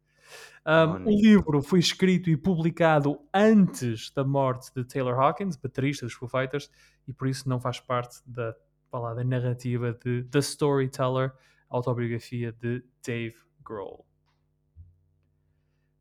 Um, 0.65 1.07
o 1.07 1.09
livro 1.09 1.61
foi 1.61 1.79
escrito 1.79 2.29
e 2.29 2.37
publicado 2.37 3.19
antes 3.33 4.11
da 4.11 4.23
morte 4.23 4.71
de 4.75 4.83
Taylor 4.85 5.19
Hawkins, 5.19 5.55
baterista 5.55 6.05
dos 6.05 6.13
Foo 6.13 6.29
Fighters, 6.29 6.69
e 7.11 7.13
por 7.13 7.27
isso 7.27 7.49
não 7.49 7.59
faz 7.59 7.77
parte 7.77 8.21
da 8.25 8.55
palavra 8.89 9.21
narrativa 9.21 9.91
de 9.91 10.23
The 10.23 10.39
Storyteller, 10.39 11.33
autobiografia 11.69 12.53
de 12.53 12.81
Dave 13.05 13.35
Grohl. 13.61 14.05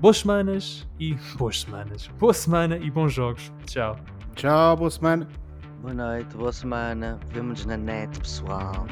Boas 0.00 0.18
semanas 0.18 0.86
e 0.98 1.14
boas 1.36 1.60
semanas. 1.62 2.08
Boa 2.18 2.34
semana 2.34 2.76
e 2.76 2.90
bons 2.90 3.12
jogos. 3.12 3.52
Tchau. 3.66 3.96
Tchau, 4.34 4.76
boa 4.76 4.90
semana. 4.90 5.28
Boa 5.80 5.94
noite, 5.94 6.36
boa 6.36 6.52
semana. 6.52 7.18
Vemo-nos 7.30 7.64
na 7.66 7.76
net, 7.76 8.18
pessoal. 8.18 8.86